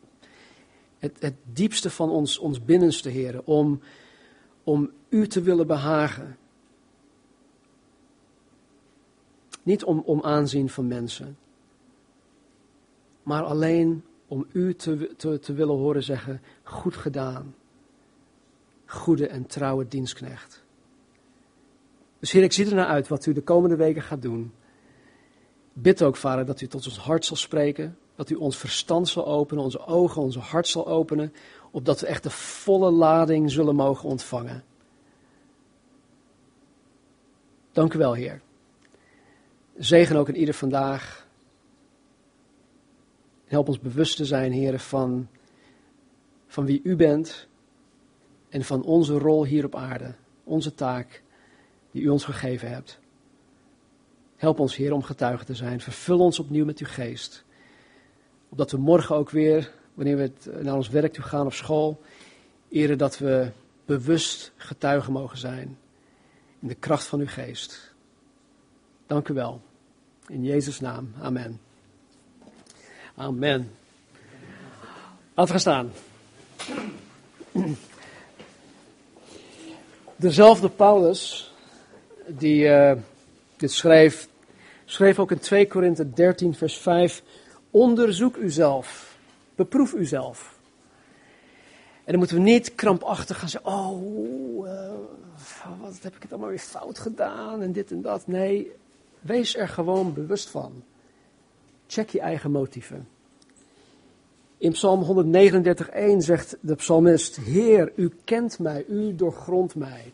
het, 0.98 1.16
het, 1.18 1.34
diepste 1.52 1.90
van 1.90 2.10
ons, 2.10 2.38
ons 2.38 2.64
binnenste, 2.64 3.08
Heer, 3.08 3.42
om, 3.44 3.80
om 4.64 4.90
u 5.08 5.26
te 5.26 5.40
willen 5.40 5.66
behagen. 5.66 6.36
Niet 9.70 9.84
om, 9.84 10.02
om 10.04 10.22
aanzien 10.22 10.68
van 10.68 10.86
mensen, 10.86 11.38
maar 13.22 13.42
alleen 13.42 14.04
om 14.26 14.46
u 14.52 14.74
te, 14.74 15.14
te, 15.16 15.38
te 15.38 15.52
willen 15.52 15.76
horen 15.76 16.02
zeggen, 16.02 16.42
goed 16.62 16.96
gedaan, 16.96 17.54
goede 18.86 19.26
en 19.26 19.46
trouwe 19.46 19.88
dienstknecht. 19.88 20.62
Dus 22.18 22.32
Heer, 22.32 22.42
ik 22.42 22.52
zie 22.52 22.66
er 22.66 22.74
naar 22.74 22.86
uit 22.86 23.08
wat 23.08 23.26
u 23.26 23.32
de 23.32 23.42
komende 23.42 23.76
weken 23.76 24.02
gaat 24.02 24.22
doen. 24.22 24.52
Bid 25.72 26.02
ook, 26.02 26.16
Vader, 26.16 26.46
dat 26.46 26.60
u 26.60 26.66
tot 26.66 26.86
ons 26.86 26.98
hart 26.98 27.24
zal 27.24 27.36
spreken, 27.36 27.98
dat 28.14 28.30
u 28.30 28.34
ons 28.34 28.56
verstand 28.56 29.08
zal 29.08 29.26
openen, 29.26 29.64
onze 29.64 29.86
ogen, 29.86 30.22
onze 30.22 30.40
hart 30.40 30.66
zal 30.66 30.86
openen, 30.86 31.32
opdat 31.70 32.00
we 32.00 32.06
echt 32.06 32.22
de 32.22 32.30
volle 32.30 32.90
lading 32.90 33.50
zullen 33.50 33.74
mogen 33.74 34.08
ontvangen. 34.08 34.64
Dank 37.72 37.94
u 37.94 37.98
wel, 37.98 38.14
Heer. 38.14 38.42
Zegen 39.80 40.16
ook 40.16 40.28
in 40.28 40.36
ieder 40.36 40.54
vandaag 40.54 41.26
help 43.44 43.68
ons 43.68 43.80
bewust 43.80 44.16
te 44.16 44.24
zijn, 44.24 44.52
heren, 44.52 44.80
van, 44.80 45.28
van 46.46 46.64
wie 46.64 46.80
u 46.82 46.96
bent 46.96 47.48
en 48.48 48.64
van 48.64 48.82
onze 48.82 49.18
rol 49.18 49.44
hier 49.44 49.64
op 49.64 49.74
aarde, 49.74 50.14
onze 50.44 50.74
taak, 50.74 51.22
die 51.90 52.02
u 52.02 52.08
ons 52.08 52.24
gegeven 52.24 52.70
hebt. 52.70 52.98
Help 54.36 54.58
ons, 54.58 54.76
Heer, 54.76 54.92
om 54.92 55.02
getuige 55.02 55.44
te 55.44 55.54
zijn. 55.54 55.80
Vervul 55.80 56.18
ons 56.18 56.38
opnieuw 56.38 56.64
met 56.64 56.78
uw 56.78 56.86
geest. 56.86 57.44
Opdat 58.48 58.70
we 58.70 58.78
morgen 58.78 59.16
ook 59.16 59.30
weer, 59.30 59.72
wanneer 59.94 60.16
we 60.16 60.22
het, 60.22 60.62
naar 60.62 60.76
ons 60.76 60.88
werk 60.88 61.12
toe 61.12 61.24
gaan 61.24 61.46
of 61.46 61.54
school, 61.54 62.00
eren 62.68 62.98
dat 62.98 63.18
we 63.18 63.50
bewust 63.84 64.52
getuigen 64.56 65.12
mogen 65.12 65.38
zijn. 65.38 65.78
In 66.58 66.68
de 66.68 66.74
kracht 66.74 67.06
van 67.06 67.20
uw 67.20 67.28
geest. 67.28 67.94
Dank 69.06 69.28
u 69.28 69.34
wel. 69.34 69.68
In 70.30 70.44
Jezus' 70.44 70.80
naam. 70.80 71.12
Amen. 71.20 71.60
Amen. 73.16 73.70
Gaan 75.34 75.60
staan. 75.60 75.92
Dezelfde 80.16 80.68
Paulus, 80.68 81.52
die 82.26 82.64
uh, 82.64 82.92
dit 83.56 83.72
schreef, 83.72 84.28
schreef 84.84 85.18
ook 85.18 85.30
in 85.30 85.38
2 85.38 85.66
Korinthe 85.66 86.10
13, 86.10 86.54
vers 86.54 86.76
5: 86.76 87.22
Onderzoek 87.70 88.36
uzelf, 88.36 89.16
beproef 89.54 89.92
uzelf. 89.92 90.58
En 92.04 92.06
dan 92.06 92.18
moeten 92.18 92.36
we 92.36 92.42
niet 92.42 92.74
krampachtig 92.74 93.38
gaan 93.38 93.48
zeggen: 93.48 93.72
Oh, 93.72 94.66
uh, 94.66 94.92
wat 95.80 95.98
heb 96.02 96.16
ik 96.16 96.22
het 96.22 96.30
allemaal 96.30 96.50
weer 96.50 96.58
fout 96.58 96.98
gedaan 96.98 97.62
en 97.62 97.72
dit 97.72 97.90
en 97.90 98.02
dat. 98.02 98.26
Nee, 98.26 98.72
wees 99.20 99.56
er 99.56 99.68
gewoon 99.68 100.14
bewust 100.14 100.48
van. 100.48 100.82
Check 101.86 102.08
je 102.08 102.20
eigen 102.20 102.50
motieven. 102.50 103.08
In 104.58 104.72
Psalm 104.72 105.24
139:1 105.34 106.16
zegt 106.16 106.56
de 106.60 106.74
psalmist: 106.74 107.36
Heer, 107.36 107.92
u 107.96 108.10
kent 108.24 108.58
mij, 108.58 108.84
u 108.88 109.14
doorgrondt 109.14 109.74
mij. 109.74 110.12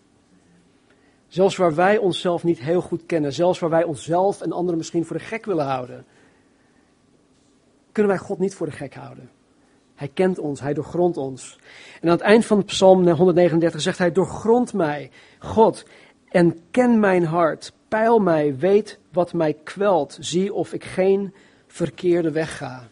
Zelfs 1.28 1.56
waar 1.56 1.74
wij 1.74 1.98
onszelf 1.98 2.44
niet 2.44 2.58
heel 2.58 2.80
goed 2.80 3.06
kennen, 3.06 3.32
zelfs 3.32 3.58
waar 3.58 3.70
wij 3.70 3.84
onszelf 3.84 4.40
en 4.40 4.52
anderen 4.52 4.76
misschien 4.76 5.04
voor 5.04 5.16
de 5.16 5.24
gek 5.24 5.44
willen 5.44 5.64
houden, 5.64 6.04
kunnen 7.92 8.12
wij 8.12 8.20
God 8.20 8.38
niet 8.38 8.54
voor 8.54 8.66
de 8.66 8.72
gek 8.72 8.94
houden. 8.94 9.30
Hij 9.94 10.08
kent 10.08 10.38
ons, 10.38 10.60
hij 10.60 10.74
doorgrondt 10.74 11.16
ons. 11.16 11.58
En 12.00 12.08
aan 12.08 12.14
het 12.14 12.20
eind 12.20 12.44
van 12.44 12.64
Psalm 12.64 13.08
139 13.08 13.80
zegt 13.80 13.98
hij: 13.98 14.12
Doorgrond 14.12 14.72
mij, 14.72 15.10
God, 15.38 15.84
en 16.28 16.58
ken 16.70 17.00
mijn 17.00 17.24
hart. 17.24 17.72
Peil 17.96 18.18
mij, 18.18 18.56
weet 18.56 18.98
wat 19.12 19.32
mij 19.32 19.52
kwelt. 19.52 20.16
Zie 20.20 20.54
of 20.54 20.72
ik 20.72 20.84
geen 20.84 21.34
verkeerde 21.66 22.30
weg 22.30 22.56
ga. 22.56 22.88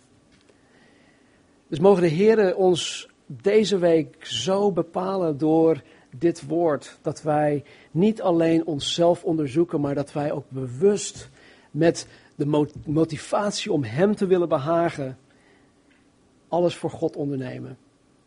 Dus 1.69 1.79
mogen 1.79 2.03
de 2.03 2.09
Heer 2.09 2.57
ons 2.57 3.09
deze 3.27 3.79
week 3.79 4.25
zo 4.27 4.73
bepalen 4.73 5.39
door 5.39 5.83
dit 6.19 6.47
woord, 6.47 6.99
dat 7.03 7.23
wij 7.23 7.65
niet 7.91 8.23
alleen 8.23 8.67
onszelf 8.67 9.25
onderzoeken, 9.25 9.81
maar 9.81 9.95
dat 9.95 10.13
wij 10.13 10.33
ook 10.33 10.45
bewust 10.49 11.29
met 11.71 12.09
de 12.35 12.67
motivatie 12.87 13.73
om 13.73 13.85
Hem 13.85 14.15
te 14.15 14.27
willen 14.27 14.49
behagen, 14.49 15.19
alles 16.49 16.77
voor 16.77 16.91
God 16.91 17.17
ondernemen. 17.17 17.79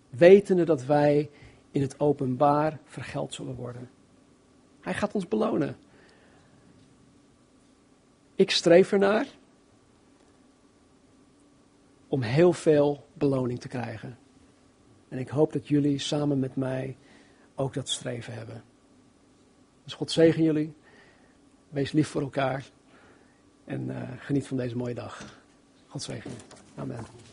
Wetende 0.10 0.64
dat 0.64 0.86
wij 0.86 1.30
in 1.72 1.82
het 1.82 2.00
openbaar 2.00 2.80
vergeld 2.86 3.34
zullen 3.34 3.56
worden. 3.56 3.90
Hij 4.82 4.94
gaat 4.94 5.14
ons 5.14 5.28
belonen. 5.28 5.76
Ik 8.38 8.52
streef 8.52 8.92
ernaar 8.92 9.28
om 12.08 12.22
heel 12.22 12.54
veel 12.54 13.08
beloning 13.14 13.60
te 13.60 13.68
krijgen. 13.68 14.18
En 15.10 15.18
ik 15.18 15.30
hoop 15.30 15.54
dat 15.54 15.68
jullie 15.68 16.00
samen 16.00 16.40
met 16.40 16.56
mij 16.56 16.98
ook 17.56 17.74
dat 17.74 17.90
streven 17.90 18.34
hebben. 18.34 18.64
Dus 19.84 19.94
God 19.94 20.12
zegen 20.12 20.44
jullie. 20.44 20.74
Wees 21.70 21.92
lief 21.92 22.08
voor 22.08 22.22
elkaar. 22.22 22.70
En 23.66 23.90
uh, 23.90 24.02
geniet 24.18 24.48
van 24.48 24.58
deze 24.58 24.78
mooie 24.78 24.94
dag. 24.94 25.42
God 25.88 26.04
zegen 26.04 26.32
je. 26.32 26.38
Amen. 26.76 27.27